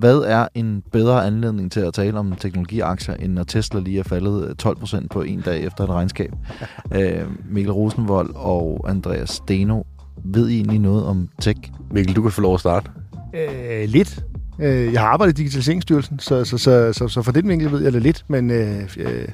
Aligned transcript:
hvad 0.00 0.18
er 0.18 0.48
en 0.54 0.82
bedre 0.92 1.26
anledning 1.26 1.72
til 1.72 1.80
at 1.80 1.94
tale 1.94 2.18
om 2.18 2.34
teknologiaktier, 2.36 3.14
end 3.14 3.32
når 3.32 3.44
Tesla 3.44 3.80
lige 3.80 3.98
er 3.98 4.02
faldet 4.02 4.58
12 4.58 4.76
procent 4.76 5.10
på 5.10 5.22
en 5.22 5.40
dag 5.40 5.62
efter 5.62 5.84
et 5.84 5.90
regnskab? 5.90 6.32
øh, 6.94 7.22
Mikkel 7.50 7.72
Rosenvold 7.72 8.30
og 8.34 8.84
Andreas 8.88 9.30
Steno, 9.30 9.82
ved 10.24 10.48
I 10.48 10.56
egentlig 10.56 10.78
noget 10.78 11.04
om 11.04 11.28
tech? 11.40 11.60
Mikkel, 11.90 12.16
du 12.16 12.22
kan 12.22 12.30
få 12.30 12.40
lov 12.40 12.54
at 12.54 12.60
starte. 12.60 12.90
Øh, 13.34 13.88
lidt. 13.88 14.24
Øh, 14.58 14.92
jeg 14.92 15.00
har 15.00 15.08
arbejdet 15.08 15.38
i 15.38 15.42
Digitaliseringsstyrelsen, 15.42 16.18
så, 16.18 16.44
så, 16.44 16.58
så, 16.58 16.92
så, 16.92 17.08
så 17.08 17.22
for 17.22 17.32
den 17.32 17.48
vinkel 17.48 17.72
ved 17.72 17.82
jeg 17.82 17.92
det 17.92 18.02
lidt, 18.02 18.24
men 18.28 18.50
øh, 18.50 18.96
øh, 18.96 19.28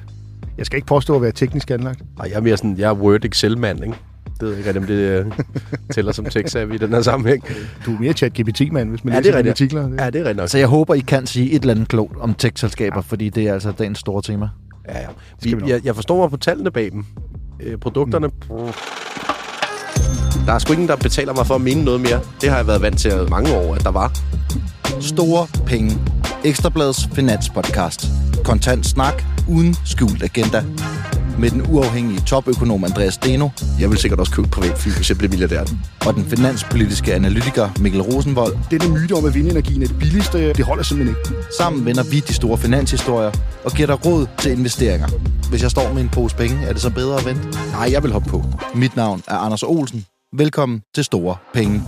jeg 0.57 0.65
skal 0.65 0.77
ikke 0.77 0.87
påstå 0.87 1.15
at 1.15 1.21
være 1.21 1.31
teknisk 1.31 1.71
anlagt. 1.71 2.01
Ej, 2.19 2.29
jeg 2.29 2.37
er 2.37 2.41
mere 2.41 2.57
sådan, 2.57 2.77
jeg 2.77 2.89
er 2.89 2.93
Word 2.93 3.25
Excel-mand, 3.25 3.83
ikke? 3.83 3.97
Det 4.39 4.47
ved 4.47 4.55
jeg 4.57 4.67
ikke, 4.67 4.79
om 4.79 4.85
det 4.85 4.93
øh, 4.93 5.25
tæller 5.93 6.11
som 6.11 6.25
tech 6.25 6.55
i 6.73 6.77
den 6.77 6.89
her 6.89 7.01
sammenhæng. 7.01 7.43
Du 7.85 7.95
er 7.95 7.99
mere 7.99 8.13
chat 8.13 8.33
GPT-mand, 8.33 8.89
hvis 8.89 9.03
man 9.03 9.13
Ja, 9.13 9.19
læser 9.19 9.37
det 9.37 9.47
er 9.47 9.51
artikler. 9.51 9.81
Ja, 9.81 10.05
det 10.09 10.15
er 10.15 10.19
rigtigt 10.19 10.37
nok. 10.37 10.49
Så 10.49 10.57
jeg 10.57 10.67
håber, 10.67 10.93
I 10.93 10.99
kan 10.99 11.27
sige 11.27 11.51
et 11.51 11.61
eller 11.61 11.73
andet 11.73 11.87
klogt 11.87 12.17
om 12.19 12.33
tech-selskaber, 12.33 12.95
ja. 12.95 13.01
fordi 13.01 13.29
det 13.29 13.47
er 13.47 13.53
altså 13.53 13.71
dagens 13.71 13.99
store 13.99 14.21
tema. 14.21 14.49
Ja, 14.87 14.99
ja. 14.99 15.07
vi 15.41 15.53
Vi, 15.53 15.71
jeg, 15.71 15.85
jeg 15.85 15.95
forstår 15.95 16.21
mig 16.21 16.29
på 16.29 16.37
tallene 16.37 16.71
bag 16.71 16.91
dem. 16.91 17.05
Øh, 17.59 17.77
produkterne... 17.77 18.27
Mm. 18.27 18.55
Der 20.45 20.53
er 20.53 20.59
sgu 20.59 20.73
ingen, 20.73 20.87
der 20.87 20.95
betaler 20.95 21.33
mig 21.33 21.47
for 21.47 21.55
at 21.55 21.61
mene 21.61 21.83
noget 21.83 22.01
mere. 22.01 22.19
Det 22.41 22.49
har 22.49 22.57
jeg 22.57 22.67
været 22.67 22.81
vant 22.81 22.99
til 22.99 23.11
i 23.11 23.29
mange 23.29 23.55
år, 23.55 23.75
at 23.75 23.83
der 23.83 23.91
var. 23.91 24.17
Store 25.01 25.47
penge. 25.65 25.97
Ekstrabladets 26.45 27.09
finanspodcast. 27.13 28.05
Kontant 28.43 28.85
snak 28.85 29.23
uden 29.49 29.75
skjult 29.85 30.23
agenda. 30.23 30.63
Med 31.39 31.49
den 31.49 31.61
uafhængige 31.69 32.19
topøkonom 32.19 32.83
Andreas 32.83 33.13
Steno 33.13 33.49
Jeg 33.79 33.89
vil 33.89 33.97
sikkert 33.97 34.19
også 34.19 34.31
købe 34.31 34.45
et 34.45 34.51
privatfly, 34.51 34.89
hvis 34.91 35.09
jeg 35.09 35.17
bliver 35.17 35.29
milliardær. 35.29 35.63
og 36.07 36.13
den 36.13 36.25
finanspolitiske 36.25 37.13
analytiker 37.13 37.69
Mikkel 37.81 38.01
Rosenvold. 38.01 38.57
Denne 38.71 38.99
myte 38.99 39.13
om, 39.13 39.25
at 39.25 39.33
vindenergien 39.35 39.81
er 39.83 39.87
det 39.87 39.99
billigste, 39.99 40.53
det 40.53 40.65
holder 40.65 40.83
simpelthen 40.83 41.17
ikke. 41.17 41.43
Sammen 41.57 41.85
vender 41.85 42.03
vi 42.11 42.19
de 42.19 42.33
store 42.33 42.57
finanshistorier 42.57 43.31
og 43.65 43.71
giver 43.71 43.87
dig 43.87 44.05
råd 44.05 44.27
til 44.39 44.51
investeringer. 44.51 45.07
Hvis 45.49 45.61
jeg 45.63 45.71
står 45.71 45.93
med 45.93 46.01
en 46.01 46.09
pose 46.09 46.35
penge, 46.35 46.55
er 46.67 46.73
det 46.73 46.81
så 46.81 46.89
bedre 46.93 47.17
at 47.19 47.25
vente? 47.25 47.41
Nej, 47.71 47.87
jeg 47.91 48.03
vil 48.03 48.11
hoppe 48.11 48.29
på. 48.29 48.43
Mit 48.75 48.95
navn 48.95 49.21
er 49.27 49.35
Anders 49.37 49.63
Olsen. 49.63 50.05
Velkommen 50.33 50.81
til 50.95 51.03
Store 51.03 51.35
Penge. 51.53 51.81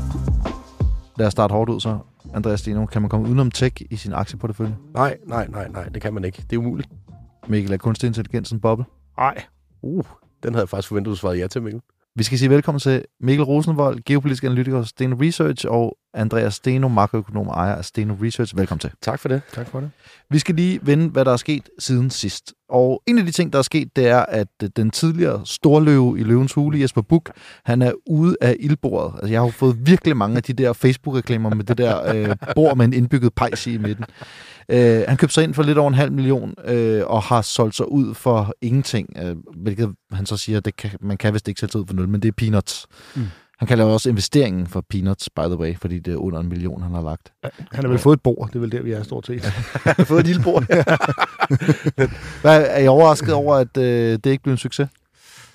Lad 1.18 1.28
os 1.28 1.32
starte 1.32 1.52
hårdt 1.52 1.70
ud 1.70 1.80
så. 1.80 1.98
Andreas 2.34 2.60
Steno, 2.60 2.86
kan 2.86 3.02
man 3.02 3.10
komme 3.10 3.28
udenom 3.28 3.52
tech 3.52 3.76
i 3.92 3.96
sin 3.96 4.14
aktieportefølje? 4.14 4.76
Nej, 4.94 5.18
nej, 5.28 5.48
nej, 5.48 5.68
nej, 5.74 5.84
det 5.84 6.02
kan 6.02 6.14
man 6.14 6.24
ikke. 6.26 6.44
Det 6.50 6.56
er 6.56 6.60
umuligt. 6.60 6.90
Mikkel, 7.48 7.74
er 7.74 7.78
kunstig 7.78 8.08
intelligens 8.08 8.52
en 8.52 8.60
boble? 8.60 8.86
Nej. 9.20 9.44
Uh, 9.82 10.06
den 10.44 10.54
havde 10.54 10.64
jeg 10.64 10.70
faktisk 10.70 10.88
forventet, 10.88 11.12
du 11.12 11.16
svarede 11.16 11.40
ja 11.40 11.48
til, 11.48 11.62
Mikkel. 11.62 11.82
Vi 12.16 12.24
skal 12.24 12.40
sige 12.40 12.50
velkommen 12.50 12.80
til 12.80 13.06
Mikkel 13.22 13.44
Rosenvold, 13.44 14.00
geopolitisk 14.06 14.44
analytiker 14.44 14.78
hos 14.78 14.90
Steno 14.90 15.16
Research, 15.22 15.66
og 15.70 15.98
Andreas 16.14 16.54
Steno, 16.54 16.88
makroøkonom 16.88 17.48
og 17.48 17.54
ejer 17.54 17.76
af 17.76 17.86
Steno 17.86 18.16
Research. 18.22 18.58
Velkommen 18.58 18.80
til. 18.80 18.92
Tak 19.02 19.20
for 19.20 19.30
det. 19.30 19.42
Tak 19.54 19.68
for 19.68 19.80
det. 19.80 19.92
Vi 20.30 20.40
skal 20.40 20.56
lige 20.56 20.80
vende, 20.84 21.10
hvad 21.10 21.26
der 21.26 21.32
er 21.32 21.38
sket 21.38 21.70
siden 21.80 22.10
sidst. 22.10 22.54
Og 22.70 23.04
en 23.08 23.18
af 23.18 23.26
de 23.26 23.32
ting, 23.32 23.54
der 23.54 23.60
er 23.60 23.64
sket, 23.64 23.96
det 23.96 24.08
er, 24.08 24.20
at 24.20 24.48
øh, 24.64 24.70
den 24.76 24.92
tidligere 24.92 25.42
storløve 25.46 26.20
i 26.20 26.24
Løvens 26.24 26.54
Hule, 26.54 26.82
Jesper 26.82 27.02
Buch, 27.02 27.32
han 27.66 27.82
er 27.82 27.92
ude 28.08 28.36
af 28.42 28.56
ildbordet. 28.60 29.14
Altså, 29.14 29.32
jeg 29.32 29.40
har 29.40 29.46
jo 29.46 29.52
fået 29.52 29.78
virkelig 29.80 30.18
mange 30.18 30.38
af 30.38 30.44
de 30.44 30.54
der 30.54 30.74
Facebook-reklamer 30.74 31.56
med 31.56 31.64
det 31.64 31.78
der 31.78 32.14
øh, 32.14 32.36
bord 32.56 32.78
med 32.78 32.86
en 32.86 32.94
indbygget 32.94 33.34
pejs 33.34 33.68
i 33.68 33.78
midten. 33.78 34.06
Øh, 34.70 35.04
han 35.08 35.18
købte 35.18 35.34
sig 35.34 35.44
ind 35.44 35.54
for 35.54 35.64
lidt 35.64 35.78
over 35.78 35.88
en 35.88 35.94
halv 35.94 36.12
million, 36.12 36.56
øh, 36.66 37.08
og 37.08 37.22
har 37.24 37.42
solgt 37.42 37.76
sig 37.76 37.92
ud 37.92 38.14
for 38.14 38.54
ingenting, 38.62 39.10
øh, 39.18 39.36
hvilket 39.58 39.96
han 40.12 40.26
så 40.26 40.38
siger, 40.38 40.60
det 40.60 40.76
kan, 40.76 40.92
man 41.02 41.18
kan 41.18 41.34
vist 41.34 41.48
ikke 41.48 41.60
sælge 41.60 41.72
sig 41.72 41.82
ud 41.82 41.88
for 41.88 41.94
nul, 41.94 42.08
men 42.08 42.22
det 42.22 42.28
er 42.28 42.32
peanuts. 42.38 42.88
Mm. 43.16 43.28
Han 43.60 43.68
kalder 43.68 43.86
også 43.86 44.10
investeringen 44.10 44.68
for 44.68 44.84
peanuts, 44.90 45.30
by 45.30 45.42
the 45.42 45.58
way, 45.58 45.76
fordi 45.78 46.00
det 46.00 46.14
er 46.14 46.18
under 46.18 46.40
en 46.40 46.50
million, 46.50 46.82
han 46.82 46.92
har 46.92 47.02
lagt. 47.02 47.32
Han 47.72 47.84
har 47.84 47.88
vel 47.88 48.00
fået 48.00 48.18
et 48.18 48.22
bord, 48.22 48.48
det 48.48 48.56
er 48.56 48.60
vel 48.60 48.72
der, 48.72 48.82
vi 48.82 48.92
er 48.92 49.04
stort 49.04 49.26
set. 49.26 49.46
Han 49.86 49.94
har 49.98 50.04
fået 50.04 50.20
et 50.20 50.26
lille 50.26 50.44
bord. 50.44 50.64
Hvad, 52.42 52.66
er 52.70 52.80
I 52.80 52.88
overrasket 52.88 53.34
over, 53.34 53.56
at 53.56 53.78
øh, 53.78 54.20
det 54.24 54.26
ikke 54.26 54.44
blev 54.44 54.52
en 54.52 54.58
succes? 54.58 54.90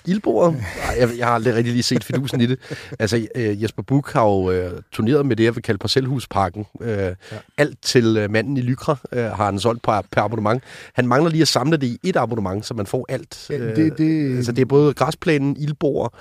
Ildbordet? 0.07 0.53
Nej, 0.55 0.97
jeg, 1.01 1.09
jeg 1.19 1.27
har 1.27 1.35
aldrig 1.35 1.55
rigtig 1.55 1.73
lige 1.73 1.83
set 1.83 2.05
fidusen 2.05 2.41
i 2.41 2.47
det. 2.47 2.59
Altså, 2.99 3.27
øh, 3.35 3.63
Jesper 3.63 3.83
Buch 3.83 4.13
har 4.13 4.25
jo 4.25 4.51
øh, 4.51 4.73
turneret 4.93 5.27
med 5.27 5.37
det, 5.37 5.45
jeg 5.45 5.55
vil 5.55 5.63
kalde 5.63 5.79
parcelhusparken. 5.79 6.67
Øh, 6.81 6.89
ja. 6.99 7.15
Alt 7.59 7.79
til 7.83 8.17
øh, 8.17 8.31
manden 8.31 8.57
i 8.57 8.61
Lykra 8.61 8.97
øh, 9.13 9.25
har 9.25 9.45
han 9.45 9.59
solgt 9.59 9.83
per, 9.83 10.01
per 10.13 10.21
abonnement. 10.23 10.63
Han 10.95 11.07
mangler 11.07 11.31
lige 11.31 11.43
at 11.43 11.49
samle 11.49 11.77
det 11.77 11.87
i 11.87 11.99
et 12.05 12.17
abonnement, 12.17 12.67
så 12.67 12.75
man 12.75 12.87
får 12.87 13.07
alt. 13.09 13.47
Ja, 13.51 13.59
Øh, 13.59 13.77
det- 13.77 13.99
det- 13.99 14.37
Altså, 14.37 14.53
det 14.53 14.63
er 14.63 14.67
både 14.67 14.95
græsplænen, 14.95 15.57
ildbord, 15.57 16.15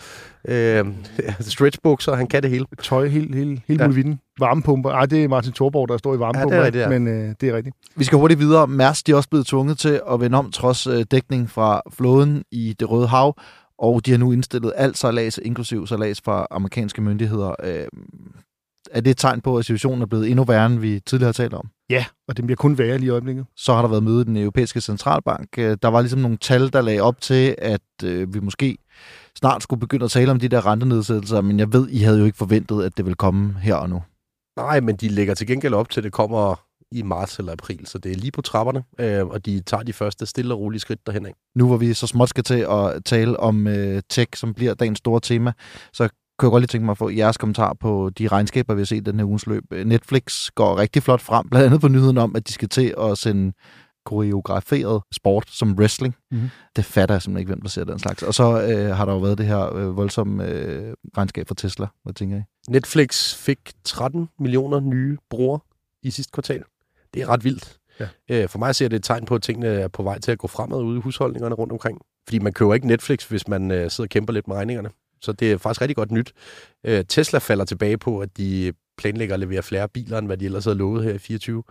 øh, 0.47 0.85
stretchbukser, 1.39 2.15
han 2.15 2.27
kan 2.27 2.43
det 2.43 2.49
hele. 2.51 2.65
Tøj, 2.83 3.07
helt, 3.07 3.35
helt, 3.35 3.59
helt 3.67 3.79
Ja. 3.79 3.83
ja. 3.83 3.87
muligheden. 3.87 4.19
Varmepumper. 4.39 4.89
Ej, 4.89 5.05
det 5.05 5.23
er 5.23 5.27
Martin 5.27 5.51
Thorborg, 5.53 5.89
der 5.89 5.97
står 5.97 6.15
i 6.15 6.19
varmepumper. 6.19 6.63
rigtigt, 6.63 6.81
ja. 6.81 6.89
Men 6.89 7.07
øh, 7.07 7.35
det 7.41 7.49
er 7.49 7.55
rigtigt. 7.55 7.75
Vi 7.95 8.03
skal 8.03 8.17
hurtigt 8.17 8.39
videre. 8.39 8.67
Mærsk 8.67 9.07
de 9.07 9.11
er 9.11 9.15
også 9.15 9.29
blevet 9.29 9.47
tvunget 9.47 9.77
til 9.77 10.01
at 10.11 10.19
vende 10.19 10.37
om 10.37 10.51
trods 10.51 10.87
øh, 10.87 11.05
dækning 11.11 11.49
fra 11.49 11.81
flåden 11.91 12.43
i 12.51 12.75
det 12.79 12.89
Røde 12.89 13.07
Hav, 13.07 13.35
og 13.79 14.05
de 14.05 14.11
har 14.11 14.17
nu 14.17 14.31
indstillet 14.31 14.73
alt 14.75 14.97
sejlads, 14.97 15.37
inklusiv 15.37 15.87
sejlads 15.87 16.21
fra 16.25 16.47
amerikanske 16.51 17.01
myndigheder. 17.01 17.55
Øh, 17.63 17.87
er 18.91 19.01
det 19.01 19.11
et 19.11 19.17
tegn 19.17 19.41
på, 19.41 19.57
at 19.57 19.65
situationen 19.65 20.01
er 20.01 20.05
blevet 20.05 20.29
endnu 20.29 20.43
værre, 20.43 20.65
end 20.65 20.79
vi 20.79 20.99
tidligere 21.05 21.27
har 21.27 21.33
talt 21.33 21.53
om? 21.53 21.67
Ja, 21.89 22.05
og 22.27 22.37
det 22.37 22.45
bliver 22.45 22.55
kun 22.55 22.77
værre 22.77 22.97
lige 22.97 23.07
i 23.07 23.09
øjeblikket. 23.09 23.45
Så 23.55 23.73
har 23.73 23.81
der 23.81 23.89
været 23.89 24.03
møde 24.03 24.21
i 24.21 24.23
den 24.23 24.37
europæiske 24.37 24.81
centralbank. 24.81 25.47
Øh, 25.57 25.77
Der 25.81 25.87
var 25.87 26.01
ligesom 26.01 26.19
nogle 26.19 26.37
tal, 26.37 26.73
der 26.73 26.81
lagde 26.81 27.01
op 27.01 27.21
til, 27.21 27.55
at 27.57 27.81
øh, 28.03 28.33
vi 28.33 28.39
måske 28.39 28.77
snart 29.37 29.63
skulle 29.63 29.79
begynde 29.79 30.05
at 30.05 30.11
tale 30.11 30.31
om 30.31 30.39
de 30.39 30.47
der 30.47 30.65
rentenedsættelser, 30.65 31.41
men 31.41 31.59
jeg 31.59 31.73
ved, 31.73 31.89
I 31.89 31.97
havde 31.99 32.19
jo 32.19 32.25
ikke 32.25 32.37
forventet, 32.37 32.83
at 32.83 32.97
det 32.97 33.05
ville 33.05 33.15
komme 33.15 33.55
her 33.61 33.75
og 33.75 33.89
nu. 33.89 34.01
Nej, 34.57 34.79
men 34.79 34.95
de 34.95 35.07
lægger 35.07 35.33
til 35.33 35.47
gengæld 35.47 35.73
op 35.73 35.89
til, 35.89 35.99
at 35.99 36.03
det 36.03 36.11
kommer 36.11 36.65
i 36.91 37.01
marts 37.01 37.39
eller 37.39 37.51
april, 37.51 37.87
så 37.87 37.97
det 37.97 38.11
er 38.11 38.15
lige 38.15 38.31
på 38.31 38.41
trapperne, 38.41 38.83
øh, 38.99 39.25
og 39.25 39.45
de 39.45 39.61
tager 39.61 39.83
de 39.83 39.93
første 39.93 40.25
stille 40.25 40.53
og 40.53 40.59
rolige 40.59 40.79
skridt 40.79 41.07
derhen 41.07 41.25
af. 41.25 41.33
nu 41.55 41.67
hvor 41.67 41.77
vi 41.77 41.93
så 41.93 42.07
småt 42.07 42.29
skal 42.29 42.43
til 42.43 42.65
at 42.69 43.05
tale 43.05 43.39
om 43.39 43.67
øh, 43.67 44.01
tech, 44.09 44.31
som 44.35 44.53
bliver 44.53 44.73
dagens 44.73 44.97
store 44.97 45.19
tema, 45.19 45.53
så 45.93 46.09
kunne 46.37 46.47
jeg 46.47 46.51
godt 46.51 46.61
lige 46.61 46.67
tænke 46.67 46.85
mig 46.85 46.91
at 46.91 46.97
få 46.97 47.09
jeres 47.09 47.37
kommentar 47.37 47.73
på 47.73 48.09
de 48.17 48.27
regnskaber, 48.27 48.73
vi 48.73 48.81
har 48.81 48.85
set 48.85 49.05
den 49.05 49.19
her 49.19 49.25
ugens 49.25 49.47
løb. 49.47 49.63
Netflix 49.85 50.49
går 50.55 50.77
rigtig 50.77 51.03
flot 51.03 51.21
frem, 51.21 51.49
blandt 51.49 51.65
andet 51.65 51.81
på 51.81 51.87
nyheden 51.87 52.17
om, 52.17 52.35
at 52.35 52.47
de 52.47 52.53
skal 52.53 52.69
til 52.69 52.95
at 52.99 53.17
sende 53.17 53.53
koreograferet 54.05 55.01
sport 55.11 55.49
som 55.49 55.73
wrestling. 55.79 56.15
Mhm. 56.31 56.49
Det 56.75 56.85
fatter 56.85 57.15
jeg 57.15 57.21
simpelthen 57.21 57.39
ikke, 57.39 57.49
hvem 57.49 57.61
der 57.61 57.69
ser 57.69 57.83
den 57.83 57.99
slags. 57.99 58.23
Og 58.23 58.33
så 58.33 58.61
øh, 58.61 58.95
har 58.95 59.05
der 59.05 59.13
jo 59.13 59.19
været 59.19 59.37
det 59.37 59.45
her 59.45 59.75
øh, 59.75 59.97
voldsomme 59.97 60.45
øh, 60.47 60.93
regnskab 61.17 61.47
for 61.47 61.55
Tesla. 61.55 61.87
Hvad 62.03 62.13
tænker 62.13 62.37
I? 62.37 62.41
Netflix 62.69 63.35
fik 63.35 63.59
13 63.83 64.29
millioner 64.39 64.79
nye 64.79 65.17
brugere 65.29 65.59
i 66.03 66.11
sidste 66.11 66.31
kvartal. 66.31 66.63
Det 67.13 67.21
er 67.21 67.29
ret 67.29 67.43
vildt. 67.43 67.77
Ja. 67.99 68.07
Øh, 68.29 68.49
For 68.49 68.59
mig 68.59 68.75
ser 68.75 68.87
det 68.87 68.95
et 68.95 69.03
tegn 69.03 69.25
på, 69.25 69.35
at 69.35 69.41
tingene 69.41 69.67
er 69.67 69.87
på 69.87 70.03
vej 70.03 70.19
til 70.19 70.31
at 70.31 70.37
gå 70.37 70.47
fremad 70.47 70.81
ude 70.81 70.97
i 70.97 71.01
husholdningerne 71.01 71.55
rundt 71.55 71.73
omkring. 71.73 72.01
Fordi 72.27 72.39
man 72.39 72.53
køber 72.53 72.73
ikke 72.73 72.87
Netflix, 72.87 73.23
hvis 73.23 73.47
man 73.47 73.71
øh, 73.71 73.91
sidder 73.91 74.05
og 74.05 74.09
kæmper 74.09 74.33
lidt 74.33 74.47
med 74.47 74.55
regningerne. 74.55 74.89
Så 75.21 75.31
det 75.31 75.51
er 75.51 75.57
faktisk 75.57 75.81
rigtig 75.81 75.95
godt 75.95 76.11
nyt. 76.11 76.33
Øh, 76.83 77.05
Tesla 77.07 77.39
falder 77.39 77.65
tilbage 77.65 77.97
på, 77.97 78.19
at 78.19 78.37
de 78.37 78.73
planlægger 78.97 79.33
at 79.33 79.39
levere 79.39 79.63
flere 79.63 79.89
biler, 79.89 80.17
end 80.17 80.27
hvad 80.27 80.37
de 80.37 80.45
ellers 80.45 80.63
havde 80.63 80.77
lovet 80.77 81.03
her 81.03 81.13
i 81.13 81.17
24. 81.17 81.63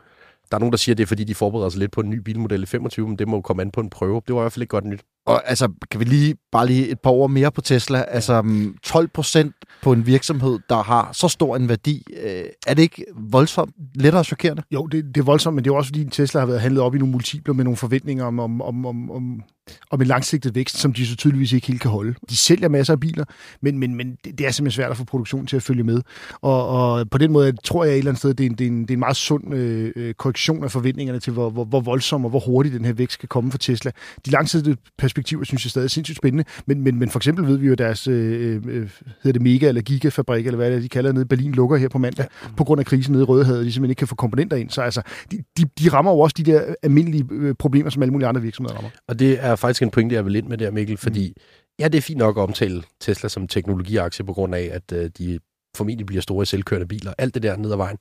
Der 0.52 0.56
er 0.56 0.60
nogen, 0.60 0.72
der 0.72 0.78
siger, 0.78 0.94
at 0.94 0.98
det 0.98 1.02
er, 1.02 1.06
fordi 1.06 1.24
de 1.24 1.34
forbereder 1.34 1.68
sig 1.68 1.78
lidt 1.78 1.92
på 1.92 2.00
en 2.00 2.10
ny 2.10 2.18
bilmodel 2.18 2.62
i 2.62 2.66
25, 2.66 3.08
men 3.08 3.18
det 3.18 3.28
må 3.28 3.36
jo 3.36 3.40
komme 3.40 3.62
an 3.62 3.70
på 3.70 3.80
en 3.80 3.90
prøve. 3.90 4.22
Det 4.26 4.34
var 4.34 4.40
i 4.40 4.42
hvert 4.42 4.52
fald 4.52 4.62
ikke 4.62 4.70
godt 4.70 4.84
nyt. 4.84 5.02
Og 5.27 5.49
altså, 5.50 5.69
kan 5.91 6.00
vi 6.00 6.05
lige 6.05 6.34
bare 6.53 6.66
lige 6.66 6.88
et 6.88 7.00
par 7.00 7.10
ord 7.10 7.31
mere 7.31 7.53
på 7.53 7.60
Tesla? 7.60 8.05
Altså, 8.09 8.43
mm, 8.43 8.77
12 8.83 9.09
procent 9.09 9.55
på 9.83 9.93
en 9.93 10.06
virksomhed, 10.06 10.59
der 10.69 10.83
har 10.83 11.10
så 11.12 11.28
stor 11.28 11.56
en 11.56 11.69
værdi. 11.69 12.06
Øh, 12.22 12.44
er 12.66 12.75
det 12.75 12.83
ikke 12.83 13.05
voldsomt 13.16 13.75
lettere 13.94 14.25
chokerende? 14.25 14.62
Jo, 14.71 14.87
det, 14.87 15.05
det 15.05 15.21
er 15.21 15.25
voldsomt, 15.25 15.55
men 15.55 15.65
det 15.65 15.71
er 15.71 15.75
også 15.75 15.88
fordi 15.88 16.05
Tesla 16.05 16.41
har 16.41 16.47
været 16.47 16.60
handlet 16.60 16.83
op 16.83 16.94
i 16.94 16.99
nogle 16.99 17.12
multipler 17.12 17.55
med 17.55 17.65
nogle 17.65 17.77
forventninger 17.77 18.25
om, 18.25 18.41
om, 18.41 18.62
om, 18.62 18.87
om, 18.87 19.10
om, 19.10 19.43
om 19.91 20.00
en 20.00 20.06
langsigtet 20.06 20.55
vækst, 20.55 20.78
som 20.78 20.93
de 20.93 21.06
så 21.06 21.16
tydeligvis 21.16 21.53
ikke 21.53 21.66
helt 21.66 21.81
kan 21.81 21.91
holde. 21.91 22.15
De 22.31 22.37
sælger 22.37 22.69
masser 22.69 22.93
af 22.93 23.00
biler, 23.00 23.25
men, 23.62 23.78
men, 23.78 23.94
men 23.94 24.16
det, 24.25 24.41
er 24.47 24.50
simpelthen 24.50 24.71
svært 24.71 24.91
at 24.91 24.97
få 24.97 25.04
produktionen 25.04 25.47
til 25.47 25.56
at 25.56 25.62
følge 25.62 25.83
med. 25.83 26.03
Og, 26.41 26.69
og 26.69 27.10
på 27.10 27.19
den 27.19 27.33
måde 27.33 27.53
tror 27.65 27.84
jeg 27.84 27.93
et 27.93 27.99
eller 27.99 28.10
andet 28.10 28.19
sted, 28.19 28.34
det 28.34 28.47
er 28.47 28.50
en, 28.50 28.56
det 28.56 28.65
er 28.65 28.69
en, 28.69 28.83
det 28.83 28.91
er 28.91 28.94
en 28.94 29.00
meget 29.00 29.16
sund 29.16 29.54
øh, 29.54 29.93
øh, 29.97 30.15
korrektion 30.15 30.65
af 30.65 30.71
forventningerne 30.71 31.21
til, 31.21 31.33
hvor, 31.33 31.51
hvor, 31.51 31.65
hvor 31.65 31.80
voldsom 31.80 32.25
og 32.25 32.30
hvor 32.30 32.41
hurtigt 32.41 32.75
den 32.75 32.84
her 32.84 32.92
vækst 32.92 33.18
kan 33.18 33.28
komme 33.28 33.51
for 33.51 33.59
Tesla. 33.59 33.91
De 34.27 34.30
langsigtede 34.30 34.77
perspektiver 35.12 35.44
synes 35.44 35.64
jeg 35.64 35.70
stadig 35.70 35.84
er 35.84 35.88
sindssygt 35.88 36.16
spændende, 36.16 36.44
men, 36.66 36.80
men, 36.80 36.98
men 36.98 37.09
for 37.10 37.18
eksempel 37.18 37.47
ved 37.47 37.56
vi 37.56 37.66
jo, 37.66 37.72
at 37.72 37.78
deres 37.78 38.09
øh, 38.09 38.62
øh, 38.66 38.91
hedder 39.22 39.38
det 39.38 39.42
mega- 39.42 39.68
eller 39.68 39.82
gigafabrik, 39.82 40.47
eller 40.47 40.56
hvad 40.56 40.70
det 40.70 40.76
er, 40.76 40.80
de 40.80 40.88
kalder 40.88 41.09
det 41.09 41.14
nede 41.14 41.24
i 41.24 41.28
Berlin, 41.28 41.53
lukker 41.53 41.76
her 41.76 41.88
på 41.88 41.98
mandag, 41.98 42.26
ja. 42.42 42.48
på 42.56 42.64
grund 42.64 42.78
af 42.80 42.86
krisen 42.86 43.12
nede 43.12 43.22
i 43.22 43.24
Rødehavet, 43.24 43.66
de 43.66 43.72
simpelthen 43.72 43.91
ikke 43.91 43.98
kan 43.98 44.09
få 44.09 44.14
komponenter 44.14 44.56
ind. 44.56 44.70
Så 44.70 44.82
altså, 44.82 45.03
de, 45.30 45.36
de, 45.59 45.64
de 45.78 45.88
rammer 45.88 46.12
jo 46.12 46.18
også 46.18 46.34
de 46.38 46.42
der 46.42 46.74
almindelige 46.82 47.24
øh, 47.30 47.54
problemer, 47.54 47.91
som 47.91 48.03
alle 48.03 48.12
mulige 48.12 48.28
andre 48.28 48.42
virksomheder 48.42 48.76
rammer. 48.76 48.91
Og 49.09 49.18
det 49.18 49.44
er 49.44 49.56
faktisk 49.56 49.82
en 49.82 49.91
pointe, 49.91 50.14
jeg 50.14 50.24
vil 50.24 50.36
ind 50.36 50.47
med 50.47 50.59
der, 50.59 50.70
Mikkel, 50.70 50.97
fordi 50.97 51.34
ja, 51.78 51.88
det 51.88 51.98
er 51.98 52.03
fint 52.03 52.18
nok 52.18 52.36
at 52.36 52.42
omtale 52.42 52.82
Tesla 53.00 53.28
som 53.28 53.48
teknologiaktie 53.48 54.24
på 54.24 54.32
grund 54.32 54.54
af, 54.54 54.70
at 54.72 54.92
øh, 54.92 55.10
de 55.18 55.38
formentlig 55.77 56.07
bliver 56.07 56.22
store 56.22 56.47
selvkørende 56.47 56.86
biler, 56.89 57.13
alt 57.19 57.34
det 57.34 57.42
der 57.42 57.57
ned 57.57 57.72
ad 57.72 57.77
vejen. 57.77 57.97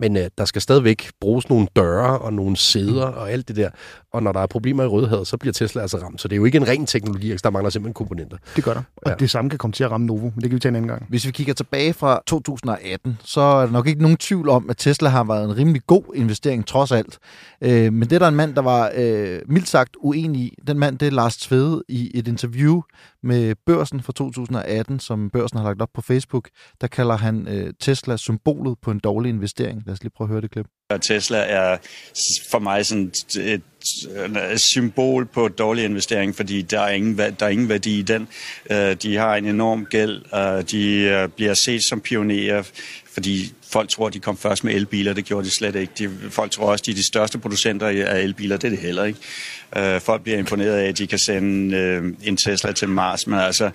Men 0.00 0.16
øh, 0.16 0.24
der 0.38 0.44
skal 0.44 0.62
stadigvæk 0.62 1.10
bruges 1.20 1.48
nogle 1.48 1.66
døre 1.76 2.18
og 2.18 2.32
nogle 2.32 2.56
sæder 2.56 3.04
og 3.06 3.30
alt 3.30 3.48
det 3.48 3.56
der. 3.56 3.70
Og 4.12 4.22
når 4.22 4.32
der 4.32 4.40
er 4.40 4.46
problemer 4.46 4.82
i 4.84 4.86
Rødhavet, 4.86 5.26
så 5.26 5.36
bliver 5.36 5.52
Tesla 5.52 5.82
altså 5.82 5.96
ramt. 5.98 6.20
Så 6.20 6.28
det 6.28 6.34
er 6.34 6.36
jo 6.36 6.44
ikke 6.44 6.56
en 6.58 6.68
ren 6.68 6.86
teknologi, 6.86 7.36
der 7.36 7.50
mangler 7.50 7.70
simpelthen 7.70 7.94
komponenter. 7.94 8.36
Det 8.56 8.64
gør 8.64 8.74
der. 8.74 8.82
Og 8.96 9.10
Ja. 9.10 9.14
det 9.14 9.30
samme 9.30 9.50
kan 9.50 9.58
komme 9.58 9.72
til 9.72 9.84
at 9.84 9.90
ramme 9.90 10.06
Novo, 10.06 10.20
men 10.20 10.32
det 10.34 10.42
kan 10.42 10.54
vi 10.54 10.58
tage 10.60 10.68
en 10.70 10.76
anden 10.76 10.88
gang. 10.88 11.06
Hvis 11.08 11.26
vi 11.26 11.30
kigger 11.30 11.54
tilbage 11.54 11.92
fra 11.92 12.22
2018, 12.26 13.18
så 13.24 13.40
er 13.40 13.64
der 13.66 13.72
nok 13.72 13.86
ikke 13.86 14.02
nogen 14.02 14.16
tvivl 14.16 14.48
om, 14.48 14.70
at 14.70 14.76
Tesla 14.76 15.08
har 15.08 15.24
været 15.24 15.44
en 15.44 15.56
rimelig 15.56 15.82
god 15.86 16.02
investering 16.14 16.66
trods 16.66 16.92
alt. 16.92 17.18
Øh, 17.60 17.92
men 17.92 18.02
det 18.02 18.12
er 18.12 18.18
der 18.18 18.28
en 18.28 18.36
mand, 18.36 18.54
der 18.54 18.62
var 18.62 18.92
øh, 18.96 19.38
mildt 19.48 19.68
sagt 19.68 19.96
uenig 20.00 20.40
i. 20.42 20.54
Den 20.66 20.78
mand, 20.78 20.98
det 20.98 21.06
er 21.08 21.12
Lars 21.12 21.36
Tvede 21.36 21.82
i 21.88 22.10
et 22.18 22.28
interview 22.28 22.80
med 23.22 23.54
Børsen 23.66 24.02
fra 24.02 24.12
2018, 24.12 25.00
som 25.00 25.30
Børsen 25.30 25.58
har 25.58 25.64
lagt 25.64 25.82
op 25.82 25.88
på 25.94 26.00
Facebook. 26.02 26.48
Der 26.80 26.86
kalder 26.86 27.15
han 27.16 27.48
øh, 27.48 27.72
Tesla 27.80 28.16
symbolet 28.16 28.78
på 28.82 28.90
en 28.90 28.98
dårlig 28.98 29.28
investering. 29.28 29.82
Lad 29.86 29.92
os 29.92 30.02
lige 30.02 30.12
prøve 30.16 30.26
at 30.26 30.30
høre 30.32 30.40
det 30.40 30.50
klip. 30.50 30.66
Tesla 31.02 31.38
er 31.38 31.76
for 32.50 32.58
mig 32.58 32.86
sådan 32.86 33.12
et, 33.34 33.36
et, 33.36 33.62
et 34.52 34.60
symbol 34.60 35.26
på 35.26 35.48
dårlig 35.48 35.84
investering, 35.84 36.36
fordi 36.36 36.62
der 36.62 36.80
er 36.80 36.88
ingen, 36.90 37.18
der 37.18 37.32
er 37.40 37.48
ingen 37.48 37.68
værdi 37.68 37.98
i 37.98 38.02
den. 38.02 38.28
Øh, 38.70 38.96
De 39.02 39.16
har 39.16 39.36
en 39.36 39.46
enorm 39.46 39.86
gæld, 39.90 40.22
og 40.32 40.70
de 40.70 40.94
øh, 41.00 41.28
bliver 41.28 41.54
set 41.54 41.80
som 41.88 42.00
pionerer, 42.00 42.62
fordi 43.14 43.52
folk 43.72 43.88
tror, 43.88 44.08
de 44.08 44.20
kom 44.20 44.36
først 44.36 44.64
med 44.64 44.74
elbiler. 44.74 45.12
Det 45.12 45.24
gjorde 45.24 45.44
de 45.46 45.54
slet 45.54 45.74
ikke. 45.76 45.92
De, 45.98 46.30
folk 46.30 46.50
tror 46.50 46.70
også, 46.70 46.82
de 46.86 46.90
er 46.90 46.94
de 46.94 47.06
største 47.06 47.38
producenter 47.38 47.86
af 48.06 48.20
elbiler. 48.20 48.56
Det 48.56 48.64
er 48.64 48.70
det 48.70 48.78
heller 48.78 49.04
ikke. 49.04 49.18
Øh, 49.76 50.00
Folk 50.00 50.22
bliver 50.22 50.38
imponeret 50.38 50.76
af, 50.76 50.88
at 50.88 50.98
de 50.98 51.06
kan 51.06 51.18
sende 51.18 51.76
øh, 51.76 52.12
en 52.22 52.36
Tesla 52.36 52.72
til 52.72 52.88
Mars. 52.88 53.26
Men 53.26 53.38
altså, 53.38 53.70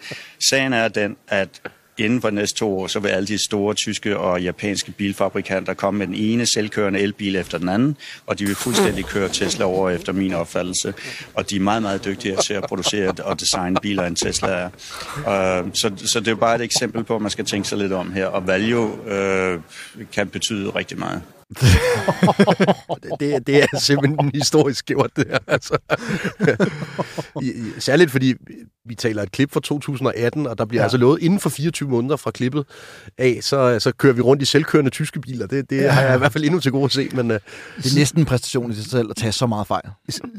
sagen 0.49 0.73
er 0.73 0.87
den, 0.87 1.15
at 1.27 1.61
inden 2.05 2.21
for 2.21 2.29
de 2.29 2.35
næste 2.35 2.59
to 2.59 2.79
år, 2.79 2.87
så 2.87 2.99
vil 2.99 3.09
alle 3.09 3.27
de 3.27 3.37
store 3.37 3.73
tyske 3.73 4.17
og 4.17 4.41
japanske 4.41 4.91
bilfabrikanter 4.91 5.73
komme 5.73 5.97
med 5.97 6.07
den 6.07 6.15
ene 6.15 6.45
selvkørende 6.45 6.99
elbil 6.99 7.35
efter 7.35 7.57
den 7.57 7.69
anden, 7.69 7.97
og 8.27 8.39
de 8.39 8.45
vil 8.45 8.55
fuldstændig 8.55 9.05
køre 9.05 9.29
Tesla 9.29 9.65
over 9.65 9.89
efter 9.89 10.13
min 10.13 10.33
opfattelse. 10.33 10.93
Og 11.33 11.49
de 11.49 11.55
er 11.55 11.59
meget, 11.59 11.81
meget 11.81 12.05
dygtigere 12.05 12.41
til 12.41 12.53
at 12.53 12.63
producere 12.63 13.13
og 13.23 13.39
designe 13.39 13.77
biler, 13.81 14.05
end 14.05 14.15
Tesla 14.15 14.47
er. 14.47 14.69
Øh, 15.17 15.69
så, 15.73 15.91
så 15.97 16.19
det 16.19 16.27
er 16.27 16.35
bare 16.35 16.55
et 16.55 16.61
eksempel 16.61 17.03
på, 17.03 17.15
at 17.15 17.21
man 17.21 17.31
skal 17.31 17.45
tænke 17.45 17.67
sig 17.67 17.77
lidt 17.77 17.93
om 17.93 18.13
her, 18.13 18.25
og 18.25 18.47
value 18.47 19.11
øh, 19.11 19.59
kan 20.13 20.27
betyde 20.27 20.69
rigtig 20.69 20.99
meget. 20.99 21.21
Det, 23.19 23.47
det, 23.47 23.63
er 23.63 23.79
simpelthen 23.79 24.31
historisk 24.33 24.85
gjort, 24.85 25.11
det 25.15 25.25
her. 25.29 25.37
Altså. 25.47 25.77
Særligt 27.79 28.11
fordi 28.11 28.33
vi 28.85 28.95
taler 28.95 29.23
et 29.23 29.31
klip 29.31 29.51
fra 29.51 29.59
2018, 29.59 30.47
og 30.47 30.57
der 30.57 30.65
bliver 30.65 30.81
ja. 30.81 30.85
altså 30.85 30.97
lovet 30.97 31.21
inden 31.21 31.39
for 31.39 31.49
24 31.49 31.89
måneder 31.89 32.15
fra 32.15 32.31
klippet 32.31 32.65
af, 33.17 33.39
så, 33.41 33.79
så 33.79 33.91
kører 33.91 34.13
vi 34.13 34.21
rundt 34.21 34.41
i 34.41 34.45
selvkørende 34.45 34.91
tyske 34.91 35.19
biler. 35.21 35.47
Det, 35.47 35.69
det 35.69 35.77
ja. 35.77 35.89
har 35.91 36.01
jeg 36.01 36.15
i 36.15 36.17
hvert 36.17 36.31
fald 36.33 36.43
endnu 36.43 36.59
til 36.59 36.71
gode 36.71 36.85
at 36.85 36.91
se. 36.91 37.09
Men, 37.13 37.31
uh, 37.31 37.37
Det 37.77 37.91
er 37.91 37.95
næsten 37.97 38.19
en 38.19 38.25
præstation 38.25 38.71
i 38.71 38.75
sig 38.75 38.85
selv 38.85 39.09
at 39.09 39.15
tage 39.15 39.31
så 39.31 39.47
meget 39.47 39.67
fejl. 39.67 39.83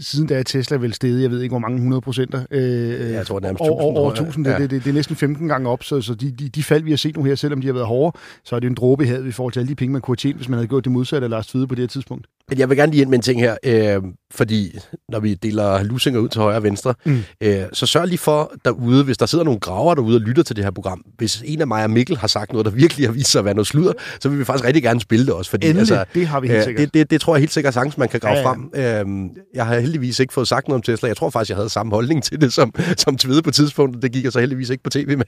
Siden 0.00 0.26
da 0.26 0.38
er 0.38 0.42
Tesla 0.42 0.76
vel 0.76 0.94
steget, 0.94 1.22
jeg 1.22 1.30
ved 1.30 1.40
ikke 1.40 1.52
hvor 1.52 1.58
mange 1.58 1.76
100 1.76 2.00
procenter. 2.00 2.44
Øh, 2.50 3.12
jeg 3.12 3.26
tror 3.26 3.40
nærmest 3.40 3.60
over, 3.60 3.70
1000, 3.70 3.82
over, 3.82 3.98
over 3.98 4.14
tror 4.14 4.24
jeg. 4.24 4.28
1000. 4.28 4.44
Det, 4.44 4.50
Ja. 4.52 4.58
det, 4.58 4.70
det, 4.70 4.84
det, 4.84 4.90
er 4.90 4.94
næsten 4.94 5.16
15 5.16 5.48
gange 5.48 5.68
op, 5.68 5.84
så, 5.84 6.00
så 6.00 6.14
de, 6.14 6.30
de, 6.30 6.48
de 6.48 6.62
fald, 6.62 6.82
vi 6.82 6.90
har 6.90 6.96
set 6.96 7.16
nu 7.16 7.22
her, 7.24 7.34
selvom 7.34 7.60
de 7.60 7.66
har 7.66 7.74
været 7.74 7.86
hårde, 7.86 8.18
så 8.44 8.56
er 8.56 8.60
det 8.60 8.66
en 8.66 8.74
dråbe 8.74 9.04
i 9.04 9.06
havet 9.06 9.26
i 9.26 9.32
forhold 9.32 9.52
til 9.52 9.60
alle 9.60 9.68
de 9.68 9.74
penge, 9.74 9.92
man 9.92 10.00
kunne 10.00 10.12
have 10.12 10.16
tjent, 10.16 10.36
hvis 10.36 10.48
man 10.48 10.56
havde 10.56 10.68
gjort 10.68 10.84
det 10.84 10.92
modsatte 10.92 11.01
af 11.12 11.30
Lars 11.30 11.46
Tvide 11.46 11.66
på 11.66 11.74
det 11.74 11.82
her 11.82 11.88
tidspunkt. 11.88 12.26
Men 12.48 12.58
jeg 12.58 12.68
vil 12.68 12.76
gerne 12.76 12.92
lige 12.92 13.02
ind 13.02 13.10
med 13.10 13.18
en 13.18 13.22
ting 13.22 13.40
her, 13.40 13.56
øh, 13.64 14.02
fordi 14.30 14.78
når 15.08 15.20
vi 15.20 15.34
deler 15.34 15.82
lusinger 15.82 16.20
ud 16.20 16.28
til 16.28 16.40
højre 16.40 16.56
og 16.56 16.62
venstre, 16.62 16.94
mm. 17.04 17.22
øh, 17.40 17.62
så 17.72 17.86
sørg 17.86 18.06
lige 18.06 18.18
for 18.18 18.52
derude, 18.64 19.04
hvis 19.04 19.18
der 19.18 19.26
sidder 19.26 19.44
nogle 19.44 19.60
graver 19.60 19.94
derude 19.94 20.16
og 20.16 20.20
lytter 20.20 20.42
til 20.42 20.56
det 20.56 20.64
her 20.64 20.70
program, 20.70 21.04
hvis 21.18 21.42
en 21.44 21.60
af 21.60 21.66
mig 21.66 21.84
og 21.84 21.90
Mikkel 21.90 22.16
har 22.16 22.28
sagt 22.28 22.52
noget, 22.52 22.64
der 22.64 22.70
virkelig 22.70 23.06
har 23.08 23.12
vist 23.12 23.30
sig 23.30 23.38
at 23.38 23.44
være 23.44 23.54
noget 23.54 23.66
sludder, 23.66 23.92
så 24.20 24.28
vil 24.28 24.38
vi 24.38 24.44
faktisk 24.44 24.64
rigtig 24.64 24.82
gerne 24.82 25.00
spille 25.00 25.26
det 25.26 25.34
også. 25.34 25.50
Fordi, 25.50 25.68
Endelig, 25.68 26.04
det 26.14 26.26
har 26.26 26.40
vi 26.40 26.48
helt 26.48 26.58
øh, 26.58 26.64
sikkert. 26.64 26.84
Det, 26.84 26.94
det, 26.94 27.10
det 27.10 27.20
tror 27.20 27.34
jeg 27.34 27.40
helt 27.40 27.52
sikkert 27.52 27.74
sagtens, 27.74 27.98
man 27.98 28.08
kan 28.08 28.20
grave 28.20 28.32
Ja, 28.32 28.40
ja, 28.40 28.48
frem. 28.48 28.70
Øh, 28.74 29.30
jeg 29.54 29.66
har 29.66 29.78
heldigvis 29.78 30.20
ikke 30.20 30.34
fået 30.34 30.48
sagt 30.48 30.68
noget 30.68 30.78
om 30.78 30.82
Tesla. 30.82 31.08
Jeg 31.08 31.16
tror 31.16 31.30
faktisk, 31.30 31.50
jeg 31.50 31.56
havde 31.56 31.68
samme 31.68 31.92
holdning 31.92 32.24
til 32.24 32.40
det 32.40 32.52
som, 32.52 32.74
som 32.96 33.16
Tvede 33.16 33.42
på 33.42 33.50
tidspunktet. 33.50 34.02
Det 34.02 34.12
gik 34.12 34.24
jeg 34.24 34.32
så 34.32 34.40
heldigvis 34.40 34.70
ikke 34.70 34.82
på 34.82 34.90
tv 34.90 35.16
med. 35.18 35.24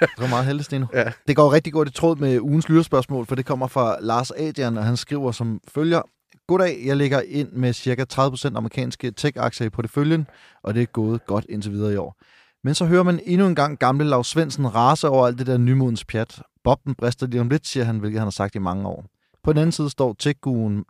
Det 0.00 0.08
var 0.18 0.28
meget 0.28 0.46
heldigt, 0.46 0.66
Steno. 0.66 0.86
Ja. 0.94 1.04
Det 1.28 1.36
går 1.36 1.52
rigtig 1.52 1.72
godt 1.72 1.88
i 1.88 1.92
tråd 1.92 2.16
med 2.16 2.40
ugens 2.40 2.68
lytterspørgsmål, 2.68 3.26
for 3.26 3.34
det 3.34 3.46
kommer 3.46 3.66
fra 3.66 3.96
Lars 4.00 4.30
Adrian, 4.30 4.78
og 4.78 4.83
han 4.84 4.96
skriver 4.96 5.32
som 5.32 5.60
følger. 5.68 6.02
Goddag, 6.48 6.82
jeg 6.86 6.96
ligger 6.96 7.20
ind 7.20 7.52
med 7.52 7.72
ca. 7.72 8.04
30% 8.12 8.56
amerikanske 8.56 9.10
tech-aktier 9.10 9.66
i 9.66 9.70
porteføljen, 9.70 10.26
og 10.62 10.74
det 10.74 10.82
er 10.82 10.86
gået 10.86 11.26
godt 11.26 11.46
indtil 11.48 11.72
videre 11.72 11.92
i 11.92 11.96
år. 11.96 12.16
Men 12.64 12.74
så 12.74 12.84
hører 12.86 13.02
man 13.02 13.20
endnu 13.26 13.46
en 13.46 13.54
gang 13.54 13.78
gamle 13.78 14.04
Lars 14.04 14.26
Svendsen 14.26 14.74
rase 14.74 15.08
over 15.08 15.26
alt 15.26 15.38
det 15.38 15.46
der 15.46 15.58
nymodens 15.58 16.04
pjat. 16.04 16.42
Bobben 16.64 16.94
brister 16.94 17.26
lige 17.26 17.40
om 17.40 17.48
lidt, 17.48 17.66
siger 17.66 17.84
han, 17.84 17.98
hvilket 17.98 18.20
han 18.20 18.26
har 18.26 18.30
sagt 18.30 18.54
i 18.54 18.58
mange 18.58 18.88
år. 18.88 19.04
På 19.44 19.52
den 19.52 19.58
anden 19.58 19.72
side 19.72 19.90
står 19.90 20.16
tech 20.18 20.38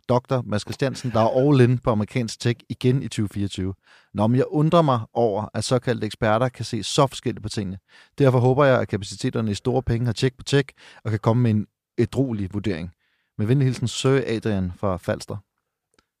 Dr. 0.09 0.41
Mads 0.41 0.61
Christiansen, 0.61 1.11
der 1.11 1.19
er 1.19 1.49
all 1.49 1.61
in 1.61 1.77
på 1.77 1.89
amerikansk 1.91 2.39
tech 2.39 2.59
igen 2.69 3.03
i 3.03 3.07
2024. 3.07 3.73
Nå, 4.13 4.27
men 4.27 4.37
jeg 4.37 4.45
undrer 4.47 4.81
mig 4.81 4.99
over, 5.13 5.45
at 5.53 5.63
såkaldte 5.63 6.05
eksperter 6.05 6.49
kan 6.49 6.65
se 6.65 6.83
så 6.83 7.07
forskelligt 7.07 7.43
på 7.43 7.49
tingene. 7.49 7.77
Derfor 8.17 8.39
håber 8.39 8.65
jeg, 8.65 8.81
at 8.81 8.87
kapaciteterne 8.87 9.51
i 9.51 9.53
store 9.53 9.83
penge 9.83 10.05
har 10.05 10.13
tjek 10.13 10.37
på 10.37 10.43
tech 10.43 10.69
og 11.03 11.11
kan 11.11 11.19
komme 11.19 11.43
med 11.43 11.51
en 11.51 11.65
ædrolig 11.97 12.53
vurdering. 12.53 12.91
Med 13.37 13.47
venlig 13.47 13.65
hilsen 13.65 13.87
Sir 13.87 14.21
Adrian 14.27 14.71
fra 14.77 14.97
Falster. 14.97 15.37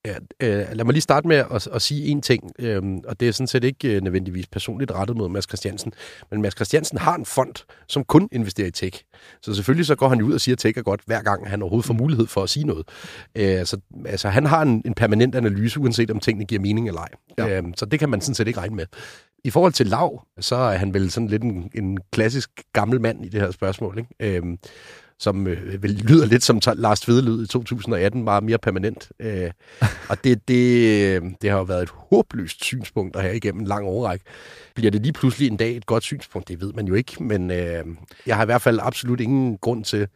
Ja, 0.05 0.15
øh, 0.39 0.67
lad 0.73 0.85
mig 0.85 0.93
lige 0.93 1.01
starte 1.01 1.27
med 1.27 1.35
at, 1.35 1.67
at 1.67 1.81
sige 1.81 2.07
en 2.07 2.21
ting, 2.21 2.51
øhm, 2.59 3.01
og 3.07 3.19
det 3.19 3.27
er 3.27 3.31
sådan 3.31 3.47
set 3.47 3.63
ikke 3.63 3.95
øh, 3.95 4.01
nødvendigvis 4.01 4.47
personligt 4.47 4.91
rettet 4.91 5.17
mod 5.17 5.29
Mads 5.29 5.43
Christiansen, 5.43 5.93
men 6.31 6.41
Mads 6.41 6.55
Christiansen 6.55 6.97
har 6.97 7.15
en 7.15 7.25
fond, 7.25 7.65
som 7.87 8.03
kun 8.03 8.29
investerer 8.31 8.67
i 8.67 8.71
tech. 8.71 9.03
Så 9.41 9.53
selvfølgelig 9.53 9.85
så 9.85 9.95
går 9.95 10.09
han 10.09 10.21
ud 10.21 10.33
og 10.33 10.41
siger, 10.41 10.55
at 10.55 10.59
tech 10.59 10.77
er 10.77 10.81
godt, 10.81 11.01
hver 11.05 11.21
gang 11.21 11.49
han 11.49 11.61
overhovedet 11.61 11.87
får 11.87 11.93
mulighed 11.93 12.27
for 12.27 12.43
at 12.43 12.49
sige 12.49 12.65
noget. 12.65 12.87
Øh, 13.35 13.65
så, 13.65 13.77
altså, 14.05 14.29
han 14.29 14.45
har 14.45 14.61
en, 14.61 14.81
en 14.85 14.93
permanent 14.93 15.35
analyse, 15.35 15.79
uanset 15.79 16.11
om 16.11 16.19
tingene 16.19 16.45
giver 16.45 16.61
mening 16.61 16.87
eller 16.87 17.01
ej. 17.01 17.09
Ja. 17.37 17.57
Øhm, 17.57 17.73
så 17.77 17.85
det 17.85 17.99
kan 17.99 18.09
man 18.09 18.21
sådan 18.21 18.35
set 18.35 18.47
ikke 18.47 18.59
regne 18.59 18.75
med. 18.75 18.85
I 19.43 19.49
forhold 19.49 19.73
til 19.73 19.87
Lav, 19.87 20.25
så 20.39 20.55
er 20.55 20.77
han 20.77 20.93
vel 20.93 21.11
sådan 21.11 21.27
lidt 21.27 21.43
en, 21.43 21.71
en 21.75 21.97
klassisk 22.11 22.49
gammel 22.73 23.01
mand 23.01 23.25
i 23.25 23.29
det 23.29 23.41
her 23.41 23.51
spørgsmål, 23.51 23.97
ikke? 23.97 24.37
Øhm, 24.37 24.57
som 25.19 25.47
øh, 25.47 25.83
vel 25.83 25.91
lyder 25.91 26.25
lidt 26.25 26.43
som 26.43 26.61
Lars 26.75 26.99
Tvede 26.99 27.21
lyd 27.21 27.43
i 27.43 27.47
2018, 27.47 28.23
meget 28.23 28.43
mere 28.43 28.57
permanent. 28.57 29.11
Øh, 29.19 29.51
og 30.09 30.23
det, 30.23 30.47
det, 30.47 31.21
det 31.41 31.49
har 31.49 31.57
jo 31.57 31.63
været 31.63 31.83
et 31.83 31.89
håbløst 31.89 32.63
synspunkt 32.63 33.15
at 33.15 33.21
have 33.21 33.35
igennem 33.35 33.61
en 33.61 33.67
lang 33.67 33.85
overrække. 33.85 34.25
Bliver 34.75 34.91
det 34.91 35.01
lige 35.01 35.13
pludselig 35.13 35.47
en 35.47 35.57
dag 35.57 35.77
et 35.77 35.85
godt 35.85 36.03
synspunkt? 36.03 36.47
Det 36.47 36.61
ved 36.61 36.73
man 36.73 36.87
jo 36.87 36.93
ikke, 36.93 37.23
men 37.23 37.51
øh, 37.51 37.85
jeg 38.25 38.35
har 38.35 38.43
i 38.43 38.45
hvert 38.45 38.61
fald 38.61 38.79
absolut 38.81 39.19
ingen 39.21 39.57
grund 39.57 39.83
til, 39.83 40.07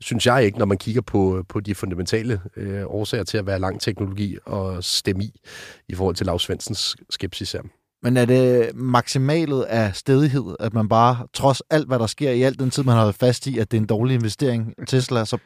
synes 0.00 0.26
jeg 0.26 0.44
ikke, 0.44 0.58
når 0.58 0.66
man 0.66 0.78
kigger 0.78 1.02
på, 1.02 1.44
på 1.48 1.60
de 1.60 1.74
fundamentale 1.74 2.40
øh, 2.56 2.82
årsager 2.86 3.24
til 3.24 3.38
at 3.38 3.46
være 3.46 3.58
lang 3.58 3.80
teknologi 3.80 4.38
og 4.46 4.84
stemme 4.84 5.24
i, 5.24 5.40
i 5.88 5.94
forhold 5.94 6.16
til 6.16 6.26
Lars 6.26 6.42
Svendsens 6.42 6.96
skepsis 7.10 7.52
her. 7.52 7.62
Men 8.02 8.16
er 8.16 8.24
det 8.24 8.70
maksimalet 8.74 9.62
af 9.62 9.94
stedighed, 9.94 10.54
at 10.60 10.74
man 10.74 10.88
bare, 10.88 11.26
trods 11.34 11.62
alt 11.70 11.86
hvad 11.86 11.98
der 11.98 12.06
sker 12.06 12.30
i 12.30 12.42
alt 12.42 12.58
den 12.58 12.70
tid, 12.70 12.82
man 12.82 12.94
har 12.94 13.02
været 13.02 13.14
fast 13.14 13.46
i, 13.46 13.58
at 13.58 13.70
det 13.70 13.76
er 13.76 13.80
en 13.80 13.86
dårlig 13.86 14.14
investering, 14.14 14.74
Tesla, 14.86 15.24
så, 15.24 15.38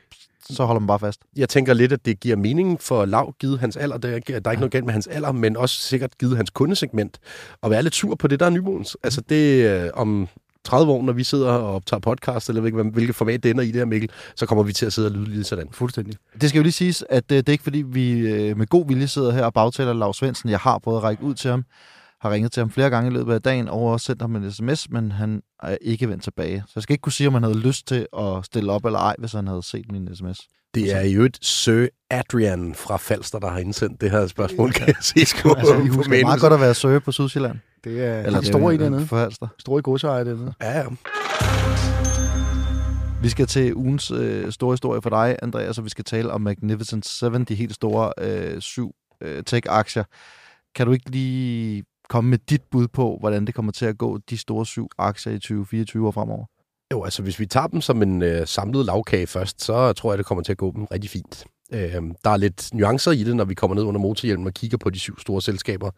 så 0.51 0.65
holder 0.65 0.81
man 0.81 0.87
bare 0.87 0.99
fast? 0.99 1.21
Jeg 1.37 1.49
tænker 1.49 1.75
lidt, 1.75 1.93
at 1.93 2.07
det 2.07 2.21
giver 2.21 2.37
mening 2.37 2.81
for 2.81 3.05
Lav, 3.05 3.35
givet 3.41 3.61
hans 3.61 3.77
alder. 3.77 3.99
Der 3.99 4.09
er, 4.09 4.19
der 4.19 4.41
er 4.45 4.51
ikke 4.51 4.61
noget 4.61 4.73
galt 4.73 4.85
med 4.85 4.93
hans 4.93 5.07
alder, 5.07 5.33
men 5.33 5.57
også 5.57 5.81
sikkert 5.81 6.19
givet 6.19 6.37
hans 6.37 6.51
kundesegment. 6.51 7.19
Og 7.63 7.71
være 7.71 7.83
lidt 7.83 7.95
sur 7.95 8.15
på 8.15 8.29
det, 8.29 8.41
der 8.41 8.47
er 8.47 8.51
nymodens. 8.51 8.97
Altså 9.03 9.21
det 9.21 9.71
øh, 9.71 9.91
om 9.95 10.29
30 10.65 10.93
år, 10.93 11.03
når 11.03 11.13
vi 11.13 11.25
sidder 11.25 11.51
og 11.51 11.75
optager 11.75 12.01
podcast, 12.01 12.49
eller 12.49 12.61
hvilket, 12.61 12.87
hvilket 12.87 13.17
format 13.17 13.43
det 13.43 13.51
ender 13.51 13.63
i 13.63 13.67
det 13.67 13.75
her, 13.75 13.85
Mikkel, 13.85 14.11
så 14.37 14.47
kommer 14.47 14.65
vi 14.65 14.73
til 14.73 14.87
at 14.87 14.93
sidde 14.93 15.09
og 15.09 15.13
lyde 15.13 15.37
lidt 15.37 15.47
sådan. 15.47 15.69
Fuldstændig. 15.73 16.15
Det 16.41 16.49
skal 16.49 16.59
jo 16.59 16.63
lige 16.63 16.73
siges, 16.73 17.05
at 17.11 17.25
øh, 17.33 17.37
det 17.37 17.49
er 17.49 17.53
ikke 17.53 17.65
fordi, 17.65 17.83
vi 17.83 18.13
øh, 18.13 18.57
med 18.57 18.67
god 18.67 18.87
vilje 18.87 19.09
sidder 19.09 19.33
her 19.33 19.45
og 19.45 19.55
bagtaler 19.55 19.93
Lars 19.93 20.17
Svendsen. 20.17 20.51
Jeg 20.51 20.59
har 20.59 20.79
prøvet 20.79 20.97
at 20.97 21.03
række 21.03 21.23
ud 21.23 21.35
til 21.35 21.51
ham, 21.51 21.65
har 22.25 22.31
ringet 22.31 22.53
til 22.53 22.61
ham 22.61 22.71
flere 22.71 22.91
gange 22.91 23.11
i 23.11 23.15
løbet 23.15 23.35
af 23.35 23.43
dagen, 23.43 23.69
og 23.69 23.81
også 23.81 24.07
sendt 24.07 24.23
ham 24.23 24.37
en 24.37 24.53
sms, 24.53 24.91
men 24.91 25.13
han 25.13 25.43
er 25.63 25.77
ikke 25.81 26.09
vendt 26.09 26.23
tilbage. 26.23 26.63
Så 26.67 26.73
jeg 26.77 26.83
skal 26.83 26.93
ikke 26.93 27.03
kunne 27.03 27.13
sige, 27.13 27.27
om 27.27 27.35
han 27.35 27.43
havde 27.43 27.59
lyst 27.59 27.87
til 27.87 28.07
at 28.19 28.45
stille 28.45 28.73
op 28.73 28.85
eller 28.85 28.99
ej, 28.99 29.15
hvis 29.19 29.33
han 29.33 29.47
havde 29.47 29.63
set 29.63 29.93
min 29.93 30.17
sms. 30.17 30.41
Det 30.75 30.93
er 30.93 31.03
jo 31.03 31.23
et 31.23 31.39
Sir 31.43 31.87
Adrian 32.11 32.75
fra 32.75 32.97
Falster, 32.97 33.39
der 33.39 33.49
har 33.51 33.59
indsendt 33.59 34.01
det 34.01 34.11
her 34.11 34.27
spørgsmål, 34.27 34.73
kan 34.73 34.87
jeg 34.87 34.95
se. 35.01 35.15
På, 35.43 35.55
Altså, 35.55 35.75
på 35.75 35.81
husker 35.81 36.23
meget 36.23 36.41
godt 36.41 36.53
at 36.53 36.61
være 36.61 36.75
søge 36.75 37.01
på 37.01 37.13
Sydsjælland. 37.13 37.59
Det 37.85 38.05
er 38.05 38.23
Eller 38.23 38.41
store 38.41 38.75
i 38.75 38.79
dernede. 38.79 39.07
For 39.07 39.17
Halster. 39.17 39.47
Store 39.59 39.79
i 39.79 39.83
godsejer 39.83 40.25
dernede. 40.25 40.55
Ja, 40.63 40.79
ja. 40.79 40.85
Vi 43.23 43.29
skal 43.29 43.47
til 43.47 43.75
ugens 43.75 44.11
øh, 44.11 44.53
store 44.53 44.73
historie 44.73 45.03
for 45.03 45.11
dig, 45.11 45.37
Andreas, 45.43 45.79
og 45.79 45.85
vi 45.85 45.91
skal 45.91 46.05
tale 46.05 46.31
om 46.31 46.41
Magnificent 46.41 47.07
Seven, 47.07 47.45
de 47.45 47.55
helt 47.55 47.75
store 47.75 48.13
øh, 48.19 48.61
syv 48.61 48.95
øh, 49.21 49.43
tech-aktier. 49.43 50.05
Kan 50.75 50.87
du 50.87 50.93
ikke 50.93 51.11
lige 51.11 51.85
komme 52.09 52.31
med 52.31 52.39
dit 52.39 52.63
bud 52.71 52.89
på, 52.89 53.17
hvordan 53.21 53.45
det 53.47 53.55
kommer 53.55 53.73
til 53.73 53.87
at 53.87 53.99
gå, 53.99 54.19
de 54.31 54.39
store 54.39 54.67
syv 54.67 54.89
aktier 54.99 55.33
i 55.33 55.39
2024 55.39 56.07
og 56.07 56.15
fremover? 56.15 56.47
Jo, 56.93 57.05
altså 57.05 57.23
hvis 57.23 57.41
vi 57.41 57.47
tager 57.47 57.67
dem 57.67 57.81
som 57.81 58.03
en 58.03 58.23
øh, 58.23 58.47
samlet 58.47 58.87
lavkage 58.87 59.27
først, 59.27 59.65
så 59.65 59.93
tror 59.93 60.13
jeg, 60.13 60.19
det 60.19 60.27
kommer 60.27 60.45
til 60.45 60.53
at 60.53 60.59
gå 60.59 60.73
dem 60.73 60.85
rigtig 60.85 61.11
fint. 61.11 61.45
Øh, 61.73 62.03
der 62.25 62.31
er 62.31 62.37
lidt 62.37 62.75
nuancer 62.75 63.11
i 63.13 63.25
det, 63.25 63.37
når 63.37 63.45
vi 63.45 63.55
kommer 63.55 63.75
ned 63.75 63.83
under 63.83 64.01
motorhjelmen 64.01 64.47
og 64.47 64.55
kigger 64.55 64.79
på 64.79 64.91
de 64.91 64.99
syv 64.99 65.19
store 65.19 65.43
selskaber, 65.43 65.91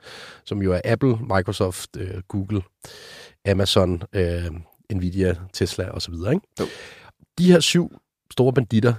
som 0.44 0.62
jo 0.62 0.72
er 0.72 0.80
Apple, 0.84 1.18
Microsoft, 1.20 1.96
øh, 1.96 2.22
Google, 2.28 2.62
Amazon, 3.48 4.02
øh, 4.12 4.50
Nvidia, 4.94 5.36
Tesla 5.52 5.90
osv. 5.90 6.14
Ikke? 6.14 6.40
Jo. 6.60 6.66
De 7.38 7.52
her 7.52 7.60
syv 7.60 7.96
store 8.32 8.52
banditter 8.52 8.94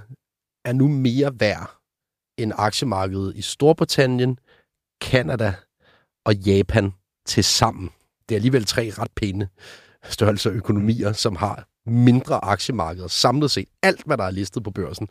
er 0.64 0.72
nu 0.72 0.88
mere 0.88 1.32
værd 1.40 1.70
end 2.38 2.52
aktiemarkedet 2.56 3.36
i 3.36 3.42
Storbritannien, 3.42 4.38
Kanada 5.00 5.54
og 6.28 6.34
Japan 6.34 6.92
til 7.26 7.44
sammen. 7.44 7.90
Det 8.28 8.34
er 8.34 8.38
alligevel 8.38 8.64
tre 8.64 8.90
ret 8.98 9.10
pæne 9.16 9.48
størrelser 10.08 10.52
økonomier, 10.52 11.12
som 11.12 11.36
har 11.36 11.68
mindre 11.86 12.44
aktiemarkeder 12.44 13.08
samlet 13.08 13.50
set. 13.50 13.68
Alt, 13.82 14.02
hvad 14.06 14.16
der 14.16 14.24
er 14.24 14.30
listet 14.30 14.62
på 14.62 14.70
børsen 14.70 15.08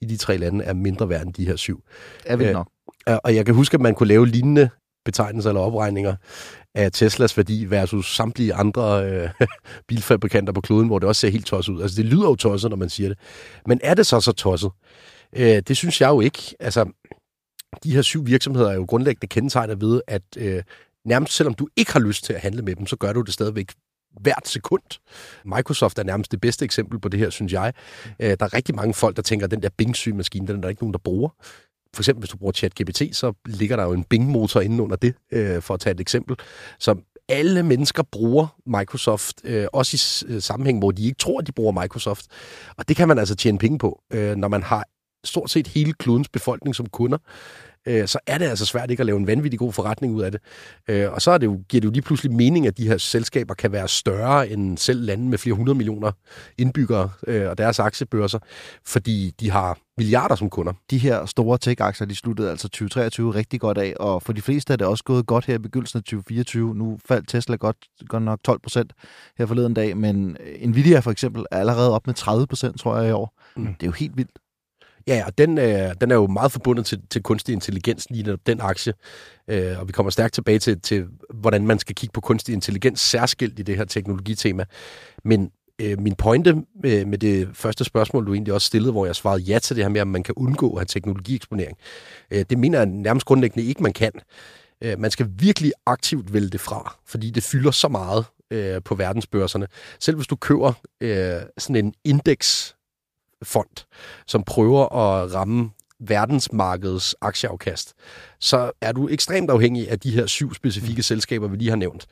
i 0.00 0.04
de 0.04 0.16
tre 0.16 0.36
lande, 0.36 0.64
er 0.64 0.72
mindre 0.72 1.08
værd 1.08 1.22
end 1.22 1.34
de 1.34 1.46
her 1.46 1.56
syv. 1.56 1.82
Er 2.26 2.36
vi 2.36 2.44
Øh, 2.44 2.52
nok? 2.52 2.68
Og 3.06 3.34
jeg 3.34 3.46
kan 3.46 3.54
huske, 3.54 3.74
at 3.74 3.80
man 3.80 3.94
kunne 3.94 4.06
lave 4.08 4.26
lignende 4.26 4.70
betegnelser 5.04 5.50
eller 5.50 5.60
opregninger 5.60 6.16
af 6.74 6.92
Teslas 6.92 7.36
værdi 7.36 7.64
versus 7.64 8.14
samtlige 8.14 8.54
andre 8.54 9.10
øh, 9.10 9.30
bilfabrikanter 9.88 10.52
på 10.52 10.60
kloden, 10.60 10.86
hvor 10.86 10.98
det 10.98 11.08
også 11.08 11.20
ser 11.20 11.30
helt 11.30 11.46
tosset 11.46 11.72
ud. 11.72 11.82
Altså, 11.82 11.96
det 11.96 12.04
lyder 12.04 12.28
jo 12.28 12.34
tosset, 12.34 12.70
når 12.70 12.76
man 12.76 12.88
siger 12.88 13.08
det. 13.08 13.18
Men 13.66 13.80
er 13.82 13.94
det 13.94 14.06
så 14.06 14.20
så 14.20 14.32
tosset? 14.32 14.70
Øh, 15.36 15.62
det 15.68 15.76
synes 15.76 16.00
jeg 16.00 16.08
jo 16.08 16.20
ikke. 16.20 16.54
Altså, 16.60 16.84
de 17.84 17.94
her 17.94 18.02
syv 18.02 18.26
virksomheder 18.26 18.70
er 18.70 18.74
jo 18.74 18.84
grundlæggende 18.88 19.26
kendetegnet 19.26 19.80
ved, 19.80 20.00
at 20.06 20.22
øh, 20.36 20.62
nærmest 21.04 21.32
selvom 21.32 21.54
du 21.54 21.68
ikke 21.76 21.92
har 21.92 22.00
lyst 22.00 22.24
til 22.24 22.32
at 22.32 22.40
handle 22.40 22.62
med 22.62 22.74
dem, 22.76 22.86
så 22.86 22.96
gør 22.96 23.12
du 23.12 23.20
det 23.20 23.34
stadigvæk 23.34 23.72
hvert 24.20 24.48
sekund. 24.48 24.82
Microsoft 25.44 25.98
er 25.98 26.02
nærmest 26.02 26.32
det 26.32 26.40
bedste 26.40 26.64
eksempel 26.64 27.00
på 27.00 27.08
det 27.08 27.20
her, 27.20 27.30
synes 27.30 27.52
jeg. 27.52 27.72
Øh, 28.20 28.30
der 28.40 28.44
er 28.46 28.54
rigtig 28.54 28.74
mange 28.74 28.94
folk, 28.94 29.16
der 29.16 29.22
tænker, 29.22 29.46
at 29.46 29.50
den 29.50 29.62
der 29.62 29.68
Bing-søgemaskine, 29.78 30.46
den 30.46 30.56
er 30.56 30.60
der 30.60 30.68
ikke 30.68 30.82
nogen, 30.82 30.92
der 30.92 30.98
bruger. 30.98 31.28
For 31.94 32.02
eksempel, 32.02 32.20
hvis 32.20 32.30
du 32.30 32.36
bruger 32.36 32.52
ChatGPT, 32.52 33.02
så 33.16 33.32
ligger 33.46 33.76
der 33.76 33.84
jo 33.84 33.92
en 33.92 34.04
Bing-motor 34.04 34.60
inde 34.60 34.82
under 34.82 34.96
det, 34.96 35.14
øh, 35.32 35.62
for 35.62 35.74
at 35.74 35.80
tage 35.80 35.94
et 35.94 36.00
eksempel. 36.00 36.36
Så 36.78 36.96
alle 37.28 37.62
mennesker 37.62 38.02
bruger 38.02 38.56
Microsoft, 38.66 39.34
øh, 39.44 39.66
også 39.72 39.94
i 39.94 39.98
s- 39.98 40.24
øh, 40.28 40.42
sammenhæng, 40.42 40.78
hvor 40.78 40.90
de 40.90 41.04
ikke 41.04 41.18
tror, 41.18 41.40
at 41.40 41.46
de 41.46 41.52
bruger 41.52 41.82
Microsoft. 41.82 42.26
Og 42.76 42.88
det 42.88 42.96
kan 42.96 43.08
man 43.08 43.18
altså 43.18 43.34
tjene 43.34 43.58
penge 43.58 43.78
på, 43.78 44.02
øh, 44.12 44.36
når 44.36 44.48
man 44.48 44.62
har 44.62 44.84
stort 45.28 45.50
set 45.50 45.66
hele 45.66 45.92
klodens 45.92 46.28
befolkning 46.28 46.74
som 46.74 46.86
kunder 46.86 47.18
øh, 47.88 48.08
så 48.08 48.18
er 48.26 48.38
det 48.38 48.44
altså 48.44 48.66
svært 48.66 48.90
ikke 48.90 49.00
at 49.00 49.06
lave 49.06 49.18
en 49.18 49.26
vanvittig 49.26 49.58
god 49.58 49.72
forretning 49.72 50.14
ud 50.14 50.22
af 50.22 50.32
det. 50.32 50.40
Øh, 50.88 51.12
og 51.12 51.22
så 51.22 51.30
er 51.30 51.38
det 51.38 51.46
jo, 51.46 51.60
giver 51.68 51.80
det 51.80 51.88
jo 51.88 51.92
lige 51.92 52.02
pludselig 52.02 52.32
mening, 52.32 52.66
at 52.66 52.78
de 52.78 52.88
her 52.88 52.98
selskaber 52.98 53.54
kan 53.54 53.72
være 53.72 53.88
større 53.88 54.48
end 54.48 54.78
selv 54.78 55.04
lande 55.04 55.28
med 55.28 55.38
flere 55.38 55.54
hundrede 55.56 55.76
millioner 55.76 56.12
indbyggere 56.58 57.10
øh, 57.26 57.48
og 57.48 57.58
deres 57.58 57.78
aktiebørser, 57.78 58.38
fordi 58.86 59.34
de 59.40 59.50
har 59.50 59.78
milliarder 59.98 60.34
som 60.34 60.50
kunder. 60.50 60.72
De 60.90 60.98
her 60.98 61.26
store 61.26 61.58
tech-aktier, 61.58 62.06
de 62.06 62.14
sluttede 62.14 62.50
altså 62.50 62.68
2023 62.68 63.34
rigtig 63.34 63.60
godt 63.60 63.78
af, 63.78 63.94
og 64.00 64.22
for 64.22 64.32
de 64.32 64.42
fleste 64.42 64.72
er 64.72 64.76
det 64.76 64.86
også 64.86 65.04
gået 65.04 65.26
godt 65.26 65.44
her 65.44 65.54
i 65.54 65.58
begyndelsen 65.58 65.96
af 65.96 66.02
2024. 66.02 66.74
Nu 66.74 66.98
faldt 67.08 67.28
Tesla 67.28 67.56
godt, 67.56 67.76
godt 68.08 68.22
nok 68.22 68.40
12 68.44 68.60
procent 68.60 68.92
her 69.38 69.46
forleden 69.46 69.74
dag, 69.74 69.96
men 69.96 70.36
Nvidia 70.64 70.98
for 70.98 71.10
eksempel 71.10 71.44
er 71.50 71.58
allerede 71.58 71.94
op 71.94 72.06
med 72.06 72.14
30 72.14 72.46
procent, 72.46 72.80
tror 72.80 72.98
jeg, 72.98 73.08
i 73.08 73.12
år. 73.12 73.40
Mm. 73.56 73.66
Det 73.66 73.82
er 73.82 73.86
jo 73.86 73.92
helt 73.92 74.16
vildt. 74.16 74.38
Ja, 75.08 75.22
og 75.26 75.38
den, 75.38 75.58
øh, 75.58 75.94
den 76.00 76.10
er 76.10 76.14
jo 76.14 76.26
meget 76.26 76.52
forbundet 76.52 76.86
til, 76.86 77.00
til 77.10 77.22
kunstig 77.22 77.52
intelligens, 77.52 78.06
lige 78.10 78.22
netop 78.22 78.40
den 78.46 78.60
aktie. 78.60 78.94
Øh, 79.48 79.80
og 79.80 79.88
vi 79.88 79.92
kommer 79.92 80.10
stærkt 80.10 80.34
tilbage 80.34 80.58
til, 80.58 80.80
til, 80.80 81.06
hvordan 81.34 81.66
man 81.66 81.78
skal 81.78 81.94
kigge 81.94 82.12
på 82.12 82.20
kunstig 82.20 82.52
intelligens 82.52 83.00
særskilt 83.00 83.58
i 83.58 83.62
det 83.62 83.76
her 83.76 83.84
teknologitema. 83.84 84.64
Men 85.24 85.50
øh, 85.78 86.00
min 86.00 86.14
pointe 86.14 86.54
med, 86.82 87.04
med 87.04 87.18
det 87.18 87.48
første 87.54 87.84
spørgsmål, 87.84 88.26
du 88.26 88.32
egentlig 88.34 88.54
også 88.54 88.66
stillede, 88.66 88.92
hvor 88.92 89.06
jeg 89.06 89.16
svarede 89.16 89.42
ja 89.42 89.58
til 89.58 89.76
det 89.76 89.84
her 89.84 89.88
med, 89.88 90.00
om 90.00 90.08
man 90.08 90.22
kan 90.22 90.34
undgå 90.36 90.72
at 90.72 90.78
have 90.78 90.86
teknologieksponering, 90.86 91.76
øh, 92.30 92.44
det 92.50 92.58
mener 92.58 92.78
jeg 92.78 92.86
nærmest 92.86 93.26
grundlæggende 93.26 93.68
ikke, 93.68 93.82
man 93.82 93.92
kan. 93.92 94.12
Øh, 94.82 94.98
man 94.98 95.10
skal 95.10 95.26
virkelig 95.30 95.72
aktivt 95.86 96.32
vælge 96.32 96.50
det 96.50 96.60
fra, 96.60 96.96
fordi 97.06 97.30
det 97.30 97.42
fylder 97.42 97.70
så 97.70 97.88
meget 97.88 98.24
øh, 98.50 98.82
på 98.84 98.94
verdensbørserne. 98.94 99.66
Selv 100.00 100.16
hvis 100.16 100.26
du 100.26 100.36
køber 100.36 100.72
øh, 101.00 101.40
sådan 101.58 101.84
en 101.84 101.94
indeks 102.04 102.76
fond, 103.42 103.86
som 104.26 104.42
prøver 104.42 104.84
at 104.84 105.34
ramme 105.34 105.70
verdensmarkedets 106.00 107.16
aktieafkast, 107.20 107.94
så 108.40 108.70
er 108.80 108.92
du 108.92 109.08
ekstremt 109.08 109.50
afhængig 109.50 109.90
af 109.90 110.00
de 110.00 110.10
her 110.10 110.26
syv 110.26 110.54
specifikke 110.54 111.02
selskaber, 111.02 111.48
vi 111.48 111.56
lige 111.56 111.70
har 111.70 111.76
nævnt. 111.76 112.06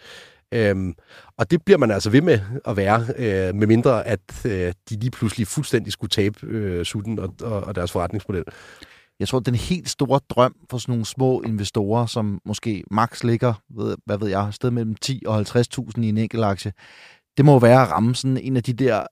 Øhm, 0.52 0.94
og 1.38 1.50
det 1.50 1.64
bliver 1.64 1.78
man 1.78 1.90
altså 1.90 2.10
ved 2.10 2.20
med 2.20 2.40
at 2.64 2.76
være, 2.76 3.06
øh, 3.16 3.54
med 3.54 3.66
mindre 3.66 4.06
at 4.06 4.20
øh, 4.44 4.72
de 4.90 4.96
lige 4.96 5.10
pludselig 5.10 5.46
fuldstændig 5.46 5.92
skulle 5.92 6.10
tabe 6.10 6.46
øh, 6.46 6.84
sutten 6.84 7.18
og, 7.18 7.34
og, 7.42 7.60
og 7.60 7.74
deres 7.74 7.92
forretningsmodel. 7.92 8.44
Jeg 9.20 9.28
tror, 9.28 9.40
den 9.40 9.54
helt 9.54 9.88
store 9.88 10.20
drøm 10.28 10.54
for 10.70 10.78
sådan 10.78 10.92
nogle 10.92 11.06
små 11.06 11.42
investorer, 11.42 12.06
som 12.06 12.40
måske 12.44 12.84
max 12.90 13.24
ligger, 13.24 13.54
ved, 13.70 13.96
hvad 14.04 14.18
ved 14.18 14.28
jeg, 14.28 14.48
sted 14.50 14.70
mellem 14.70 14.94
10 14.94 15.22
og 15.26 15.40
50.000 15.40 16.00
i 16.00 16.08
en 16.08 16.18
enkelt 16.18 16.44
aktie, 16.44 16.72
det 17.36 17.44
må 17.44 17.58
være 17.58 17.82
at 17.82 17.90
ramme 17.90 18.14
sådan 18.14 18.36
en 18.36 18.56
af 18.56 18.62
de 18.62 18.72
der 18.72 19.06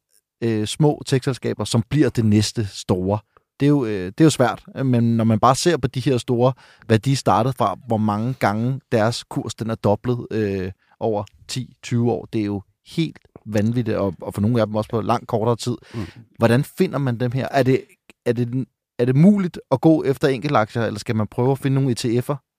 øh, 0.44 0.66
små 0.66 1.02
tech-selskaber, 1.06 1.64
som 1.64 1.82
bliver 1.90 2.08
det 2.08 2.24
næste 2.24 2.66
store. 2.66 3.18
Det 3.60 3.66
er, 3.66 3.70
jo, 3.70 3.84
øh, 3.84 4.06
det 4.06 4.20
er 4.20 4.24
jo 4.24 4.30
svært, 4.30 4.64
men 4.84 5.16
når 5.16 5.24
man 5.24 5.38
bare 5.38 5.54
ser 5.54 5.76
på 5.76 5.88
de 5.88 6.00
her 6.00 6.18
store, 6.18 6.52
hvad 6.86 6.98
de 6.98 7.16
startede 7.16 7.54
fra, 7.58 7.78
hvor 7.86 7.96
mange 7.96 8.34
gange 8.34 8.80
deres 8.92 9.24
kurs 9.24 9.54
den 9.54 9.70
er 9.70 9.74
dobblet 9.74 10.26
øh, 10.30 10.72
over 11.00 11.24
10-20 11.52 11.98
år, 11.98 12.28
det 12.32 12.40
er 12.40 12.44
jo 12.44 12.62
helt 12.86 13.18
vanvittigt, 13.46 13.96
og, 13.96 14.14
og 14.20 14.34
for 14.34 14.40
nogle 14.40 14.60
af 14.60 14.66
dem 14.66 14.76
også 14.76 14.90
på 14.90 15.00
langt 15.00 15.28
kortere 15.28 15.56
tid. 15.56 15.76
Mm. 15.94 16.06
Hvordan 16.38 16.64
finder 16.64 16.98
man 16.98 17.20
dem 17.20 17.32
her? 17.32 17.48
Er 17.50 17.62
det, 17.62 17.84
er 18.26 18.32
det, 18.32 18.66
er 18.98 19.04
det 19.04 19.16
muligt 19.16 19.60
at 19.70 19.80
gå 19.80 20.04
efter 20.04 20.28
enkeltaktier, 20.28 20.82
eller 20.82 20.98
skal 20.98 21.16
man 21.16 21.26
prøve 21.26 21.52
at 21.52 21.58
finde 21.58 21.74
nogle 21.74 21.94
ETF'er? 21.98 22.53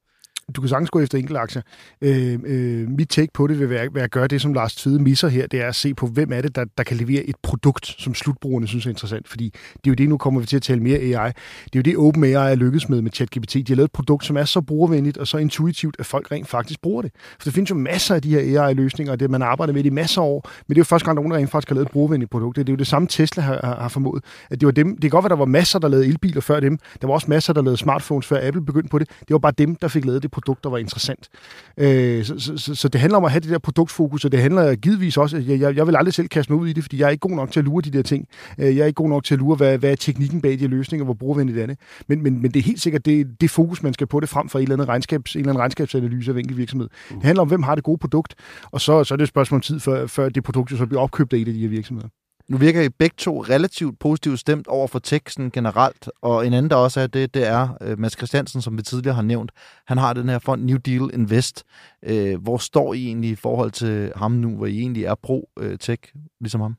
Du 0.53 0.61
kan 0.61 0.69
sagtens 0.69 0.89
gå 0.89 0.99
efter 0.99 1.17
enkeltaktier. 1.17 1.61
Øh, 2.01 2.39
øh, 2.45 2.89
mit 2.89 3.09
take 3.09 3.31
på 3.33 3.47
det 3.47 3.59
vil 3.59 3.69
være, 3.69 3.87
være 3.93 4.03
at 4.03 4.11
gøre 4.11 4.27
det, 4.27 4.41
som 4.41 4.53
Lars 4.53 4.75
Tvide 4.75 4.99
misser 4.99 5.27
her, 5.27 5.47
det 5.47 5.61
er 5.61 5.67
at 5.67 5.75
se 5.75 5.93
på, 5.93 6.07
hvem 6.07 6.31
er 6.31 6.41
det, 6.41 6.55
der, 6.55 6.65
der 6.77 6.83
kan 6.83 6.97
levere 6.97 7.23
et 7.23 7.35
produkt, 7.43 7.85
som 7.85 8.13
slutbrugerne 8.13 8.67
synes 8.67 8.85
er 8.85 8.89
interessant. 8.89 9.27
Fordi 9.27 9.49
det 9.73 9.85
er 9.85 9.89
jo 9.89 9.93
det, 9.93 10.09
nu 10.09 10.17
kommer 10.17 10.39
vi 10.39 10.45
til 10.45 10.55
at 10.55 10.61
tale 10.61 10.79
mere 10.79 10.97
AI. 10.97 11.31
Det 11.63 11.75
er 11.75 11.75
jo 11.75 11.81
det, 11.81 11.97
OpenAI 11.97 12.51
er 12.51 12.55
lykkedes 12.55 12.89
med 12.89 13.01
med 13.01 13.11
ChatGPT. 13.11 13.53
De 13.53 13.63
har 13.67 13.75
lavet 13.75 13.87
et 13.87 13.91
produkt, 13.91 14.25
som 14.25 14.37
er 14.37 14.45
så 14.45 14.61
brugervenligt 14.61 15.17
og 15.17 15.27
så 15.27 15.37
intuitivt, 15.37 15.95
at 15.99 16.05
folk 16.05 16.31
rent 16.31 16.47
faktisk 16.47 16.81
bruger 16.81 17.01
det. 17.01 17.11
For 17.39 17.43
der 17.43 17.51
findes 17.51 17.69
jo 17.69 17.75
masser 17.75 18.15
af 18.15 18.21
de 18.21 18.29
her 18.29 18.61
AI-løsninger, 18.67 19.11
og 19.11 19.19
det 19.19 19.29
man 19.29 19.41
arbejder 19.41 19.73
med 19.73 19.83
det 19.83 19.89
i 19.89 19.93
masser 19.93 20.21
af 20.21 20.25
år, 20.25 20.49
men 20.67 20.75
det 20.75 20.77
er 20.77 20.81
jo 20.81 20.85
første 20.85 21.05
gang, 21.05 21.15
nogen 21.15 21.33
rent 21.33 21.49
faktisk 21.49 21.69
har 21.69 21.75
lavet 21.75 21.85
et 21.85 21.91
brugervenligt 21.91 22.31
produkt. 22.31 22.55
Det 22.55 22.69
er 22.69 22.73
jo 22.73 22.77
det 22.77 22.87
samme, 22.87 23.07
Tesla 23.07 23.43
har, 23.43 23.59
har, 23.63 23.75
har 23.81 23.89
formået. 23.89 24.23
At 24.49 24.59
det, 24.61 24.65
var 24.65 24.71
dem, 24.71 24.91
det 24.91 25.01
kan 25.01 25.09
godt 25.09 25.23
være, 25.23 25.29
der 25.29 25.35
var 25.35 25.45
masser, 25.45 25.79
der 25.79 25.87
lavede 25.87 26.07
elbiler 26.07 26.41
før 26.41 26.59
dem. 26.59 26.77
Der 27.01 27.07
var 27.07 27.13
også 27.13 27.27
masser, 27.29 27.53
der 27.53 27.61
lavede 27.61 27.77
smartphones 27.77 28.27
før 28.27 28.47
Apple 28.47 28.65
begyndte 28.65 28.89
på 28.89 28.99
det. 28.99 29.09
Det 29.19 29.29
var 29.29 29.37
bare 29.37 29.53
dem, 29.57 29.75
der 29.75 29.87
fik 29.87 30.05
lavet 30.05 30.23
det 30.23 30.31
produkt, 30.35 30.63
der 30.63 30.69
var 30.69 30.77
interessant. 30.77 31.29
Øh, 31.77 32.25
så, 32.25 32.39
så, 32.39 32.57
så, 32.57 32.75
så 32.75 32.87
det 32.87 33.01
handler 33.01 33.17
om 33.17 33.25
at 33.25 33.31
have 33.31 33.39
det 33.39 33.49
der 33.49 33.59
produktfokus, 33.59 34.25
og 34.25 34.31
det 34.31 34.39
handler 34.41 34.75
givetvis 34.75 35.17
også, 35.17 35.37
at 35.37 35.47
jeg, 35.47 35.59
jeg, 35.59 35.75
jeg 35.75 35.87
vil 35.87 35.95
aldrig 35.95 36.13
selv 36.13 36.27
kaste 36.27 36.53
mig 36.53 36.61
ud 36.61 36.67
i 36.67 36.73
det, 36.73 36.83
fordi 36.83 36.99
jeg 36.99 37.05
er 37.05 37.09
ikke 37.09 37.27
god 37.27 37.35
nok 37.35 37.51
til 37.51 37.59
at 37.59 37.65
lure 37.65 37.81
de 37.81 37.91
der 37.91 38.01
ting. 38.01 38.27
Øh, 38.59 38.75
jeg 38.75 38.83
er 38.83 38.85
ikke 38.85 38.97
god 39.03 39.09
nok 39.09 39.23
til 39.23 39.35
at 39.35 39.39
lure, 39.39 39.55
hvad, 39.55 39.77
hvad 39.77 39.91
er 39.91 39.95
teknikken 39.95 40.41
bag 40.41 40.51
de 40.51 40.57
her 40.57 40.67
løsninger, 40.67 41.05
hvor 41.05 41.13
brugervenligt 41.13 41.59
er 41.59 41.65
det. 41.65 41.77
Men, 42.07 42.23
men, 42.23 42.41
men 42.41 42.51
det 42.51 42.59
er 42.59 42.63
helt 42.63 42.81
sikkert 42.81 43.05
det, 43.05 43.41
det 43.41 43.49
fokus, 43.49 43.83
man 43.83 43.93
skal 43.93 44.07
på 44.07 44.19
det 44.19 44.29
frem 44.29 44.49
for 44.49 44.59
en 44.59 44.63
eller 44.63 44.75
anden, 44.75 44.87
regnskabs, 44.87 45.35
en 45.35 45.39
eller 45.39 45.51
anden 45.51 45.61
regnskabsanalyse 45.61 46.31
af 46.31 46.37
enkelt 46.37 46.57
virksomhed. 46.57 46.89
Det 47.09 47.23
handler 47.23 47.41
om, 47.41 47.47
hvem 47.47 47.63
har 47.63 47.75
det 47.75 47.83
gode 47.83 47.97
produkt, 47.97 48.35
og 48.71 48.81
så, 48.81 49.03
så 49.03 49.13
er 49.13 49.15
det 49.15 49.23
et 49.23 49.29
spørgsmål 49.29 49.57
om 49.57 49.61
tid, 49.61 49.79
før, 49.79 50.07
før 50.07 50.29
det 50.29 50.43
produkt 50.43 50.77
så 50.77 50.85
bliver 50.85 51.01
opkøbt 51.01 51.33
af 51.33 51.37
en 51.37 51.47
af 51.47 51.53
de 51.53 51.59
her 51.59 51.69
virksomheder. 51.69 52.07
Nu 52.49 52.57
virker 52.57 52.81
I 52.81 52.89
begge 52.89 53.15
to 53.17 53.41
relativt 53.41 53.99
positivt 53.99 54.39
stemt 54.39 54.67
over 54.67 54.87
for 54.87 54.99
teksten 54.99 55.51
generelt, 55.51 56.09
og 56.21 56.47
en 56.47 56.53
anden, 56.53 56.69
der 56.69 56.75
også 56.75 56.99
er 56.99 57.07
det, 57.07 57.33
det 57.33 57.47
er 57.47 57.77
øh, 57.81 57.99
Mads 57.99 58.13
Christiansen, 58.13 58.61
som 58.61 58.77
vi 58.77 58.81
tidligere 58.81 59.15
har 59.15 59.21
nævnt. 59.21 59.51
Han 59.87 59.97
har 59.97 60.13
den 60.13 60.29
her 60.29 60.39
fond 60.39 60.63
New 60.63 60.77
Deal 60.77 61.09
Invest. 61.13 61.63
Øh, 62.03 62.41
hvor 62.41 62.57
står 62.57 62.93
I 62.93 63.05
egentlig 63.05 63.29
i 63.29 63.35
forhold 63.35 63.71
til 63.71 64.11
ham 64.15 64.31
nu, 64.31 64.55
hvor 64.55 64.65
I 64.65 64.79
egentlig 64.79 65.03
er 65.03 65.15
pro-tech, 65.15 66.13
ligesom 66.41 66.61
ham? 66.61 66.75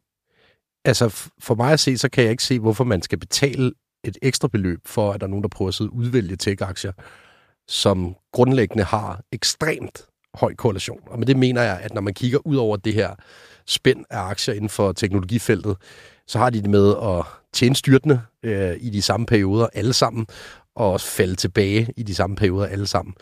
Altså, 0.85 1.31
for 1.41 1.55
mig 1.55 1.73
at 1.73 1.81
se, 1.81 1.99
så 1.99 2.09
kan 2.09 2.25
jeg 2.25 2.31
ikke 2.31 2.45
se, 2.45 2.59
hvorfor 2.59 2.85
man 2.85 3.03
skal 3.03 3.19
betale 3.19 3.73
et 4.05 4.19
ekstra 4.23 4.49
beløb 4.49 4.81
for, 4.85 5.13
at 5.13 5.21
der 5.21 5.27
er 5.27 5.31
nogen, 5.31 5.43
der 5.43 5.49
prøver 5.49 5.69
at 5.69 5.75
sidde 5.75 5.91
og 5.91 5.97
udvælge 5.97 6.37
tech-aktier, 6.37 6.93
som 7.69 8.17
grundlæggende 8.33 8.85
har 8.85 9.21
ekstremt 9.33 10.07
høj 10.35 10.55
korrelation. 10.55 11.01
Og 11.07 11.19
med 11.19 11.27
det 11.27 11.37
mener 11.37 11.63
jeg, 11.63 11.81
at 11.83 11.95
når 11.95 12.01
man 12.01 12.15
kigger 12.15 12.47
ud 12.47 12.57
over 12.57 12.77
det 12.77 12.95
her 12.95 13.15
spænd 13.67 14.05
af 14.11 14.21
aktier 14.21 14.55
inden 14.55 14.69
for 14.69 14.93
teknologifeltet, 14.93 15.77
så 16.27 16.39
har 16.39 16.51
de 16.51 16.63
det 16.63 16.71
med 16.71 16.95
at 17.03 17.25
tjene 17.53 17.77
styrtende 17.77 18.21
øh, 18.43 18.77
i 18.81 18.91
de 18.91 19.03
samme 19.03 19.27
perioder 19.27 19.67
alle 19.75 19.93
sammen, 19.93 20.27
og 20.75 20.93
også 20.93 21.07
falde 21.07 21.35
tilbage 21.35 21.93
i 21.97 22.03
de 22.03 22.15
samme 22.15 22.37
perioder 22.37 22.67
alle 22.67 22.87
sammen. 22.87 23.15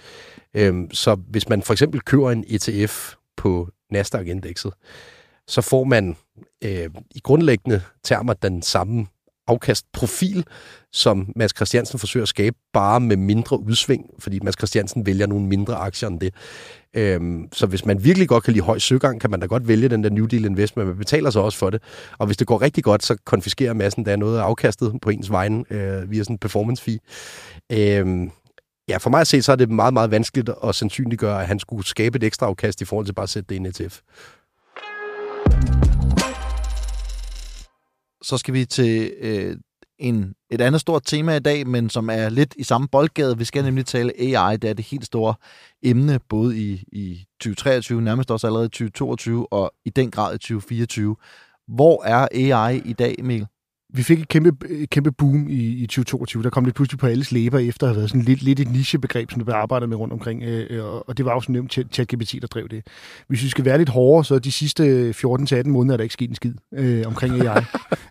Øhm, 0.55 0.91
så 0.93 1.15
hvis 1.15 1.49
man 1.49 1.63
for 1.63 1.73
eksempel 1.73 2.01
køber 2.01 2.31
en 2.31 2.45
ETF 2.49 3.15
på 3.37 3.69
Nasdaq-indekset, 3.91 4.73
så 5.47 5.61
får 5.61 5.85
man 5.85 6.17
øh, 6.65 6.91
i 7.11 7.21
grundlæggende 7.21 7.83
termer 8.03 8.33
den 8.33 8.63
samme 8.63 9.07
afkastprofil, 9.47 10.45
som 10.93 11.33
Mads 11.37 11.57
Christiansen 11.57 11.99
forsøger 11.99 12.25
at 12.25 12.29
skabe, 12.29 12.57
bare 12.73 13.01
med 13.01 13.17
mindre 13.17 13.61
udsving, 13.61 14.05
fordi 14.19 14.41
Mads 14.43 14.59
Christiansen 14.59 15.07
vælger 15.07 15.27
nogle 15.27 15.47
mindre 15.47 15.75
aktier 15.75 16.09
end 16.09 16.21
det. 16.21 16.35
Øhm, 16.97 17.49
så 17.53 17.67
hvis 17.67 17.85
man 17.85 18.05
virkelig 18.05 18.29
godt 18.29 18.45
kan 18.45 18.53
lide 18.53 18.65
høj 18.65 18.79
søgang, 18.79 19.21
kan 19.21 19.31
man 19.31 19.41
da 19.41 19.47
godt 19.47 19.69
vælge 19.69 19.89
den 19.89 20.05
der 20.05 20.11
New 20.11 20.27
Deal 20.27 20.45
Investment, 20.45 20.87
men 20.87 20.87
man 20.87 20.99
betaler 20.99 21.31
så 21.31 21.41
også 21.41 21.59
for 21.59 21.71
det. 21.71 21.83
Og 22.19 22.27
hvis 22.27 22.37
det 22.37 22.47
går 22.47 22.63
rigtig 22.63 22.85
godt, 22.85 23.05
så 23.05 23.17
konfiskerer 23.25 23.73
massen 23.73 24.07
der 24.07 24.17
noget 24.17 24.39
af 24.39 24.43
afkastet 24.43 24.95
på 25.03 25.11
ens 25.11 25.31
vegne 25.31 25.65
øh, 25.71 26.11
via 26.11 26.23
sådan 26.23 26.35
en 26.35 26.39
performance 26.39 26.83
fee. 26.83 26.99
Øhm, 27.73 28.31
ja, 28.89 28.97
for 28.97 29.11
mig 29.11 29.21
at 29.21 29.27
se, 29.27 29.43
så 29.43 29.53
er 29.53 29.57
det 29.57 29.71
meget, 29.71 29.93
meget 29.93 30.11
vanskeligt 30.11 30.51
at 30.65 30.75
sandsynliggøre, 30.75 31.41
at 31.41 31.47
han 31.47 31.59
skulle 31.59 31.87
skabe 31.87 32.17
et 32.17 32.25
ekstra 32.25 32.47
afkast 32.47 32.81
i 32.81 32.85
forhold 32.85 33.07
til 33.07 33.13
bare 33.13 33.23
at 33.23 33.31
sætte 33.31 33.49
det 33.49 33.55
i 33.55 33.59
en 33.59 33.67
ETF. 33.67 34.01
Så 38.25 38.39
skal 38.39 38.55
vi 38.55 38.65
til 38.65 39.13
øh, 39.21 39.57
en, 39.99 40.35
et 40.51 40.61
andet 40.61 40.81
stort 40.81 41.03
tema 41.05 41.37
i 41.37 41.39
dag, 41.39 41.67
men 41.67 41.91
som 41.91 42.11
er 42.11 42.29
lidt 42.29 42.55
i 42.59 42.63
samme 42.63 42.89
boldgade. 42.89 43.39
Vi 43.39 43.45
skal 43.45 43.65
nemlig 43.65 43.87
tale 43.87 44.13
AI. 44.21 44.57
Det 44.57 44.71
er 44.71 44.75
det 44.75 44.85
helt 44.85 45.07
store 45.07 45.35
emne, 45.83 46.21
både 46.29 46.59
i, 46.59 46.85
i 46.93 47.25
2023, 47.41 48.03
nærmest 48.03 48.31
også 48.31 48.47
allerede 48.47 48.67
i 48.67 48.69
2022, 48.69 49.53
og 49.53 49.73
i 49.85 49.91
den 49.91 50.11
grad 50.11 50.35
i 50.35 50.39
2024. 50.39 51.17
Hvor 51.69 52.05
er 52.05 52.29
AI 52.33 52.79
i 52.85 52.93
dag, 52.93 53.15
Emil? 53.19 53.47
Vi 53.95 54.03
fik 54.03 54.21
et 54.21 54.29
kæmpe, 54.29 54.69
et 54.71 54.91
kæmpe 54.91 55.13
boom 55.13 55.49
i, 55.49 55.55
i 55.55 55.87
2022. 55.87 56.43
Der 56.43 56.51
kom 56.51 56.65
det 56.65 56.75
pludselig 56.75 56.99
på 56.99 57.07
alles 57.07 57.33
læber 57.33 57.59
efter 57.59 57.87
at 57.87 57.91
have 57.91 57.97
været 57.97 58.11
sådan 58.11 58.23
lidt, 58.23 58.43
lidt 58.43 58.61
et 58.61 58.73
nichebegreb, 58.73 59.31
som 59.31 59.39
der 59.41 59.45
blev 59.45 59.55
arbejdet 59.55 59.89
med 59.89 59.97
rundt 59.97 60.13
omkring. 60.13 60.43
Øh, 60.43 60.85
og 60.85 61.19
det 61.19 61.25
var 61.25 61.33
jo 61.33 61.41
som 61.41 61.53
nævnt 61.53 61.73
ChatGPT, 61.93 62.35
der 62.41 62.47
drev 62.47 62.69
det. 62.69 62.87
Hvis 63.29 63.43
vi 63.43 63.49
skal 63.49 63.65
være 63.65 63.79
lidt 63.79 63.89
hårdere, 63.89 64.25
så 64.25 64.39
de 64.39 64.53
sidste 64.53 65.11
14-18 65.11 65.69
måneder 65.69 65.93
er 65.93 65.97
der 65.97 66.03
ikke 66.03 66.13
sket 66.13 66.29
en 66.29 66.35
skid 66.35 66.55
øh, 66.73 67.03
omkring 67.07 67.35
AI. 67.35 67.63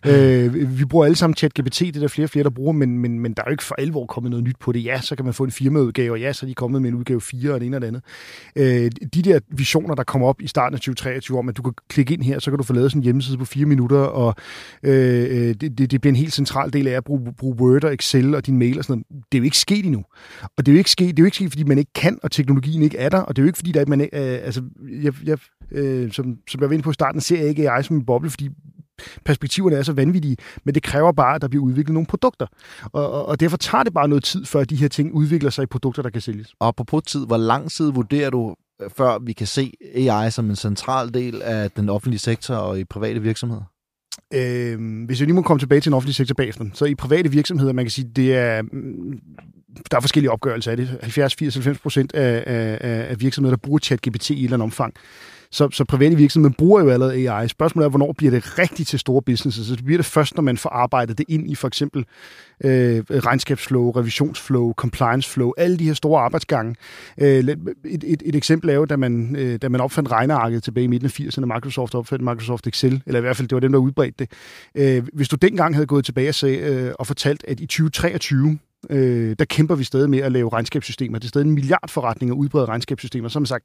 øh, 0.10 0.78
vi 0.78 0.84
bruger 0.84 1.04
alle 1.04 1.16
sammen 1.16 1.36
ChatGPT, 1.36 1.80
det 1.80 1.96
er 1.96 2.00
der 2.00 2.08
flere 2.08 2.26
og 2.26 2.30
flere, 2.30 2.44
der 2.44 2.50
bruger, 2.50 2.72
men, 2.72 2.98
men, 2.98 3.20
men 3.20 3.32
der 3.34 3.42
er 3.42 3.46
jo 3.46 3.52
ikke 3.52 3.64
for 3.64 3.74
alvor 3.74 4.06
kommet 4.06 4.30
noget 4.30 4.44
nyt 4.44 4.56
på 4.60 4.72
det. 4.72 4.84
Ja, 4.84 5.00
så 5.00 5.16
kan 5.16 5.24
man 5.24 5.34
få 5.34 5.44
en 5.44 5.50
firmaudgave, 5.50 6.12
og 6.12 6.20
ja, 6.20 6.32
så 6.32 6.46
er 6.46 6.48
de 6.48 6.54
kommet 6.54 6.82
med 6.82 6.90
en 6.90 6.96
udgave 6.96 7.20
4 7.20 7.52
og 7.52 7.60
det 7.60 7.66
ene 7.66 7.76
og 7.76 7.80
det 7.80 7.86
andet. 7.86 8.02
Øh, 8.56 8.90
de 9.14 9.22
der 9.22 9.40
visioner, 9.48 9.94
der 9.94 10.04
kommer 10.04 10.28
op 10.28 10.42
i 10.42 10.46
starten 10.46 10.74
af 10.74 10.80
2023 10.80 11.38
om, 11.38 11.48
at 11.48 11.56
du 11.56 11.62
kan 11.62 11.72
klikke 11.88 12.14
ind 12.14 12.22
her, 12.22 12.38
så 12.38 12.50
kan 12.50 12.58
du 12.58 12.64
få 12.64 12.72
lavet 12.72 12.90
sådan 12.90 13.00
en 13.00 13.04
hjemmeside 13.04 13.38
på 13.38 13.44
fire 13.44 13.66
minutter, 13.66 13.98
og 13.98 14.34
øh, 14.82 15.48
øh 15.48 15.54
det, 15.54 15.73
det, 15.78 15.90
det 15.90 16.00
bliver 16.00 16.12
en 16.12 16.16
helt 16.16 16.32
central 16.32 16.72
del 16.72 16.88
af 16.88 16.92
at 16.92 17.04
bruge, 17.04 17.34
bruge 17.38 17.56
Word 17.60 17.84
og 17.84 17.94
Excel 17.94 18.34
og 18.34 18.46
din 18.46 18.58
mail 18.58 18.78
og 18.78 18.84
sådan 18.84 19.04
noget. 19.10 19.24
Det 19.32 19.38
er 19.38 19.40
jo 19.40 19.44
ikke 19.44 19.58
sket 19.58 19.84
endnu. 19.84 20.04
Og 20.42 20.66
det 20.66 20.68
er 20.68 20.72
jo 20.72 20.78
ikke 20.78 20.90
sket, 20.90 21.08
det 21.08 21.18
er 21.18 21.22
jo 21.22 21.26
ikke 21.26 21.36
sket 21.36 21.50
fordi 21.50 21.64
man 21.64 21.78
ikke 21.78 21.92
kan, 21.92 22.18
og 22.22 22.30
teknologien 22.30 22.82
ikke 22.82 22.98
er 22.98 23.08
der, 23.08 23.18
og 23.18 23.36
det 23.36 23.42
er 23.42 23.44
jo 23.44 23.46
ikke 23.46 23.58
fordi, 23.58 23.72
der 23.72 23.80
er, 23.80 23.86
man, 23.86 24.00
øh, 24.00 24.08
altså, 24.12 24.62
jeg, 25.02 25.12
jeg, 25.24 25.38
øh, 25.70 26.12
som, 26.12 26.38
som 26.48 26.60
jeg 26.60 26.68
var 26.68 26.74
inde 26.74 26.82
på 26.82 26.90
i 26.90 26.94
starten, 26.94 27.20
ser 27.20 27.38
jeg 27.38 27.48
ikke 27.48 27.70
AI 27.70 27.82
som 27.82 27.96
en 27.96 28.06
boble, 28.06 28.30
fordi 28.30 28.48
perspektiverne 29.24 29.76
er 29.76 29.82
så 29.82 29.92
vanvittige, 29.92 30.36
men 30.64 30.74
det 30.74 30.82
kræver 30.82 31.12
bare, 31.12 31.34
at 31.34 31.42
der 31.42 31.48
bliver 31.48 31.64
udviklet 31.64 31.94
nogle 31.94 32.06
produkter. 32.06 32.46
Og, 32.92 33.10
og, 33.12 33.26
og 33.26 33.40
derfor 33.40 33.56
tager 33.56 33.84
det 33.84 33.94
bare 33.94 34.08
noget 34.08 34.24
tid, 34.24 34.44
før 34.44 34.64
de 34.64 34.76
her 34.76 34.88
ting 34.88 35.14
udvikler 35.14 35.50
sig 35.50 35.62
i 35.62 35.66
produkter, 35.66 36.02
der 36.02 36.10
kan 36.10 36.20
sælges. 36.20 36.54
Og 36.60 36.76
på 36.76 37.00
tid, 37.00 37.26
hvor 37.26 37.36
lang 37.36 37.70
tid 37.70 37.92
vurderer 37.92 38.30
du, 38.30 38.54
øh, 38.82 38.90
før 38.96 39.18
vi 39.18 39.32
kan 39.32 39.46
se 39.46 39.72
AI 39.94 40.30
som 40.30 40.50
en 40.50 40.56
central 40.56 41.14
del 41.14 41.42
af 41.42 41.70
den 41.70 41.88
offentlige 41.88 42.18
sektor 42.18 42.54
og 42.54 42.80
i 42.80 42.84
private 42.84 43.22
virksomheder? 43.22 43.73
Øh, 44.34 45.04
hvis 45.06 45.20
jeg 45.20 45.26
lige 45.26 45.34
må 45.34 45.42
komme 45.42 45.58
tilbage 45.58 45.80
til 45.80 45.90
den 45.90 45.96
offentlige 45.96 46.14
sektor 46.14 46.34
bagefter, 46.34 46.64
så 46.74 46.84
i 46.84 46.94
private 46.94 47.30
virksomheder, 47.30 47.72
man 47.72 47.84
kan 47.84 47.90
sige, 47.90 48.10
det 48.16 48.34
er, 48.34 48.62
mm, 48.62 49.20
der 49.90 49.96
er 49.96 50.00
forskellige 50.00 50.30
opgørelser 50.30 50.70
af 50.70 50.76
det. 50.76 50.98
70, 51.02 51.34
80, 51.34 51.54
90 51.54 51.78
procent 51.78 52.14
af, 52.14 52.44
af, 52.46 53.06
af 53.10 53.20
virksomheder, 53.20 53.56
der 53.56 53.60
bruger 53.60 53.78
ChatGPT 53.78 54.30
i 54.30 54.32
et 54.32 54.44
eller 54.44 54.56
andet 54.56 54.64
omfang. 54.64 54.94
Så, 55.54 55.68
så 55.72 55.84
private 55.84 56.16
virksomheder 56.16 56.54
bruger 56.58 56.82
jo 56.82 56.90
allerede 56.90 57.30
AI. 57.30 57.48
Spørgsmålet 57.48 57.86
er, 57.86 57.90
hvornår 57.90 58.12
bliver 58.12 58.30
det 58.30 58.58
rigtigt 58.58 58.88
til 58.88 58.98
store 58.98 59.22
businesses? 59.22 59.66
Så 59.66 59.76
det 59.76 59.84
bliver 59.84 59.98
det 59.98 60.06
først, 60.06 60.34
når 60.34 60.42
man 60.42 60.56
får 60.56 60.70
arbejdet 60.70 61.18
det 61.18 61.26
ind 61.28 61.50
i 61.50 61.54
for 61.54 61.68
eksempel 61.68 62.04
øh, 62.64 63.02
regnskabsflow, 63.10 63.90
revisionsflow, 63.90 64.72
compliance-flow, 64.72 65.52
alle 65.56 65.76
de 65.78 65.84
her 65.84 65.94
store 65.94 66.22
arbejdsgange. 66.22 66.74
Øh, 67.18 67.28
et, 67.28 67.58
et, 67.84 68.22
et 68.26 68.34
eksempel 68.34 68.70
er 68.70 68.74
jo, 68.74 68.84
da 68.84 68.96
man, 68.96 69.36
øh, 69.36 69.58
da 69.62 69.68
man 69.68 69.80
opfandt 69.80 70.10
regnearket 70.10 70.62
tilbage 70.62 70.84
i 70.84 70.86
midten 70.86 71.06
af 71.06 71.20
80'erne, 71.20 71.54
Microsoft 71.54 71.94
opfandt 71.94 72.24
Microsoft 72.24 72.66
Excel, 72.66 73.02
eller 73.06 73.18
i 73.18 73.20
hvert 73.20 73.36
fald 73.36 73.48
det 73.48 73.56
var 73.56 73.60
dem, 73.60 73.72
der 73.72 73.78
udbredte 73.78 74.14
det. 74.18 74.30
Øh, 74.74 75.06
hvis 75.12 75.28
du 75.28 75.36
dengang 75.36 75.74
havde 75.74 75.86
gået 75.86 76.04
tilbage 76.04 76.28
og, 76.28 76.34
sag, 76.34 76.60
øh, 76.60 76.92
og 76.98 77.06
fortalt, 77.06 77.44
at 77.48 77.60
i 77.60 77.66
2023, 77.66 78.58
øh, 78.90 79.36
der 79.38 79.44
kæmper 79.44 79.74
vi 79.74 79.84
stadig 79.84 80.10
med 80.10 80.18
at 80.18 80.32
lave 80.32 80.48
regnskabssystemer. 80.48 81.18
Det 81.18 81.24
er 81.24 81.28
stadig 81.28 81.46
en 81.46 81.54
milliard 81.54 81.88
forretninger 81.90 82.34
at 82.34 82.38
udbrede 82.38 82.64
regnskabssystemer. 82.64 83.28
Har 83.28 83.40
man 83.40 83.46
sagt, 83.46 83.64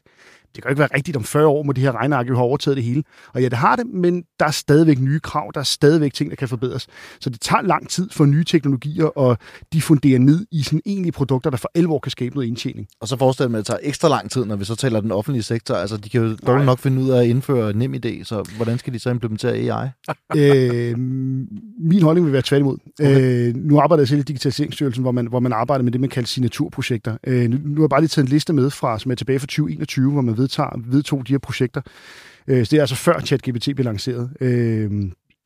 det 0.56 0.64
kan 0.64 0.70
jo 0.70 0.70
ikke 0.70 0.80
være 0.80 0.90
rigtigt 0.96 1.18
om 1.18 1.24
40 1.24 1.48
år, 1.48 1.64
må 1.64 1.72
de 1.72 1.82
her 1.82 1.92
regneark 1.92 2.30
jo 2.30 2.36
have 2.36 2.46
overtaget 2.46 2.78
det 2.78 2.86
hele. 2.86 3.04
Og 3.34 3.42
ja, 3.42 3.50
det 3.50 3.58
har 3.58 3.76
det, 3.76 3.88
men 3.88 4.24
der 4.40 4.46
er 4.46 4.52
stadigvæk 4.52 5.00
nye 5.00 5.20
krav, 5.20 5.52
der 5.54 5.60
er 5.60 5.64
stadigvæk 5.64 6.14
ting, 6.14 6.30
der 6.30 6.36
kan 6.36 6.48
forbedres. 6.48 6.88
Så 7.20 7.30
det 7.30 7.42
tager 7.42 7.62
lang 7.62 7.90
tid 7.90 8.10
for 8.12 8.26
nye 8.26 8.44
teknologier, 8.44 9.06
og 9.06 9.38
de 9.74 9.82
funderer 9.82 10.20
ned 10.20 10.46
i 10.52 10.64
sådan 10.64 10.82
egentlige 10.86 11.12
produkter, 11.12 11.50
der 11.50 11.58
for 11.58 11.72
alvor 11.76 12.00
kan 12.00 12.12
skabe 12.12 12.36
noget 12.36 12.48
indtjening. 12.48 12.88
Og 13.02 13.08
så 13.08 13.18
forestiller 13.18 13.50
man, 13.50 13.60
at 13.60 13.60
det 13.60 13.66
tager 13.66 13.80
ekstra 13.84 14.08
lang 14.10 14.32
tid, 14.32 14.46
når 14.46 14.56
vi 14.56 14.66
så 14.66 14.76
taler 14.76 15.02
den 15.02 15.12
offentlige 15.12 15.44
sektor. 15.44 15.76
Altså, 15.76 15.98
de 15.98 16.10
kan 16.10 16.22
jo 16.22 16.36
dårligt 16.48 16.66
nok 16.66 16.80
finde 16.80 17.02
ud 17.02 17.10
af 17.10 17.22
at 17.22 17.28
indføre 17.28 17.74
nem 17.74 17.94
idé, 17.94 18.24
så 18.24 18.50
hvordan 18.56 18.78
skal 18.78 18.94
de 18.94 19.00
så 19.00 19.10
implementere 19.10 19.54
AI? 19.54 19.90
øh, 20.38 20.98
min 21.80 22.02
holdning 22.02 22.26
vil 22.26 22.34
være 22.34 22.42
tværtimod. 22.46 22.78
Okay. 23.00 23.48
Øh, 23.50 23.56
nu 23.56 23.80
arbejder 23.80 24.02
jeg 24.02 24.08
selv 24.08 24.20
i 24.20 24.24
Digitaliseringsstyrelsen, 24.24 25.02
hvor 25.02 25.12
man, 25.12 25.28
hvor 25.28 25.40
man 25.40 25.54
arbejder 25.54 25.84
med 25.84 25.92
det, 25.92 26.02
man 26.02 26.10
kalder 26.10 26.28
signaturprojekter. 26.28 27.18
Øh, 27.28 27.50
nu, 27.50 27.58
nu 27.64 27.76
har 27.76 27.84
jeg 27.84 27.90
bare 27.90 28.02
lige 28.02 28.08
taget 28.08 28.26
en 28.26 28.32
liste 28.32 28.54
med 28.54 28.70
fra, 28.70 29.00
som 29.00 29.12
er 29.12 29.16
tilbage 29.16 29.40
fra 29.40 29.48
2021, 29.48 30.12
hvor 30.12 30.22
man 30.22 30.38
vedtager, 30.38 30.82
vedtog 30.86 31.28
de 31.28 31.34
her 31.34 31.40
projekter. 31.40 31.82
Øh, 32.48 32.66
så 32.66 32.70
det 32.72 32.78
er 32.78 32.82
altså 32.82 32.96
før 32.96 33.20
ChatGPT 33.20 33.70
blev 33.76 33.84
lanceret. 33.86 34.30
Øh, 34.42 34.92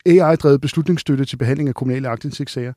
AI-drevet 0.06 0.60
beslutningsstøtte 0.60 1.24
til 1.24 1.36
behandling 1.36 1.68
af 1.68 1.74
kommunale 1.74 2.08
aktindsigtssager, 2.08 2.72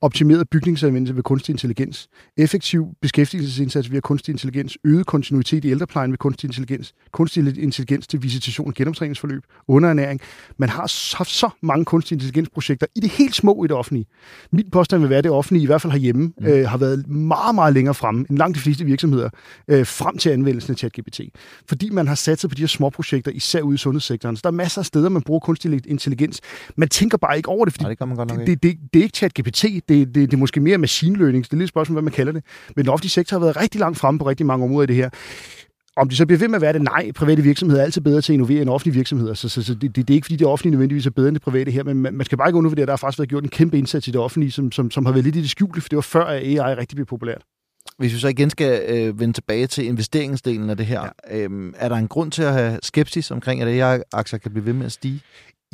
optimeret 0.00 0.48
bygningsanvendelse 0.48 1.16
ved 1.16 1.22
kunstig 1.22 1.52
intelligens, 1.52 2.08
effektiv 2.36 2.86
beskæftigelsesindsats 3.02 3.90
via 3.90 4.00
kunstig 4.00 4.32
intelligens, 4.32 4.78
øget 4.84 5.06
kontinuitet 5.06 5.64
i 5.64 5.70
ældreplejen 5.70 6.10
ved 6.10 6.18
kunstig 6.18 6.48
intelligens, 6.48 6.94
kunstig 7.12 7.58
intelligens 7.58 8.06
til 8.06 8.22
visitation 8.22 8.66
og 8.68 8.74
genoptræningsforløb, 8.74 9.42
underernæring. 9.68 10.20
Man 10.56 10.68
har 10.68 10.80
haft 11.16 11.30
så 11.30 11.50
mange 11.62 11.84
kunstig 11.84 12.14
intelligensprojekter 12.14 12.86
i 12.96 13.00
det 13.00 13.10
helt 13.10 13.34
små 13.34 13.64
i 13.64 13.68
det 13.68 13.76
offentlige. 13.76 14.06
Mit 14.52 14.70
påstand 14.70 15.00
vil 15.00 15.10
være, 15.10 15.18
at 15.18 15.24
det 15.24 15.32
offentlige, 15.32 15.62
i 15.62 15.66
hvert 15.66 15.82
fald 15.82 15.92
herhjemme, 15.92 16.32
mm. 16.40 16.46
øh, 16.46 16.68
har 16.68 16.78
været 16.78 17.08
meget, 17.08 17.54
meget 17.54 17.74
længere 17.74 17.94
fremme 17.94 18.26
end 18.30 18.38
langt 18.38 18.54
de 18.54 18.60
fleste 18.60 18.84
virksomheder, 18.84 19.30
øh, 19.68 19.86
frem 19.86 20.18
til 20.18 20.30
anvendelsen 20.30 20.70
af 20.70 20.76
ChatGPT. 20.76 21.20
Fordi 21.68 21.90
man 21.90 22.08
har 22.08 22.14
sat 22.14 22.40
sig 22.40 22.50
på 22.50 22.54
de 22.54 22.62
her 22.62 22.66
små 22.66 22.90
projekter, 22.90 23.30
især 23.30 23.60
ude 23.60 23.74
i 23.74 23.78
sundhedssektoren. 23.78 24.36
Så 24.36 24.40
der 24.44 24.48
er 24.48 24.52
masser 24.52 24.80
af 24.80 24.86
steder, 24.86 25.08
man 25.08 25.22
bruger 25.22 25.40
kunstig 25.40 25.80
intelligens. 25.86 26.40
Man 26.76 26.88
tænker 26.88 27.18
bare 27.18 27.36
ikke 27.36 27.48
over 27.48 27.64
det, 27.64 27.74
fordi 27.74 27.84
Nej, 27.84 27.90
det, 27.90 28.46
det, 28.46 28.62
det, 28.62 28.62
det, 28.62 28.92
det 28.94 29.00
er 29.00 29.02
ikke 29.04 29.16
ChatGPT, 29.16 29.64
det, 29.88 30.06
det, 30.06 30.14
det 30.14 30.32
er 30.32 30.36
måske 30.36 30.60
mere 30.60 30.78
machine 30.78 31.18
learning, 31.18 31.44
det 31.44 31.52
er 31.52 31.56
lidt 31.56 31.68
spørgsmål, 31.68 31.94
hvad 31.94 32.02
man 32.02 32.12
kalder 32.12 32.32
det. 32.32 32.44
Men 32.76 32.84
den 32.84 32.92
offentlige 32.92 33.10
sektor 33.10 33.38
har 33.38 33.44
været 33.44 33.56
rigtig 33.56 33.80
langt 33.80 33.98
fremme 33.98 34.18
på 34.18 34.28
rigtig 34.28 34.46
mange 34.46 34.64
områder 34.64 34.82
i 34.82 34.86
det 34.86 34.96
her. 34.96 35.10
Om 35.96 36.08
det 36.08 36.18
så 36.18 36.26
bliver 36.26 36.38
ved 36.38 36.48
med 36.48 36.56
at 36.56 36.62
være 36.62 36.72
det, 36.72 36.82
nej, 36.82 37.12
private 37.12 37.42
virksomheder 37.42 37.80
er 37.80 37.84
altid 37.84 38.00
bedre 38.00 38.20
til 38.20 38.32
at 38.32 38.34
innovere 38.34 38.62
end 38.62 38.70
offentlige 38.70 38.94
virksomheder, 38.94 39.34
så, 39.34 39.48
så, 39.48 39.62
så 39.62 39.74
det, 39.74 39.82
det, 39.82 39.96
det, 39.96 40.10
er 40.10 40.14
ikke, 40.14 40.24
fordi 40.24 40.36
det 40.36 40.46
offentlige 40.46 40.70
nødvendigvis 40.70 41.06
er 41.06 41.10
bedre 41.10 41.28
end 41.28 41.34
det 41.34 41.42
private 41.42 41.70
her, 41.70 41.84
men 41.84 41.96
man, 41.96 42.14
man 42.14 42.24
skal 42.24 42.38
bare 42.38 42.48
ikke 42.48 42.58
undervurdere, 42.58 42.82
at 42.82 42.88
der 42.88 42.92
har 42.92 42.96
faktisk 42.96 43.18
været 43.18 43.28
gjort 43.28 43.42
en 43.42 43.48
kæmpe 43.48 43.78
indsats 43.78 44.08
i 44.08 44.10
det 44.10 44.20
offentlige, 44.20 44.50
som, 44.52 44.72
som, 44.72 44.90
som 44.90 45.06
har 45.06 45.12
været 45.12 45.24
lidt 45.24 45.36
i 45.36 45.40
det 45.40 45.50
skjulte, 45.50 45.80
for 45.80 45.88
det 45.88 45.96
var 45.96 46.02
før, 46.02 46.24
at 46.24 46.42
AI 46.42 46.74
rigtig 46.74 46.96
blev 46.96 47.06
populært. 47.06 47.42
Hvis 47.98 48.14
vi 48.14 48.18
så 48.18 48.28
igen 48.28 48.50
skal 48.50 48.82
øh, 48.88 49.20
vende 49.20 49.34
tilbage 49.34 49.66
til 49.66 49.86
investeringsdelen 49.86 50.70
af 50.70 50.76
det 50.76 50.86
her, 50.86 51.08
ja. 51.30 51.38
øhm, 51.38 51.74
er 51.76 51.88
der 51.88 51.96
en 51.96 52.08
grund 52.08 52.30
til 52.32 52.42
at 52.42 52.52
have 52.52 52.78
skepsis 52.82 53.30
omkring, 53.30 53.62
at 53.62 53.68
AI-aktier 53.68 54.38
kan 54.38 54.50
blive 54.50 54.66
ved 54.66 54.72
med 54.72 54.86
at 54.86 54.92
stige? 54.92 55.20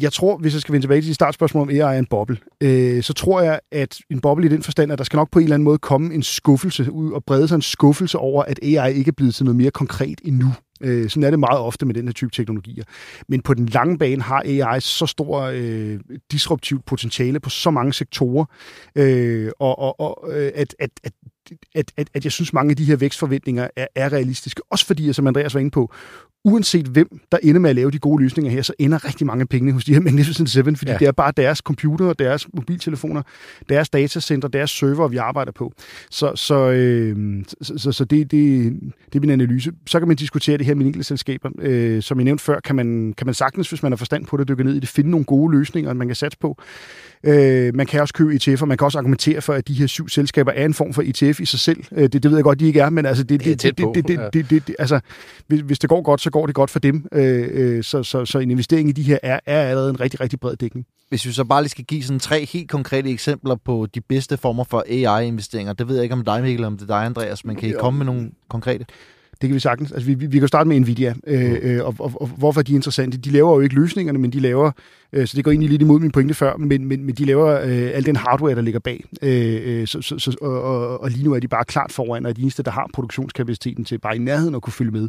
Jeg 0.03 0.13
tror, 0.13 0.37
hvis 0.37 0.53
jeg 0.53 0.61
skal 0.61 0.73
vende 0.73 0.85
tilbage 0.85 1.01
til 1.01 1.09
dit 1.09 1.15
startspørgsmål 1.15 1.63
om 1.63 1.69
AI 1.69 1.79
er 1.79 1.99
en 1.99 2.07
boble, 2.07 2.37
øh, 2.61 3.03
så 3.03 3.13
tror 3.13 3.41
jeg, 3.41 3.61
at 3.71 3.99
en 4.11 4.21
boble 4.21 4.47
i 4.47 4.49
den 4.49 4.63
forstand, 4.63 4.93
at 4.93 4.99
der 4.99 5.05
skal 5.05 5.17
nok 5.17 5.31
på 5.31 5.39
en 5.39 5.43
eller 5.43 5.55
anden 5.55 5.65
måde 5.65 5.79
komme 5.79 6.15
en 6.15 6.23
skuffelse 6.23 6.93
ud 6.93 7.13
og 7.13 7.25
brede 7.25 7.49
sig 7.49 7.57
en 7.57 7.63
skuffelse 7.63 8.19
over, 8.19 8.43
at 8.43 8.59
AI 8.63 8.95
ikke 8.95 9.09
er 9.09 9.13
blevet 9.13 9.35
til 9.35 9.45
noget 9.45 9.57
mere 9.57 9.71
konkret 9.71 10.21
endnu. 10.25 10.55
Øh, 10.81 11.11
sådan 11.11 11.23
er 11.23 11.31
det 11.31 11.39
meget 11.39 11.59
ofte 11.59 11.87
med 11.87 11.95
den 11.95 12.07
her 12.07 12.13
type 12.13 12.31
teknologier. 12.31 12.85
Men 13.29 13.43
på 13.43 13.55
den 13.55 13.67
lange 13.67 13.99
bane 13.99 14.23
har 14.23 14.43
AI 14.47 14.81
så 14.81 15.07
stor 15.07 15.41
øh, 15.41 16.01
disruptivt 16.33 16.85
potentiale 16.85 17.41
på 17.41 17.51
så 17.51 17.71
mange 17.71 17.93
sektorer, 17.93 18.45
øh, 18.97 19.51
og, 19.59 19.79
og, 19.79 20.01
og 20.01 20.31
øh, 20.33 20.51
at, 20.55 20.75
at, 20.79 20.91
at 21.05 21.13
at, 21.75 21.93
at, 21.97 22.11
at 22.15 22.25
jeg 22.25 22.33
synes, 22.33 22.53
mange 22.53 22.71
af 22.71 22.77
de 22.77 22.85
her 22.85 22.97
vækstforventninger 22.97 23.69
er, 23.77 23.87
er 23.95 24.13
realistiske. 24.13 24.63
Også 24.71 24.87
fordi, 24.87 25.13
som 25.13 25.27
Andreas 25.27 25.55
var 25.55 25.61
inde 25.61 25.71
på, 25.71 25.95
uanset 26.45 26.87
hvem, 26.87 27.21
der 27.33 27.39
ender 27.43 27.61
med 27.61 27.71
at 27.71 27.77
lave 27.77 27.91
de 27.91 27.99
gode 27.99 28.23
løsninger 28.23 28.51
her, 28.53 28.63
så 28.63 28.73
ender 28.79 29.05
rigtig 29.05 29.27
mange 29.27 29.47
penge 29.47 29.73
hos 29.73 29.85
de 29.85 29.93
her 29.93 30.01
Magnificent 30.11 30.51
Seven, 30.51 30.77
fordi 30.77 30.91
ja. 30.91 30.99
det 30.99 31.07
er 31.07 31.13
bare 31.13 31.33
deres 31.37 31.59
computer, 31.59 32.13
deres 32.13 32.47
mobiltelefoner, 32.55 33.23
deres 33.69 33.89
datacenter, 33.89 34.49
deres 34.49 34.71
server, 34.71 35.09
vi 35.09 35.17
arbejder 35.17 35.53
på. 35.53 35.73
Så, 36.11 36.33
så, 36.35 36.71
øh, 36.71 37.45
så, 37.63 37.75
så, 37.77 37.93
så 37.93 38.05
det, 38.05 38.31
det, 38.31 38.73
det 39.07 39.15
er 39.15 39.21
min 39.21 39.31
analyse. 39.31 39.73
Så 39.87 39.99
kan 39.99 40.09
man 40.09 40.17
diskutere 40.17 40.59
det 40.59 40.67
her 40.67 40.75
med 40.75 40.87
enkelte 40.87 41.05
selskaber. 41.05 41.51
Øh, 41.59 42.03
som 42.03 42.19
jeg 42.19 42.25
nævnte 42.25 42.45
før, 42.45 42.61
kan 42.61 42.77
man, 42.77 43.15
kan 43.19 43.27
man 43.27 43.35
sagtens, 43.35 43.69
hvis 43.69 43.83
man 43.83 43.93
har 43.93 43.97
forstand 43.97 44.27
på 44.27 44.37
det, 44.37 44.49
dykke 44.49 44.65
ned 44.65 44.75
i 44.75 44.79
det, 44.79 44.89
finde 44.89 45.11
nogle 45.11 45.25
gode 45.25 45.59
løsninger, 45.59 45.93
man 45.93 46.07
kan 46.07 46.17
satse 46.17 46.39
på. 46.39 46.59
Øh, 47.25 47.75
man 47.75 47.87
kan 47.87 48.01
også 48.01 48.15
købe 48.15 48.33
ETF'er, 48.33 48.65
man 48.65 48.79
kan 48.79 48.85
også 48.85 48.99
argumentere 48.99 49.41
for, 49.41 49.53
at 49.53 49.69
de 49.69 49.75
her 49.75 49.87
syv 49.87 50.09
selskaber 50.09 50.53
er 50.53 50.65
en 50.65 50.75
form 50.75 50.93
for 50.93 51.03
ETF 51.03 51.41
i 51.41 51.45
sig 51.45 51.61
selv. 51.61 51.85
Øh, 51.93 52.03
det, 52.03 52.13
det 52.13 52.31
ved 52.31 52.39
jeg 52.39 52.45
godt, 52.45 52.61
de 52.61 52.67
ikke 52.67 52.81
er, 52.81 52.91
men 52.91 53.07
altså, 53.07 53.25
det, 53.25 53.45
det, 53.45 53.63
det, 53.63 53.79
det, 53.79 53.95
det, 53.95 54.33
det, 54.33 54.51
det, 54.51 54.67
det, 54.67 54.77
altså 54.79 55.01
hvis, 55.47 55.61
hvis 55.61 55.79
det 55.79 55.91
går 55.91 56.03
godt, 56.03 56.21
så 56.21 56.31
går 56.33 56.47
det 56.47 56.55
godt 56.55 56.71
for 56.71 56.79
dem. 56.79 57.07
Øh, 57.13 57.49
øh, 57.51 57.85
så, 57.85 58.03
så, 58.03 58.25
så 58.25 58.39
en 58.39 58.51
investering 58.51 58.89
i 58.89 58.93
de 58.93 59.03
her 59.03 59.19
er, 59.23 59.41
er 59.47 59.63
allerede 59.63 59.91
en 59.91 60.01
rigtig, 60.01 60.21
rigtig 60.21 60.41
bred 60.41 60.57
dækning. 60.57 60.87
Hvis 61.09 61.27
vi 61.27 61.33
så 61.33 61.45
bare 61.45 61.63
lige 61.63 61.71
skal 61.71 61.85
give 61.85 62.03
sådan 62.03 62.21
tre 62.21 62.45
helt 62.45 62.71
konkrete 62.71 63.11
eksempler 63.11 63.55
på 63.65 63.87
de 63.95 64.01
bedste 64.01 64.37
former 64.37 64.65
for 64.65 64.85
AI-investeringer, 64.89 65.73
det 65.73 65.89
ved 65.89 65.95
jeg 65.95 66.03
ikke 66.03 66.13
om 66.13 66.25
dig, 66.25 66.43
Mikkel, 66.43 66.65
om 66.65 66.77
det 66.77 66.83
er 66.91 66.95
dig, 66.95 67.05
Andreas, 67.05 67.45
men 67.45 67.57
kan 67.57 67.69
I 67.69 67.73
komme 67.73 67.99
med 67.99 68.07
nogle 68.07 68.31
konkrete? 68.49 68.85
Det 69.41 69.49
kan 69.49 69.55
vi 69.55 69.61
sagtens. 69.61 69.93
Altså, 69.93 70.07
vi, 70.07 70.15
vi, 70.15 70.27
vi 70.27 70.39
kan 70.39 70.49
starte 70.49 70.69
med 70.69 70.81
Nvidia, 70.81 71.15
øh, 71.27 71.59
øh, 71.63 71.85
og, 71.85 71.95
og, 71.99 72.13
og 72.15 72.27
hvorfor 72.27 72.61
er 72.61 72.63
de 72.63 72.75
interessante? 72.75 73.19
De 73.19 73.31
laver 73.31 73.55
jo 73.55 73.61
ikke 73.61 73.75
løsningerne, 73.75 74.19
men 74.19 74.33
de 74.33 74.41
laver 74.41 74.71
Øh, 75.13 75.27
så 75.27 75.37
det 75.37 75.45
går 75.45 75.51
egentlig 75.51 75.71
lidt 75.71 75.83
imod 75.83 76.01
min 76.01 76.11
pointe 76.11 76.35
før, 76.35 76.57
men, 76.57 76.85
men, 76.85 77.05
men 77.05 77.15
de 77.15 77.25
laver 77.25 77.61
øh, 77.61 77.91
al 77.95 78.07
den 78.07 78.17
hardware, 78.17 78.55
der 78.55 78.63
ligger 78.63 78.81
bag. 78.81 79.05
Øh, 79.23 79.61
øh, 79.65 79.87
så, 79.87 80.03
så, 80.03 80.19
så, 80.19 80.37
og, 80.41 80.63
og, 80.63 81.01
og 81.01 81.11
lige 81.11 81.25
nu 81.25 81.35
er 81.35 81.41
de 81.41 81.49
bare 81.49 81.65
klart 81.65 81.93
foran, 81.93 82.27
og 82.27 82.31
er 82.31 82.35
de 82.35 82.43
eneste, 82.43 82.63
der 82.63 82.71
har 82.71 82.91
produktionskapaciteten 82.95 83.85
til 83.85 83.99
bare 83.99 84.17
i 84.17 84.19
nærheden 84.19 84.55
at 84.55 84.63
kunne 84.63 84.73
følge 84.73 84.91
med. 84.91 85.09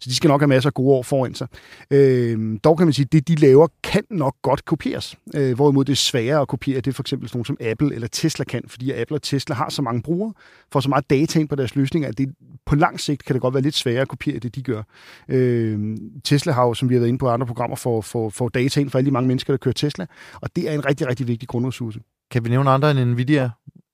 Så 0.00 0.10
de 0.10 0.14
skal 0.14 0.28
nok 0.28 0.40
have 0.40 0.48
masser 0.48 0.70
af 0.70 0.74
gode 0.74 0.94
år 0.94 1.02
foran 1.02 1.34
sig. 1.34 1.48
Øh, 1.90 2.58
dog 2.64 2.78
kan 2.78 2.86
man 2.86 2.92
sige, 2.92 3.04
at 3.04 3.12
det, 3.12 3.28
de 3.28 3.34
laver, 3.34 3.66
kan 3.82 4.04
nok 4.10 4.34
godt 4.42 4.64
kopieres. 4.64 5.16
Øh, 5.34 5.54
hvorimod 5.54 5.84
det 5.84 5.92
er 5.92 5.96
sværere 5.96 6.40
at 6.40 6.48
kopiere, 6.48 6.80
det 6.80 6.90
er 6.90 6.94
for 6.94 7.02
eksempel 7.02 7.28
sådan 7.28 7.36
nogle 7.36 7.46
som 7.46 7.56
Apple 7.60 7.94
eller 7.94 8.08
Tesla 8.08 8.44
kan, 8.44 8.62
fordi 8.66 8.92
Apple 8.92 9.16
og 9.16 9.22
Tesla 9.22 9.54
har 9.54 9.70
så 9.70 9.82
mange 9.82 10.02
brugere, 10.02 10.32
får 10.72 10.80
så 10.80 10.88
meget 10.88 11.10
data 11.10 11.40
ind 11.40 11.48
på 11.48 11.54
deres 11.54 11.76
løsninger, 11.76 12.08
at 12.08 12.18
det 12.18 12.34
på 12.66 12.76
lang 12.76 13.00
sigt 13.00 13.24
kan 13.24 13.34
det 13.34 13.42
godt 13.42 13.54
være 13.54 13.62
lidt 13.62 13.74
sværere 13.74 14.00
at 14.00 14.08
kopiere 14.08 14.38
det, 14.38 14.54
de 14.54 14.62
gør. 14.62 14.82
Øh, 15.28 15.96
Tesla 16.24 16.52
har 16.52 16.64
jo, 16.64 16.74
som 16.74 16.88
vi 16.88 16.94
har 16.94 17.00
været 17.00 17.08
inde 17.08 17.18
på 17.18 17.28
andre 17.28 17.46
programmer, 17.46 17.76
for, 17.76 18.00
for, 18.00 18.28
for 18.28 18.48
data 18.48 18.80
ind 18.80 18.90
for 18.90 18.98
alle 18.98 19.06
de 19.06 19.12
mange 19.12 19.28
mennesker, 19.28 19.39
der 19.46 19.56
kører 19.56 19.72
Tesla, 19.72 20.06
og 20.34 20.56
det 20.56 20.68
er 20.68 20.72
en 20.72 20.86
rigtig, 20.86 21.08
rigtig 21.08 21.28
vigtig 21.28 21.48
grundressource. 21.48 22.00
Kan 22.30 22.44
vi 22.44 22.48
nævne 22.48 22.70
andre 22.70 22.90
end 22.90 23.04
Nvidia? 23.04 23.50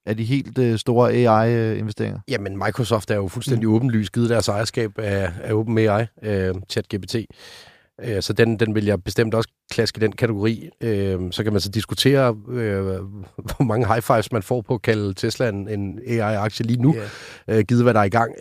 af 0.07 0.17
de 0.17 0.25
helt 0.25 0.59
øh, 0.59 0.79
store 0.79 1.13
AI-investeringer? 1.13 2.21
Jamen, 2.29 2.57
Microsoft 2.57 3.11
er 3.11 3.15
jo 3.15 3.29
fuldstændig 3.29 3.69
mm. 3.69 3.75
åbenlyst 3.75 4.13
givet 4.13 4.31
deres 4.31 4.49
ejerskab 4.49 4.99
af, 4.99 5.33
af 5.43 5.55
OpenAI, 5.55 6.07
øh, 6.23 6.55
ChatGPT. 6.69 7.17
Øh, 8.05 8.23
så 8.23 8.33
den, 8.33 8.59
den 8.59 8.75
vil 8.75 8.85
jeg 8.85 9.05
bestemt 9.05 9.35
også 9.35 9.49
klaske 9.71 9.99
i 9.99 10.01
den 10.01 10.13
kategori. 10.13 10.69
Øh, 10.81 11.21
så 11.31 11.43
kan 11.43 11.53
man 11.53 11.61
så 11.61 11.69
diskutere, 11.69 12.37
øh, 12.49 12.85
hvor 13.37 13.63
mange 13.65 13.87
high 13.87 14.03
fives 14.03 14.33
man 14.33 14.43
får 14.43 14.61
på 14.61 14.75
at 14.75 14.83
kalde 14.83 15.15
Tesla 15.15 15.49
en, 15.49 15.69
en 15.69 16.01
AI-aktie 16.07 16.67
lige 16.67 16.83
nu, 16.83 16.95
yeah. 17.49 17.65
givet 17.65 17.83
hvad 17.83 17.95
der 17.95 18.01
er 18.01 18.05
i 18.05 18.09
gang 18.09 18.35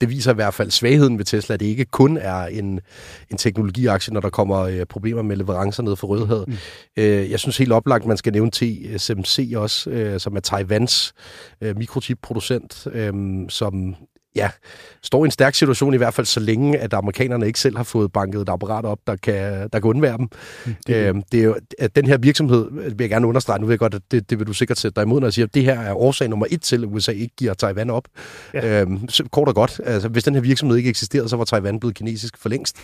det 0.00 0.10
viser 0.10 0.32
i 0.32 0.34
hvert 0.34 0.54
fald 0.54 0.70
svagheden 0.70 1.18
ved 1.18 1.24
Tesla, 1.24 1.54
at 1.54 1.60
det 1.60 1.66
ikke 1.66 1.84
kun 1.84 2.16
er 2.16 2.42
en, 2.46 2.80
en 3.30 3.36
teknologiaktie, 3.38 4.14
når 4.14 4.20
der 4.20 4.30
kommer 4.30 4.58
øh, 4.58 4.86
problemer 4.86 5.22
med 5.22 5.36
leverancer 5.36 5.82
ned 5.82 5.96
for 5.96 6.06
Rødhed. 6.06 6.46
Mm. 6.46 6.56
Øh, 6.96 7.30
jeg 7.30 7.40
synes 7.40 7.58
helt 7.58 7.72
oplagt, 7.72 8.06
man 8.06 8.16
skal 8.16 8.32
nævne 8.32 8.50
TSMC 8.50 9.52
også, 9.56 9.90
øh, 9.90 10.20
som 10.20 10.36
er 10.36 10.40
Taiwans 10.40 11.12
øh, 11.60 11.76
mikrochip-producent, 11.76 12.86
øh, 12.92 13.14
som 13.48 13.94
ja, 14.36 14.50
står 15.02 15.24
i 15.24 15.26
en 15.26 15.30
stærk 15.30 15.54
situation 15.54 15.94
i 15.94 15.96
hvert 15.96 16.14
fald 16.14 16.26
så 16.26 16.40
længe, 16.40 16.78
at 16.78 16.94
amerikanerne 16.94 17.46
ikke 17.46 17.60
selv 17.60 17.76
har 17.76 17.84
fået 17.84 18.12
banket 18.12 18.40
et 18.42 18.48
apparat 18.48 18.84
op, 18.84 18.98
der 19.06 19.16
kan, 19.16 19.68
der 19.72 19.80
kan 19.80 19.84
undvære 19.84 20.18
dem. 20.18 20.28
Mm, 20.66 20.74
det, 20.86 20.96
er... 20.96 21.08
Øhm, 21.08 21.22
det 21.32 21.40
er 21.40 21.44
jo, 21.44 21.56
at 21.78 21.96
den 21.96 22.06
her 22.06 22.18
virksomhed, 22.18 22.70
vil 22.72 22.96
jeg 23.00 23.10
gerne 23.10 23.26
understrege, 23.26 23.58
nu 23.58 23.66
ved 23.66 23.72
jeg 23.72 23.78
godt, 23.78 23.94
at 23.94 24.02
det, 24.10 24.30
det 24.30 24.38
vil 24.38 24.46
du 24.46 24.52
sikkert 24.52 24.78
sætte 24.78 24.96
dig 24.96 25.02
imod, 25.02 25.20
når 25.20 25.26
jeg 25.26 25.32
siger, 25.32 25.46
at 25.46 25.54
det 25.54 25.64
her 25.64 25.80
er 25.80 25.94
årsag 25.94 26.28
nummer 26.28 26.46
et 26.50 26.62
til, 26.62 26.82
at 26.84 26.88
USA 26.92 27.12
ikke 27.12 27.36
giver 27.36 27.54
Taiwan 27.54 27.90
op. 27.90 28.04
Ja. 28.54 28.80
Øhm, 28.80 29.08
så 29.08 29.24
kort 29.32 29.48
og 29.48 29.54
godt, 29.54 29.80
altså, 29.84 30.08
hvis 30.08 30.24
den 30.24 30.34
her 30.34 30.40
virksomhed 30.40 30.76
ikke 30.76 30.90
eksisterede, 30.90 31.28
så 31.28 31.36
var 31.36 31.44
Taiwan 31.44 31.80
blevet 31.80 31.96
kinesisk 31.96 32.38
for 32.38 32.48
længst. 32.48 32.76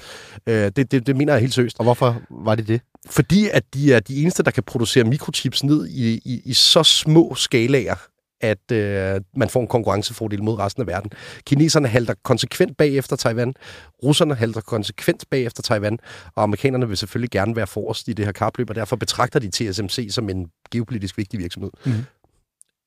Øh, 0.46 0.70
det, 0.76 0.92
det, 0.92 1.06
det 1.06 1.16
mener 1.16 1.32
jeg 1.32 1.40
helt 1.40 1.54
seriøst. 1.54 1.78
Og 1.78 1.85
hvorfor 1.85 2.22
var 2.30 2.54
det 2.54 2.68
det? 2.68 2.80
Fordi 3.11 3.48
at 3.52 3.62
de 3.74 3.92
er 3.92 4.00
de 4.00 4.22
eneste, 4.22 4.42
der 4.42 4.50
kan 4.50 4.62
producere 4.62 5.04
mikrochips 5.04 5.64
ned 5.64 5.87
i, 5.87 6.14
i, 6.24 6.42
i 6.44 6.52
så 6.52 6.82
små 6.82 7.35
skalaer, 7.35 7.94
at 8.40 8.72
øh, 8.72 9.20
man 9.37 9.49
får 9.49 9.61
en 9.61 9.66
konkurrencefordel 9.66 10.42
mod 10.42 10.59
resten 10.59 10.81
af 10.81 10.87
verden. 10.87 11.11
Kineserne 11.44 11.88
halter 11.88 12.14
konsekvent 12.22 12.77
bag 12.77 12.96
efter 12.96 13.16
Taiwan, 13.16 13.55
russerne 14.03 14.35
halter 14.35 14.61
konsekvent 14.61 15.25
bag 15.31 15.44
efter 15.44 15.62
Taiwan, 15.62 15.99
og 16.35 16.42
amerikanerne 16.42 16.88
vil 16.88 16.96
selvfølgelig 16.96 17.31
gerne 17.31 17.57
være 17.57 17.66
forrest 17.66 18.09
i 18.09 18.12
det 18.12 18.25
her 18.25 18.33
kapløb, 18.33 18.70
og 18.70 18.77
derfor 18.77 18.96
betragter 18.96 19.40
de 19.40 19.51
TSMC 19.51 20.09
som 20.11 20.29
en 20.29 20.51
geopolitisk 20.70 21.18
vigtig 21.18 21.40
virksomhed. 21.40 21.70
Mm 21.85 21.92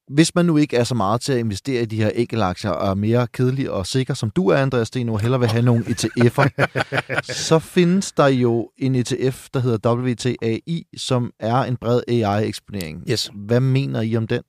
hvis 0.10 0.36
man 0.36 0.46
nu 0.46 0.58
ikke 0.58 0.78
er 0.78 0.84
så 0.84 0.96
meget 0.96 1.22
til 1.22 1.34
at 1.34 1.40
investere 1.40 1.82
i 1.82 1.86
de 1.86 1.96
her 1.96 2.10
enkeltaktier, 2.10 2.72
og 2.72 2.90
er 2.90 2.94
mere 2.94 3.28
kedelig 3.28 3.72
og 3.72 3.88
sikker, 3.88 4.14
som 4.14 4.30
du 4.30 4.48
er, 4.48 4.58
Andreas 4.58 4.88
Sten, 4.88 5.10
og 5.10 5.20
hellere 5.20 5.40
vil 5.40 5.50
have 5.50 5.66
nogle 5.66 5.86
ETF'er, 5.86 6.50
så 7.48 7.60
findes 7.60 8.12
der 8.12 8.28
jo 8.28 8.70
en 8.78 8.96
ETF, 8.96 9.48
der 9.54 9.60
hedder 9.60 9.96
WTAI, 9.96 10.88
som 10.98 11.32
er 11.40 11.56
en 11.56 11.78
bred 11.78 12.02
AI-eksponering. 12.08 13.04
Yes. 13.10 13.32
Hvad 13.36 13.60
mener 13.60 14.02
I 14.02 14.18
om 14.18 14.28
den? 14.28 14.42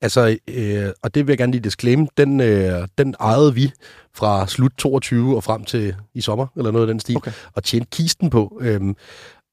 Altså, 0.00 0.36
øh, 0.48 0.88
og 1.02 1.14
det 1.14 1.26
vil 1.26 1.32
jeg 1.32 1.38
gerne 1.38 1.52
lige 1.52 1.62
disclaim, 1.62 2.08
den, 2.16 2.40
øh, 2.40 2.88
den 2.98 3.14
ejede 3.20 3.54
vi 3.54 3.72
fra 4.14 4.46
slut 4.46 4.72
22 4.78 5.36
og 5.36 5.44
frem 5.44 5.64
til 5.64 5.94
i 6.14 6.20
sommer, 6.20 6.46
eller 6.56 6.70
noget 6.70 6.86
af 6.86 6.92
den 6.92 7.00
stil, 7.00 7.16
okay. 7.16 7.32
og 7.52 7.64
tjente 7.64 7.88
kisten 7.92 8.30
på. 8.30 8.58
Øhm, 8.60 8.94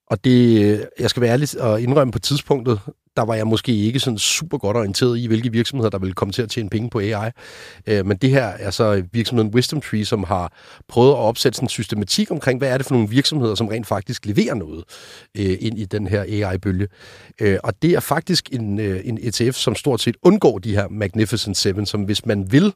og 0.08 0.24
det, 0.24 0.90
jeg 1.00 1.10
skal 1.10 1.22
være 1.22 1.32
ærlig 1.32 1.62
og 1.62 1.82
indrømme 1.82 2.12
på 2.12 2.20
tidspunktet, 2.20 2.80
der 3.16 3.22
var 3.26 3.34
jeg 3.34 3.48
måske 3.48 3.76
ikke 3.76 4.00
sådan 4.00 4.18
super 4.18 4.58
godt 4.58 4.78
orienteret 4.78 5.18
i, 5.18 5.28
hvilke 5.28 5.52
virksomheder, 5.52 5.90
der 5.90 5.98
ville 5.98 6.14
komme 6.14 6.32
til 6.32 6.42
at 6.42 6.50
tjene 6.50 6.70
penge 6.70 6.90
på 6.90 7.00
AI. 7.00 7.30
Øh, 7.88 8.06
men 8.06 8.18
det 8.18 8.30
her 8.30 8.46
er 8.46 8.72
så 8.72 9.04
virksomheden 9.12 9.54
Wisdom 9.54 9.82
Tree, 9.82 10.06
som 10.06 10.24
har 10.24 10.54
prøvet 10.88 11.12
at 11.12 11.18
opsætte 11.18 11.56
sådan 11.56 11.66
en 11.66 11.70
systematik 11.70 12.32
omkring, 12.32 12.58
hvad 12.58 12.70
er 12.70 12.78
det 12.78 12.86
for 12.86 12.94
nogle 12.94 13.10
virksomheder, 13.10 13.56
som 13.56 13.68
rent 13.68 13.88
faktisk 13.88 14.26
leverer 14.26 14.56
noget 14.56 14.84
øh, 15.38 15.58
ind 15.60 15.80
i 15.80 15.86
den 15.86 16.08
her 16.08 16.22
AI-bølge. 16.22 16.88
Øh, 17.42 17.58
og 17.64 17.74
det 17.82 17.92
er 17.92 18.00
faktisk 18.00 18.50
en, 18.52 18.80
øh, 18.80 19.02
en 19.04 19.20
ETF, 19.22 19.56
som 19.56 19.76
stort 19.76 20.02
set 20.02 20.16
undgår 20.22 20.60
de 20.60 20.76
her 20.76 20.88
Magnificent 20.88 21.58
Seven, 21.58 21.86
som 21.86 22.02
hvis 22.02 22.26
man 22.26 22.52
vil 22.52 22.74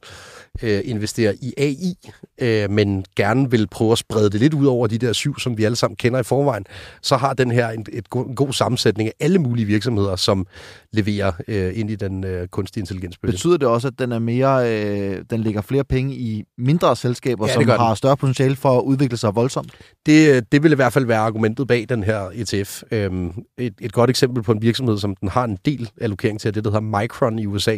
øh, 0.64 0.82
investere 0.84 1.36
i 1.36 1.54
AI, 1.58 1.98
øh, 2.42 2.72
men 2.72 3.06
gerne 3.16 3.52
vil 3.52 3.68
prøve 3.68 3.92
at 3.92 3.98
sprede 3.98 4.30
det 4.30 4.40
lidt 4.40 4.54
ud 4.54 4.66
over 4.66 4.88
de 4.88 4.98
der 4.98 5.14
syv, 5.14 5.40
som 5.40 5.58
vi 5.58 5.64
alle 5.64 5.76
sammen 5.76 5.96
kender 5.96 6.20
i 6.20 6.24
forvejen, 6.24 6.66
så 7.02 7.18
har 7.18 7.34
den 7.34 7.52
her 7.52 7.70
en, 7.70 7.86
et 7.94 8.06
en 8.16 8.36
god 8.36 8.54
sammensætning 8.54 9.10
af 9.10 9.14
alle 9.20 9.40
mulige 9.40 9.66
virksomheder, 9.66 10.16
som 10.28 10.44
leverer 10.92 11.32
øh, 11.48 11.80
ind 11.80 11.90
i 11.90 11.96
den 11.96 12.24
øh, 12.24 12.48
kunstige 12.48 12.82
intelligens. 12.82 13.18
Betyder 13.18 13.58
det 13.58 13.68
også, 13.68 13.88
at 13.88 14.00
den 14.00 14.12
er 14.12 14.20
mere, 14.20 14.72
øh, 14.74 15.24
den 15.30 15.42
lægger 15.42 15.62
flere 15.62 15.84
penge 15.84 16.16
i 16.16 16.44
mindre 16.58 16.96
selskaber, 16.96 17.48
ja, 17.48 17.54
som 17.54 17.68
har 17.68 17.88
den. 17.88 17.96
større 17.96 18.18
potentiale 18.18 18.56
for 18.56 18.78
at 18.78 18.84
udvikle 18.84 19.18
sig 19.18 19.36
voldsomt? 19.36 19.72
Det, 20.06 20.52
det 20.52 20.64
vil 20.64 20.72
i 20.72 20.76
hvert 20.76 20.94
fald 20.94 21.06
være 21.06 21.20
argumentet 21.20 21.68
bag 21.68 21.86
den 21.90 22.04
her 22.04 22.30
ETF. 22.34 22.84
Øhm, 22.92 23.34
et, 23.58 23.74
et 23.82 23.94
godt 23.94 24.10
eksempel 24.10 24.44
på 24.44 24.52
en 24.52 24.62
virksomhed, 24.62 24.98
som 24.98 25.16
den 25.16 25.30
har 25.30 25.44
en 25.44 25.58
del 25.66 25.90
allokering 26.02 26.40
til, 26.40 26.48
er 26.48 26.52
det, 26.52 26.64
der 26.64 26.70
hedder 26.70 27.00
Micron 27.02 27.40
i 27.40 27.46
USA. 27.46 27.78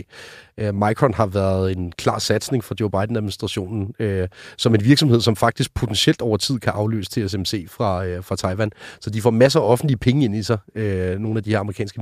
Øh, 0.57 0.75
Micron 0.75 1.13
har 1.13 1.25
været 1.25 1.71
en 1.71 1.91
klar 1.91 2.19
satsning 2.19 2.63
for 2.63 2.75
Joe 2.79 2.89
Biden-administrationen 2.89 3.93
øh, 3.99 4.27
som 4.57 4.75
en 4.75 4.83
virksomhed, 4.83 5.21
som 5.21 5.35
faktisk 5.35 5.73
potentielt 5.73 6.21
over 6.21 6.37
tid 6.37 6.59
kan 6.59 6.73
afløse 6.75 7.09
TSMC 7.09 7.65
fra, 7.69 8.05
øh, 8.05 8.23
fra 8.23 8.35
Taiwan. 8.35 8.71
Så 9.01 9.09
de 9.09 9.21
får 9.21 9.31
masser 9.31 9.59
af 9.59 9.63
offentlige 9.63 9.97
penge 9.97 10.25
ind 10.25 10.35
i 10.35 10.43
sig, 10.43 10.57
øh, 10.75 11.19
nogle 11.19 11.37
af 11.37 11.43
de 11.43 11.49
her 11.49 11.59
amerikanske 11.59 12.01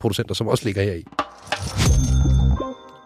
producenter, 0.00 0.34
som 0.34 0.48
også 0.48 0.64
ligger 0.64 0.82
her 0.82 0.94
i. 0.94 1.04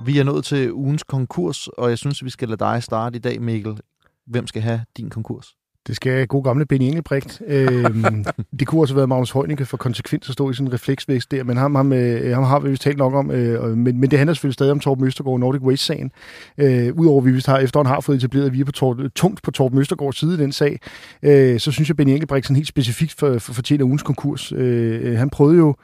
Vi 0.04 0.18
er 0.18 0.24
nået 0.24 0.44
til 0.44 0.72
ugens 0.72 1.02
konkurs, 1.02 1.68
og 1.68 1.88
jeg 1.88 1.98
synes, 1.98 2.24
vi 2.24 2.30
skal 2.30 2.48
lade 2.48 2.58
dig 2.58 2.82
starte 2.82 3.16
i 3.16 3.20
dag, 3.20 3.42
Mikkel. 3.42 3.80
Hvem 4.26 4.46
skal 4.46 4.62
have 4.62 4.84
din 4.96 5.10
konkurs? 5.10 5.54
Det 5.86 5.96
skal 5.96 6.26
god 6.26 6.44
gamle 6.44 6.66
Benny 6.66 6.84
Engelbrecht. 6.84 7.42
øhm, 7.46 8.24
det 8.58 8.66
kunne 8.66 8.80
også 8.80 8.94
have 8.94 8.96
været 8.96 9.08
Magnus 9.08 9.30
Heunicke 9.30 9.66
for 9.66 9.76
konsekvens 9.76 10.28
at 10.28 10.32
stå 10.32 10.50
i 10.50 10.54
sådan 10.54 10.66
en 10.66 10.72
refleksvækst 10.72 11.30
der, 11.30 11.44
men 11.44 11.56
ham, 11.56 11.74
ham, 11.74 11.92
øh, 11.92 12.34
ham 12.34 12.44
har 12.44 12.58
vi 12.60 12.70
vist 12.70 12.82
talt 12.82 12.98
nok 12.98 13.14
om. 13.14 13.30
Øh, 13.30 13.78
men, 13.78 14.00
men 14.00 14.10
det 14.10 14.18
handler 14.18 14.34
selvfølgelig 14.34 14.54
stadig 14.54 14.72
om 14.72 14.80
Torben 14.80 15.06
Østergaard 15.06 15.32
og 15.32 15.40
Nordic 15.40 15.62
Waste-sagen. 15.62 16.12
Øh, 16.58 16.94
Udover 16.94 17.20
at 17.20 17.26
vi 17.26 17.32
vist 17.32 17.46
har, 17.46 17.58
efterhånden 17.58 17.94
har 17.94 18.00
fået 18.00 18.16
etableret, 18.16 18.46
at 18.46 18.52
vi 18.52 18.60
er 18.60 18.64
på 18.64 18.72
tor, 18.72 18.96
tungt 19.14 19.42
på 19.42 19.50
Torben 19.50 19.78
Østergaards 19.78 20.18
side 20.18 20.34
i 20.34 20.36
den 20.36 20.52
sag, 20.52 20.80
øh, 21.22 21.60
så 21.60 21.72
synes 21.72 21.88
jeg, 21.88 21.92
at 21.92 21.96
Benny 21.96 22.10
Engelbrecht 22.10 22.46
sådan 22.46 22.56
helt 22.56 22.68
specifikt 22.68 23.14
for, 23.18 23.38
for, 23.38 23.52
fortjener 23.52 23.84
ugens 23.84 24.02
konkurs. 24.02 24.52
Øh, 24.52 25.18
han 25.18 25.30
prøvede 25.30 25.56
jo 25.56 25.74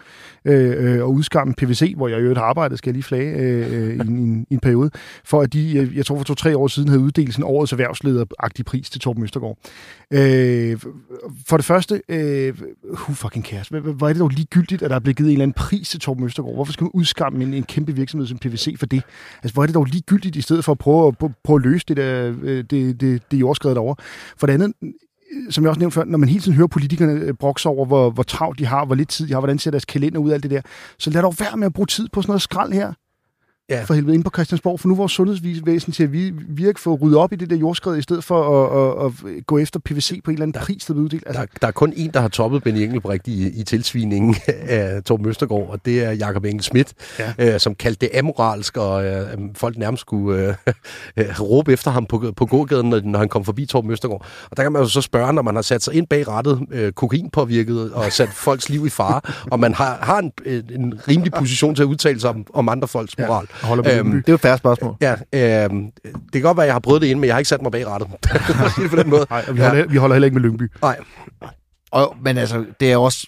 øh, 0.45 0.95
at 0.95 1.03
udskamme 1.03 1.55
PVC, 1.55 1.93
hvor 1.97 2.09
jeg 2.09 2.21
jo 2.21 2.35
har 2.35 2.43
arbejdet, 2.43 2.79
skal 2.79 2.91
jeg 2.91 2.95
lige 2.95 3.03
flage, 3.03 3.37
øh, 3.37 3.97
i, 3.97 4.01
en, 4.01 4.47
i 4.51 4.55
en 4.55 4.61
periode, 4.61 4.91
for 5.25 5.43
at 5.43 5.53
de, 5.53 5.91
jeg 5.95 6.07
tror 6.07 6.17
for 6.17 6.25
to-tre 6.25 6.57
år 6.57 6.67
siden, 6.67 6.89
havde 6.89 7.01
uddelt 7.01 7.33
sådan 7.33 7.45
årets 7.45 7.73
erhvervsleder-agtig 7.73 8.65
pris 8.65 8.91
til 8.91 9.01
Torben 9.01 9.23
Østergaard. 9.23 9.59
Øh, 10.11 10.79
for 11.49 11.57
det 11.57 11.67
første, 11.67 12.03
øh, 12.09 12.55
who 12.85 13.15
fucking 13.15 13.45
cares? 13.45 13.69
Hvor 13.69 14.09
er 14.09 14.13
det 14.13 14.21
dog 14.21 14.29
ligegyldigt, 14.29 14.83
at 14.83 14.91
der 14.91 14.97
er 14.97 15.01
blevet 15.01 15.17
givet 15.17 15.29
en 15.29 15.33
eller 15.33 15.43
anden 15.43 15.55
pris 15.55 15.89
til 15.89 16.01
Torben 16.01 16.25
Østergaard? 16.25 16.55
Hvorfor 16.55 16.73
skal 16.73 16.85
man 16.85 16.91
udskamme 16.95 17.45
en, 17.45 17.55
en 17.55 17.63
kæmpe 17.63 17.95
virksomhed 17.95 18.27
som 18.27 18.39
PVC 18.39 18.79
for 18.79 18.87
det? 18.87 19.03
Altså, 19.43 19.55
hvor 19.55 19.63
er 19.63 19.67
det 19.67 19.75
dog 19.75 19.85
ligegyldigt, 19.85 20.37
i 20.37 20.41
stedet 20.41 20.65
for 20.65 20.73
at 20.73 20.79
prøve 20.79 21.09
at, 21.09 21.33
prøve 21.45 21.57
at 21.57 21.65
løse 21.65 21.85
det, 21.89 21.97
der, 21.97 22.35
øh, 22.43 22.65
det, 22.71 23.01
det, 23.01 23.23
det 23.31 23.41
jordskredet 23.41 23.77
derovre? 23.77 24.05
For 24.37 24.47
det 24.47 24.55
andet, 24.55 24.73
øh, 24.83 24.93
som 25.51 25.65
jeg 25.65 25.69
også 25.69 25.79
nævnte 25.79 25.95
før, 25.95 26.05
når 26.05 26.19
man 26.19 26.29
hele 26.29 26.41
tiden 26.41 26.57
hører 26.57 26.67
politikerne 26.67 27.13
øh, 27.13 27.35
brokse 27.35 27.69
over, 27.69 27.87
hvor, 27.87 28.11
hvor 28.11 28.23
travlt 28.23 28.59
de 28.59 28.67
har, 28.67 28.85
hvor 28.85 28.95
lidt 28.95 29.09
tid 29.09 29.27
de 29.27 29.33
har, 29.33 29.41
hvordan 29.41 29.59
ser 29.59 29.71
deres 29.71 29.85
kalender 29.85 30.19
ud, 30.19 30.31
alt 30.31 30.43
det 30.43 30.51
der, 30.51 30.61
så 30.99 31.11
lad 31.11 31.23
dog 31.23 31.35
være 31.39 31.57
med 31.57 31.67
at 31.67 31.73
bruge 31.73 31.87
tid 31.87 32.09
på 32.13 32.23
sådan 32.23 32.31
noget 32.31 32.43
skrald 32.43 32.73
her 32.73 32.93
ja. 33.71 33.85
for 33.85 33.95
helvede 33.95 34.15
ind 34.15 34.25
på 34.25 34.31
Christiansborg, 34.35 34.81
for 34.81 34.89
nu 34.89 34.95
er 34.95 34.97
vores 34.97 35.13
sundhedsvæsen 35.13 35.93
til 35.93 36.03
at 36.03 36.13
virke 36.49 36.81
for 36.81 36.93
at 36.93 37.03
rydde 37.03 37.19
op 37.19 37.33
i 37.33 37.37
det 37.37 37.51
der 37.51 37.57
jordskred, 37.57 37.99
i 37.99 38.03
stedet 38.03 38.25
for 38.25 38.65
at, 38.65 39.07
at, 39.07 39.13
at 39.37 39.47
gå 39.47 39.59
efter 39.59 39.81
PVC 39.81 40.23
på 40.25 40.31
en 40.31 40.35
eller 40.35 40.43
anden 40.43 40.63
pris, 40.63 40.85
der 40.85 40.95
uddelt. 40.95 41.25
Altså. 41.27 41.41
Der, 41.41 41.47
der 41.61 41.67
er 41.67 41.73
kun 41.73 41.93
en, 41.97 42.11
der 42.11 42.21
har 42.21 42.29
toppet 42.29 42.63
Benny 42.63 42.79
Engelbrecht 42.79 43.29
i, 43.29 43.61
i 43.61 43.63
tilsviningen 43.63 44.37
af 44.49 45.03
Torben 45.03 45.27
Østergaard, 45.27 45.69
og 45.69 45.81
det 45.85 46.05
er 46.05 46.11
Jakob 46.11 46.45
Engel 46.45 46.63
Schmidt, 46.63 46.95
ja. 47.19 47.55
øh, 47.55 47.61
som 47.61 47.75
kaldte 47.75 48.07
det 48.07 48.19
amoralsk, 48.19 48.77
og 48.77 49.07
øh, 49.07 49.27
folk 49.55 49.77
nærmest 49.77 50.01
skulle 50.01 50.37
øh, 51.17 51.41
råbe 51.41 51.73
efter 51.73 51.91
ham 51.91 52.07
på, 52.07 52.33
på 52.37 52.47
gågaden, 52.47 52.91
når, 52.91 53.01
når 53.05 53.19
han 53.19 53.29
kom 53.29 53.45
forbi 53.45 53.67
Torben 53.67 53.91
Østergaard. 53.91 54.27
Og 54.51 54.57
der 54.57 54.63
kan 54.63 54.73
man 54.73 54.83
jo 54.83 54.89
så 54.89 55.01
spørge, 55.01 55.33
når 55.33 55.43
man 55.43 55.55
har 55.55 55.63
sat 55.63 55.83
sig 55.83 55.95
ind 55.95 56.07
bag 56.07 56.29
rettet, 56.29 56.61
øh, 56.71 56.93
kokainpåvirket 56.93 57.93
og 57.93 58.13
sat 58.13 58.29
folks 58.29 58.69
liv 58.69 58.87
i 58.87 58.91
fare, 58.91 59.21
og 59.51 59.61
man 59.61 59.75
har, 59.75 59.99
har 60.03 60.19
en, 60.19 60.33
en 60.71 61.01
rimelig 61.09 61.33
position 61.33 61.75
til 61.75 61.83
at 61.83 61.87
udtale 61.87 62.21
sig 62.21 62.31
om, 62.31 62.47
om 62.55 62.69
andre 62.69 62.89
folks 62.89 63.19
moral. 63.19 63.47
Ja 63.51 63.56
holder 63.63 63.99
øhm, 63.99 64.11
det 64.13 64.19
er 64.29 64.33
jo 64.33 64.35
et 64.35 64.41
færre 64.41 64.59
spørgsmål. 64.59 64.97
Ja, 65.01 65.15
øhm, 65.33 65.91
det 66.05 66.33
kan 66.33 66.43
godt 66.43 66.57
være, 66.57 66.65
at 66.65 66.67
jeg 66.67 66.75
har 66.75 66.81
prøvet 66.81 67.03
det 67.03 67.09
ind, 67.09 67.19
men 67.21 67.27
jeg 67.27 67.35
har 67.35 67.39
ikke 67.39 67.49
sat 67.49 67.63
mig 67.63 67.73
bag 67.73 67.87
rettet. 67.87 68.09
på 68.91 68.97
den 68.97 69.11
måde. 69.11 69.27
Nej, 69.31 69.45
vi 69.53 69.61
holder, 69.61 69.79
ja. 69.79 69.85
vi 69.85 69.97
holder 69.97 70.15
heller 70.15 70.27
ikke 70.27 70.35
med 70.35 70.43
Lyngby. 70.43 70.71
Nej. 70.83 70.99
Og, 71.91 72.17
men 72.23 72.39
altså, 72.39 72.65
det 72.81 72.93
er 72.93 72.97
også 72.97 73.27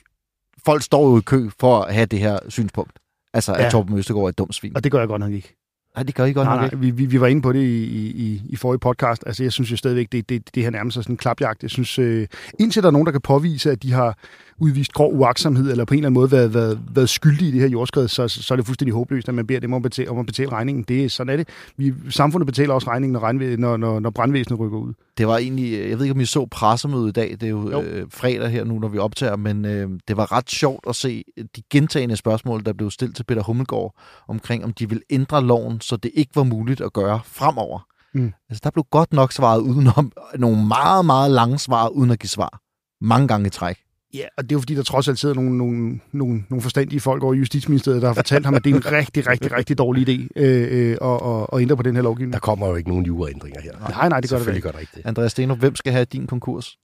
folk 0.64 0.82
står 0.82 1.10
jo 1.10 1.18
i 1.18 1.20
kø 1.20 1.48
for 1.60 1.80
at 1.80 1.94
have 1.94 2.06
det 2.06 2.18
her 2.18 2.38
synspunkt. 2.48 2.92
Altså, 3.34 3.52
at 3.52 3.64
Ja. 3.64 3.70
Torben 3.70 3.98
Østergaard 3.98 4.24
er 4.24 4.28
et 4.28 4.38
dumt 4.38 4.54
svin. 4.54 4.76
Og 4.76 4.84
det 4.84 4.92
gør 4.92 4.98
jeg 4.98 5.08
godt 5.08 5.20
nok 5.20 5.32
ikke. 5.32 5.54
Nej, 5.96 6.02
det 6.02 6.14
gør 6.14 6.24
I 6.24 6.32
godt 6.32 6.46
Nej, 6.46 6.54
nok 6.54 6.60
nej, 6.60 6.64
ikke. 6.66 6.78
vi, 6.78 6.90
vi, 6.90 7.06
vi 7.06 7.20
var 7.20 7.26
inde 7.26 7.42
på 7.42 7.52
det 7.52 7.62
i, 7.62 8.06
i, 8.10 8.42
i 8.48 8.56
forrige 8.56 8.78
podcast. 8.78 9.22
Altså, 9.26 9.42
jeg 9.42 9.52
synes 9.52 9.70
jo 9.70 9.76
stadigvæk, 9.76 10.12
det, 10.12 10.28
det, 10.28 10.54
det 10.54 10.62
her 10.62 10.70
nærmest 10.70 10.96
er 10.96 11.00
sådan 11.02 11.12
en 11.12 11.16
klapjagt. 11.16 11.62
Jeg 11.62 11.70
synes, 11.70 11.98
øh, 11.98 12.26
indtil 12.60 12.82
der 12.82 12.88
er 12.88 12.92
nogen, 12.92 13.06
der 13.06 13.12
kan 13.12 13.20
påvise, 13.20 13.70
at 13.70 13.82
de 13.82 13.92
har 13.92 14.18
udvist 14.60 14.92
grov 14.92 15.14
uaksomhed, 15.14 15.70
eller 15.70 15.84
på 15.84 15.94
en 15.94 15.98
eller 15.98 16.06
anden 16.08 16.20
måde 16.20 16.30
været, 16.32 16.54
været, 16.54 16.80
været 16.94 17.08
skyldige 17.08 17.48
i 17.48 17.52
det 17.52 17.60
her 17.60 17.68
jordskred, 17.68 18.08
så, 18.08 18.28
så 18.28 18.54
er 18.54 18.56
det 18.56 18.66
fuldstændig 18.66 18.94
håbløst, 18.94 19.28
at 19.28 19.34
man 19.34 19.46
beder 19.46 19.60
dem 19.60 19.72
om 19.72 19.76
at 19.76 19.82
betale, 19.82 20.10
om 20.10 20.18
at 20.18 20.26
betale 20.26 20.52
regningen. 20.52 20.84
Det, 20.88 21.04
er- 21.04 21.08
sådan 21.08 21.32
er 21.32 21.36
det. 21.36 21.48
Vi, 21.76 21.94
samfundet 22.10 22.46
betaler 22.46 22.74
også 22.74 22.90
regningen, 22.90 23.12
når, 23.12 23.20
regnvæ- 23.20 23.56
når, 23.56 23.76
når, 23.76 24.00
når 24.00 24.10
brandvæsenet 24.10 24.60
rykker 24.60 24.78
ud. 24.78 24.92
Det 25.18 25.26
var 25.26 25.36
egentlig, 25.38 25.72
jeg 25.72 25.98
ved 25.98 26.04
ikke, 26.04 26.14
om 26.14 26.20
I 26.20 26.24
så 26.24 26.46
pressemødet 26.50 27.08
i 27.08 27.12
dag, 27.12 27.30
det 27.30 27.42
er 27.42 27.48
jo, 27.48 27.70
Jo. 27.70 27.82
øh, 27.82 28.06
fredag 28.10 28.50
her 28.50 28.64
nu, 28.64 28.78
når 28.78 28.88
vi 28.88 28.98
optager, 28.98 29.36
men 29.36 29.64
øh, 29.64 29.90
det 30.08 30.16
var 30.16 30.32
ret 30.32 30.50
sjovt 30.50 30.84
at 30.88 30.96
se 30.96 31.24
de 31.56 31.62
gentagende 31.70 32.16
spørgsmål, 32.16 32.64
der 32.64 32.72
blev 32.72 32.90
stillet 32.90 33.16
til 33.16 33.24
Peter 33.24 33.42
Hummelgaard, 33.42 33.94
omkring 34.28 34.64
om 34.64 34.72
de 34.72 34.88
ville 34.88 35.02
ændre 35.10 35.44
loven, 35.44 35.80
så 35.80 35.96
det 35.96 36.10
ikke 36.14 36.36
var 36.36 36.42
muligt 36.44 36.80
at 36.80 36.92
gøre 36.92 37.20
fremover. 37.24 37.86
Mm. 38.14 38.32
Altså, 38.50 38.60
der 38.64 38.70
blev 38.70 38.84
godt 38.90 39.12
nok 39.12 39.32
svaret 39.32 39.60
udenom, 39.60 40.12
nogle 40.38 40.66
meget, 40.66 41.04
meget 41.04 41.30
lange 41.30 41.58
svar, 41.58 41.88
uden 41.88 42.10
at 42.10 42.18
give 42.18 42.28
svar. 42.28 42.60
Mange 43.00 43.28
gange 43.28 43.46
i 43.46 43.50
træk. 43.50 43.78
Ja, 44.14 44.26
og 44.36 44.42
det 44.44 44.52
er 44.52 44.54
jo 44.54 44.58
fordi, 44.58 44.74
der 44.74 44.82
trods 44.82 45.08
alt 45.08 45.18
sidder 45.18 45.34
nogle, 45.34 45.58
nogle, 45.58 46.00
nogle, 46.12 46.44
nogle 46.48 46.62
forstandige 46.62 47.00
folk 47.00 47.22
over 47.22 47.34
i 47.34 47.36
Justitsministeriet, 47.36 48.02
der 48.02 48.08
har 48.08 48.14
fortalt 48.14 48.44
ham, 48.44 48.54
at 48.54 48.64
det 48.64 48.70
er 48.70 48.74
en 48.76 48.92
rigtig, 48.92 49.26
rigtig, 49.26 49.52
rigtig 49.52 49.78
dårlig 49.78 50.08
idé 50.08 50.28
øh, 50.36 50.90
øh, 50.90 50.96
at, 51.02 51.20
at, 51.26 51.46
at 51.52 51.60
ændre 51.60 51.76
på 51.76 51.82
den 51.82 51.96
her 51.96 52.02
lovgivning. 52.02 52.32
Der 52.32 52.38
kommer 52.38 52.68
jo 52.68 52.74
ikke 52.74 52.88
nogen 52.88 53.06
juraændringer 53.06 53.60
her. 53.60 53.72
Nej, 53.90 54.08
nej, 54.08 54.20
det 54.20 54.30
gør 54.30 54.38
det 54.38 54.48
ikke. 54.48 54.60
gør 54.60 54.72
der 54.72 54.78
ikke 54.78 54.92
det. 54.94 55.06
Andreas 55.06 55.32
Steno, 55.32 55.54
hvem 55.54 55.74
skal 55.74 55.92
have 55.92 56.04
din 56.04 56.26
konkurs? 56.26 56.78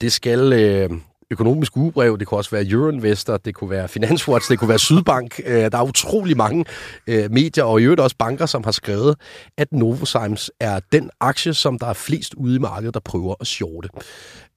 Det 0.00 0.12
skal 0.12 0.52
øh, 0.52 0.90
økonomisk 1.32 1.76
ugebrev, 1.76 2.18
det 2.18 2.26
kunne 2.26 2.38
også 2.38 2.50
være 2.50 2.66
Euroinvestor, 2.66 3.36
det 3.36 3.54
kunne 3.54 3.70
være 3.70 3.88
Finanswatch, 3.88 4.50
det 4.50 4.58
kunne 4.58 4.68
være 4.68 4.78
Sydbank. 4.78 5.40
Øh, 5.46 5.72
der 5.72 5.78
er 5.78 5.82
utrolig 5.82 6.36
mange 6.36 6.64
øh, 7.06 7.30
medier, 7.30 7.64
og 7.64 7.80
i 7.80 7.84
øvrigt 7.84 8.00
også 8.00 8.16
banker, 8.18 8.46
som 8.46 8.64
har 8.64 8.70
skrevet, 8.70 9.16
at 9.58 9.72
Novozymes 9.72 10.50
er 10.60 10.80
den 10.92 11.10
aktie, 11.20 11.54
som 11.54 11.78
der 11.78 11.86
er 11.86 11.92
flest 11.92 12.34
ude 12.34 12.56
i 12.56 12.58
markedet, 12.58 12.94
der 12.94 13.00
prøver 13.00 13.34
at 13.40 13.46
shorte. 13.46 13.88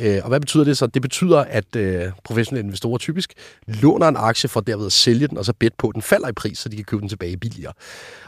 Øh, 0.02 0.20
og 0.24 0.30
hvad 0.30 0.40
betyder 0.40 0.64
det 0.64 0.78
så? 0.78 0.88
Det 0.88 1.02
betyder, 1.02 1.40
at 1.40 1.76
øh, 1.76 2.12
professionelle 2.24 2.66
investorer 2.66 2.98
typisk 2.98 3.34
låner 3.68 4.08
en 4.08 4.18
aktie 4.18 4.50
for 4.50 4.62
derved 4.62 4.86
at 4.86 4.92
sælge 4.92 5.28
den, 5.28 5.38
og 5.38 5.46
så 5.46 5.54
bet 5.60 5.74
på, 5.78 5.88
at 5.88 5.94
den 5.94 6.02
falder 6.02 6.28
i 6.28 6.34
pris, 6.34 6.58
så 6.58 6.70
de 6.70 6.76
kan 6.76 6.86
købe 6.86 7.02
den 7.02 7.10
tilbage 7.10 7.38
billigere. 7.38 7.74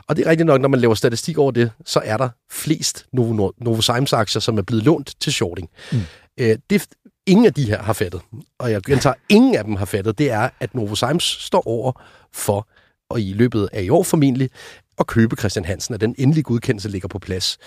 Og 0.07 0.15
det 0.15 0.25
er 0.25 0.29
rigtigt 0.29 0.47
nok, 0.47 0.61
når 0.61 0.69
man 0.69 0.79
laver 0.79 0.95
statistik 0.95 1.37
over 1.37 1.51
det, 1.51 1.71
så 1.85 2.01
er 2.03 2.17
der 2.17 2.29
flest 2.51 3.05
Novo, 3.13 3.51
Novozymes-aktier, 3.57 4.39
som 4.39 4.57
er 4.57 4.61
blevet 4.61 4.83
lånt 4.83 5.13
til 5.19 5.33
shorting. 5.33 5.69
Mm. 5.91 5.99
Øh, 6.39 6.57
det 6.69 6.87
ingen 7.27 7.45
af 7.45 7.53
de 7.53 7.65
her 7.65 7.81
har 7.83 7.93
fattet, 7.93 8.21
og 8.59 8.71
jeg 8.71 8.81
gentager, 8.81 9.13
ingen 9.29 9.55
af 9.55 9.63
dem 9.63 9.75
har 9.75 9.85
fattet, 9.85 10.17
det 10.17 10.31
er, 10.31 10.49
at 10.59 10.75
Novozymes 10.75 11.23
står 11.23 11.67
over 11.67 11.91
for, 12.33 12.67
og 13.09 13.21
i 13.21 13.33
løbet 13.33 13.69
af 13.73 13.83
i 13.83 13.89
år 13.89 14.03
formentlig, 14.03 14.49
at 14.99 15.07
købe 15.07 15.35
Christian 15.35 15.65
Hansen, 15.65 15.93
at 15.93 16.01
den 16.01 16.15
endelige 16.17 16.43
godkendelse 16.43 16.89
ligger 16.89 17.07
på 17.07 17.19
plads. 17.19 17.57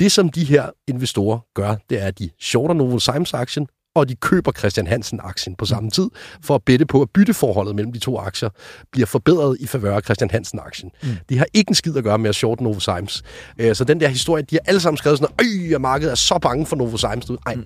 Det, 0.00 0.12
som 0.12 0.28
de 0.28 0.44
her 0.44 0.70
investorer 0.88 1.38
gør, 1.54 1.76
det 1.90 2.02
er, 2.02 2.06
at 2.06 2.18
de 2.18 2.30
shorter 2.40 2.74
Novozymes-aktien, 2.74 3.66
og 3.94 4.08
de 4.08 4.14
køber 4.14 4.52
Christian 4.52 4.86
Hansen-aktien 4.86 5.54
på 5.56 5.66
samme 5.66 5.90
tid, 5.90 6.08
for 6.44 6.54
at 6.54 6.62
bette 6.66 6.86
på, 6.86 7.02
at 7.02 7.10
bytteforholdet 7.10 7.74
mellem 7.76 7.92
de 7.92 7.98
to 7.98 8.18
aktier 8.18 8.48
bliver 8.92 9.06
forbedret 9.06 9.56
i 9.60 9.66
favør 9.66 9.96
af 9.96 10.02
Christian 10.02 10.30
Hansen-aktien. 10.30 10.90
Mm. 11.02 11.08
Det 11.28 11.38
har 11.38 11.46
ikke 11.54 11.68
en 11.70 11.74
skid 11.74 11.96
at 11.96 12.04
gøre 12.04 12.18
med 12.18 12.28
at 12.28 12.34
shorte 12.34 12.62
Novozymes. 12.62 13.22
Øh, 13.58 13.76
Så 13.76 13.84
den 13.84 14.00
der 14.00 14.08
historie, 14.08 14.42
de 14.42 14.54
har 14.54 14.60
alle 14.66 14.80
sammen 14.80 14.96
skrevet 14.96 15.18
sådan, 15.18 15.34
at 15.74 15.80
markedet 15.80 16.10
er 16.10 16.14
så 16.14 16.38
bange 16.42 16.66
for 16.66 16.76
Novozymes. 16.76 17.30
Nej, 17.46 17.54
mm. 17.54 17.64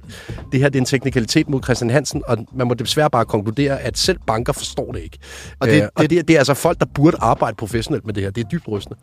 det 0.52 0.60
her 0.60 0.68
det 0.68 0.76
er 0.78 0.80
en 0.82 0.86
teknikalitet 0.86 1.48
mod 1.48 1.62
Christian 1.62 1.90
Hansen, 1.90 2.22
og 2.26 2.38
man 2.54 2.66
må 2.66 2.74
desværre 2.74 3.10
bare 3.10 3.24
konkludere, 3.24 3.80
at 3.80 3.98
selv 3.98 4.18
banker 4.26 4.52
forstår 4.52 4.92
det 4.92 5.02
ikke. 5.02 5.18
Og 5.60 5.66
det- 5.66 5.74
det, 5.74 5.82
øh, 5.82 5.88
og 5.94 6.10
det, 6.10 6.28
det 6.28 6.34
er 6.34 6.38
altså 6.38 6.54
folk, 6.54 6.80
der 6.80 6.86
burde 6.94 7.16
arbejde 7.20 7.54
professionelt 7.56 8.06
med 8.06 8.14
det 8.14 8.22
her. 8.22 8.30
Det 8.30 8.44
er 8.44 8.48
dybt 8.48 8.68
rystende. 8.68 8.98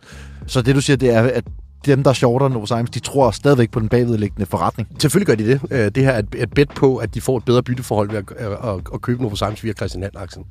Så 0.47 0.61
det, 0.61 0.75
du 0.75 0.81
siger, 0.81 0.97
det 0.97 1.09
er, 1.09 1.21
at 1.21 1.43
dem, 1.85 2.03
der 2.03 2.13
shorter 2.13 2.47
Novozymes, 2.49 2.89
de 2.89 2.99
tror 2.99 3.31
stadigvæk 3.31 3.71
på 3.71 3.79
den 3.79 3.89
bagvedliggende 3.89 4.45
forretning. 4.45 4.87
Selvfølgelig 4.99 5.27
gør 5.27 5.45
de 5.45 5.51
det. 5.51 5.61
Øh, 5.71 5.91
Det 5.95 6.03
her 6.03 6.11
er 6.11 6.19
et- 6.19 6.35
et 6.37 6.51
bet 6.53 6.69
på, 6.69 6.97
at 6.97 7.13
de 7.15 7.21
får 7.21 7.37
et 7.37 7.45
bedre 7.45 7.63
bytteforhold 7.63 8.09
ved 8.09 8.17
at, 8.17 8.31
at, 8.39 8.79
at 8.93 9.01
købe 9.01 9.21
Novozymes 9.21 9.63
via 9.63 9.73
Christian 9.73 10.03
Hansen-aktien. 10.03 10.45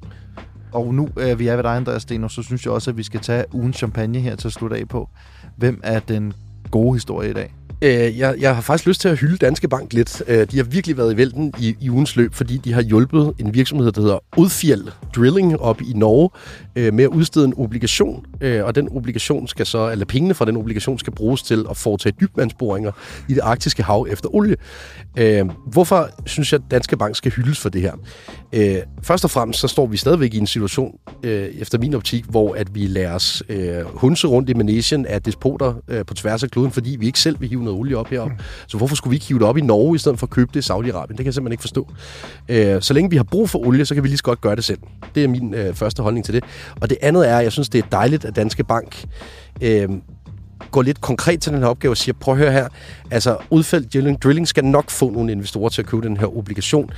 Og 0.72 0.94
nu 0.94 1.08
øh, 1.16 1.38
vi 1.38 1.46
er 1.46 1.56
ved 1.56 1.62
dig, 1.62 1.76
Andreas 1.76 2.02
Steno, 2.02 2.28
så 2.28 2.42
synes 2.42 2.64
jeg 2.64 2.72
også, 2.72 2.90
at 2.90 2.96
vi 2.96 3.02
skal 3.02 3.20
tage 3.20 3.44
ugen 3.52 3.72
champagne 3.72 4.20
her 4.20 4.36
til 4.36 4.48
at 4.48 4.52
slutte 4.52 4.76
af 4.76 4.88
på. 4.88 5.08
Hvem 5.56 5.80
er 5.84 6.00
den 6.00 6.32
gode 6.70 6.94
historie 6.94 7.30
i 7.30 7.32
dag? 7.32 7.54
Øh, 7.82 8.18
jeg, 8.18 8.34
jeg 8.40 8.54
har 8.54 8.62
faktisk 8.62 8.86
lyst 8.86 9.00
til 9.00 9.08
at 9.08 9.18
hylde 9.18 9.36
Danske 9.36 9.68
Bank 9.68 9.92
lidt. 9.92 10.22
Øh, 10.28 10.46
de 10.50 10.56
har 10.56 10.64
virkelig 10.64 10.96
været 10.96 11.14
i 11.14 11.16
vælten 11.16 11.52
i, 11.58 11.76
i 11.80 11.90
ugens 11.90 12.16
løb, 12.16 12.34
fordi 12.34 12.56
de 12.56 12.72
har 12.72 12.82
hjulpet 12.82 13.32
en 13.38 13.54
virksomhed, 13.54 13.92
der 13.92 14.00
hedder 14.00 14.18
Udfjeld 14.36 14.88
Drilling 15.16 15.60
op 15.60 15.80
i 15.80 15.92
Norge, 15.94 16.30
øh, 16.76 16.94
med 16.94 17.04
at 17.04 17.10
udstede 17.10 17.44
en 17.44 17.54
obligation. 17.56 18.24
Øh, 18.40 18.64
og 18.64 18.74
den 18.74 18.88
obligation 18.96 19.48
skal 19.48 19.66
så, 19.66 19.90
eller 19.90 20.04
pengene 20.04 20.34
fra 20.34 20.44
den 20.44 20.56
obligation 20.56 20.98
skal 20.98 21.12
bruges 21.12 21.42
til 21.42 21.64
at 21.70 21.76
foretage 21.76 22.14
dybvandsboringer 22.20 22.92
i 23.28 23.34
det 23.34 23.40
arktiske 23.40 23.82
hav 23.82 24.06
efter 24.10 24.34
olie. 24.34 24.56
Øh, 25.18 25.44
hvorfor 25.66 26.08
synes 26.26 26.52
jeg, 26.52 26.60
at 26.64 26.70
Danske 26.70 26.96
Bank 26.96 27.16
skal 27.16 27.32
hyldes 27.32 27.58
for 27.58 27.68
det 27.68 27.80
her? 27.82 27.92
Øh, 28.52 28.76
først 29.02 29.24
og 29.24 29.30
fremmest 29.30 29.60
så 29.60 29.68
står 29.68 29.86
vi 29.86 29.96
stadigvæk 29.96 30.34
i 30.34 30.38
en 30.38 30.46
situation, 30.46 30.98
øh, 31.22 31.48
efter 31.48 31.78
min 31.78 31.94
optik, 31.94 32.24
hvor 32.24 32.54
at 32.54 32.74
vi 32.74 32.86
lader 32.86 33.14
os 33.14 33.42
øh, 33.48 33.84
hunse 33.84 34.26
rundt 34.26 34.48
i 34.48 34.54
Manesien 34.54 35.06
af 35.06 35.22
despoter 35.22 35.74
øh, 35.88 36.04
på 36.04 36.14
tværs 36.14 36.42
af 36.42 36.50
kloden, 36.50 36.70
fordi 36.70 36.96
vi 37.00 37.06
ikke 37.06 37.20
selv 37.20 37.40
vil 37.40 37.48
hive 37.48 37.64
noget 37.64 37.71
olie 37.72 37.96
op 37.96 38.08
herop. 38.08 38.30
Så 38.66 38.76
hvorfor 38.76 38.96
skulle 38.96 39.10
vi 39.10 39.16
ikke 39.16 39.26
hive 39.26 39.38
det 39.38 39.46
op 39.48 39.58
i 39.58 39.60
Norge, 39.60 39.94
i 39.94 39.98
stedet 39.98 40.18
for 40.18 40.26
at 40.26 40.30
købe 40.30 40.50
det 40.54 40.68
i 40.68 40.72
Saudi-Arabien? 40.72 41.08
Det 41.08 41.16
kan 41.16 41.24
jeg 41.24 41.34
simpelthen 41.34 41.52
ikke 41.52 41.60
forstå. 41.60 41.88
Øh, 42.48 42.82
så 42.82 42.94
længe 42.94 43.10
vi 43.10 43.16
har 43.16 43.24
brug 43.24 43.50
for 43.50 43.58
olie, 43.58 43.84
så 43.84 43.94
kan 43.94 44.02
vi 44.02 44.08
lige 44.08 44.18
så 44.18 44.24
godt 44.24 44.40
gøre 44.40 44.56
det 44.56 44.64
selv. 44.64 44.78
Det 45.14 45.24
er 45.24 45.28
min 45.28 45.54
øh, 45.54 45.74
første 45.74 46.02
holdning 46.02 46.24
til 46.24 46.34
det. 46.34 46.44
Og 46.80 46.90
det 46.90 46.98
andet 47.02 47.28
er, 47.28 47.38
at 47.38 47.44
jeg 47.44 47.52
synes, 47.52 47.68
det 47.68 47.84
er 47.84 47.88
dejligt, 47.92 48.24
at 48.24 48.36
Danske 48.36 48.64
Bank 48.64 49.04
øh, 49.62 49.88
går 50.72 50.82
lidt 50.82 51.00
konkret 51.00 51.42
til 51.42 51.52
den 51.52 51.60
her 51.60 51.66
opgave 51.66 51.92
og 51.92 51.96
siger, 51.96 52.14
prøv 52.20 52.34
at 52.34 52.38
høre 52.38 52.52
her, 52.52 52.68
altså 53.10 53.36
udfældt 53.50 53.94
drilling, 53.94 54.22
drilling 54.22 54.48
skal 54.48 54.64
nok 54.64 54.90
få 54.90 55.10
nogle 55.10 55.32
investorer 55.32 55.68
til 55.68 55.82
at 55.82 55.88
købe 55.88 56.06
den 56.06 56.16
her 56.16 56.36
obligation, 56.36 56.90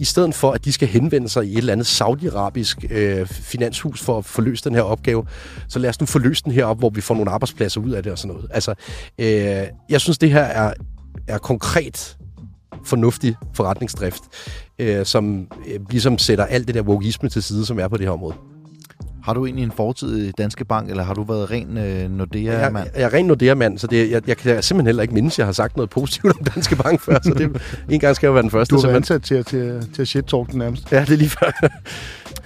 i 0.00 0.04
stedet 0.04 0.34
for, 0.34 0.52
at 0.52 0.64
de 0.64 0.72
skal 0.72 0.88
henvende 0.88 1.28
sig 1.28 1.46
i 1.46 1.52
et 1.52 1.58
eller 1.58 1.72
andet 1.72 1.86
saudiarabisk 1.86 2.84
øh, 2.90 3.26
finanshus 3.26 4.00
for 4.00 4.18
at 4.18 4.24
forløse 4.24 4.64
den 4.64 4.74
her 4.74 4.82
opgave. 4.82 5.26
Så 5.68 5.78
lad 5.78 5.90
os 5.90 6.00
nu 6.00 6.06
forløse 6.06 6.44
den 6.44 6.52
her 6.52 6.64
op, 6.64 6.78
hvor 6.78 6.90
vi 6.90 7.00
får 7.00 7.14
nogle 7.14 7.30
arbejdspladser 7.30 7.80
ud 7.80 7.90
af 7.90 8.02
det 8.02 8.12
og 8.12 8.18
sådan 8.18 8.34
noget. 8.34 8.50
Altså, 8.50 8.74
øh, 9.18 9.66
jeg 9.88 10.00
synes, 10.00 10.18
det 10.18 10.30
her 10.30 10.42
er, 10.42 10.72
er 11.26 11.38
konkret 11.38 12.16
fornuftig 12.84 13.36
forretningsdrift, 13.54 14.22
øh, 14.78 15.06
som 15.06 15.48
øh, 15.66 15.80
ligesom 15.90 16.18
sætter 16.18 16.44
alt 16.44 16.66
det 16.66 16.74
der 16.74 16.82
wokeisme 16.82 17.28
til 17.28 17.42
side, 17.42 17.66
som 17.66 17.78
er 17.78 17.88
på 17.88 17.96
det 17.96 18.06
her 18.06 18.12
område. 18.12 18.34
Har 19.24 19.34
du 19.34 19.46
egentlig 19.46 19.64
en 19.64 19.72
fortid 19.72 20.16
i 20.16 20.30
Danske 20.30 20.64
Bank, 20.64 20.90
eller 20.90 21.02
har 21.02 21.14
du 21.14 21.22
været 21.22 21.50
ren 21.50 21.78
øh, 21.78 22.10
Nordea-mand? 22.10 22.86
Jeg, 22.86 23.00
jeg 23.00 23.02
er 23.02 23.14
ren 23.14 23.26
Nordea-mand, 23.26 23.78
så 23.78 23.86
det, 23.86 24.10
jeg, 24.10 24.28
jeg 24.28 24.36
kan 24.36 24.62
simpelthen 24.62 24.86
heller 24.86 25.02
ikke 25.02 25.14
mindes, 25.14 25.34
at 25.34 25.38
jeg 25.38 25.46
har 25.46 25.52
sagt 25.52 25.76
noget 25.76 25.90
positivt 25.90 26.38
om 26.38 26.44
Danske 26.44 26.76
Bank 26.76 27.00
før, 27.00 27.18
så 27.22 27.34
det, 27.38 27.62
en 27.94 28.00
gang 28.00 28.16
skal 28.16 28.26
jeg 28.26 28.34
være 28.34 28.42
den 28.42 28.50
første. 28.50 28.76
Du 28.76 28.80
har 28.80 28.96
ansat 28.96 29.22
til, 29.22 29.44
til, 29.44 29.88
til 29.94 30.04
shit-talk 30.06 30.50
den 30.50 30.58
nærmest. 30.58 30.92
Ja, 30.92 31.00
det 31.00 31.10
er 31.10 31.16
lige 31.16 31.30
før. 31.30 31.68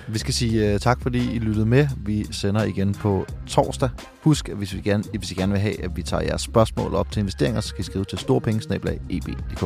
Vi 0.08 0.18
skal 0.18 0.34
sige 0.34 0.74
uh, 0.74 0.80
tak, 0.80 1.02
fordi 1.02 1.34
I 1.34 1.38
lyttede 1.38 1.66
med. 1.66 1.86
Vi 1.96 2.26
sender 2.30 2.64
igen 2.64 2.94
på 2.94 3.26
torsdag. 3.46 3.88
Husk, 4.22 4.48
at 4.48 4.56
hvis, 4.56 4.74
vi 4.74 4.80
gerne, 4.80 5.04
hvis 5.18 5.30
I 5.30 5.34
gerne 5.34 5.52
vil 5.52 5.60
have, 5.60 5.84
at 5.84 5.96
vi 5.96 6.02
tager 6.02 6.22
jeres 6.22 6.42
spørgsmål 6.42 6.94
op 6.94 7.10
til 7.10 7.20
investeringer, 7.20 7.60
så 7.60 7.68
skal 7.68 7.80
I 7.80 7.84
skrive 7.84 8.04
til 8.04 8.18
storpengesnablag.eb.dk. 8.18 9.64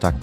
Tak. 0.00 0.14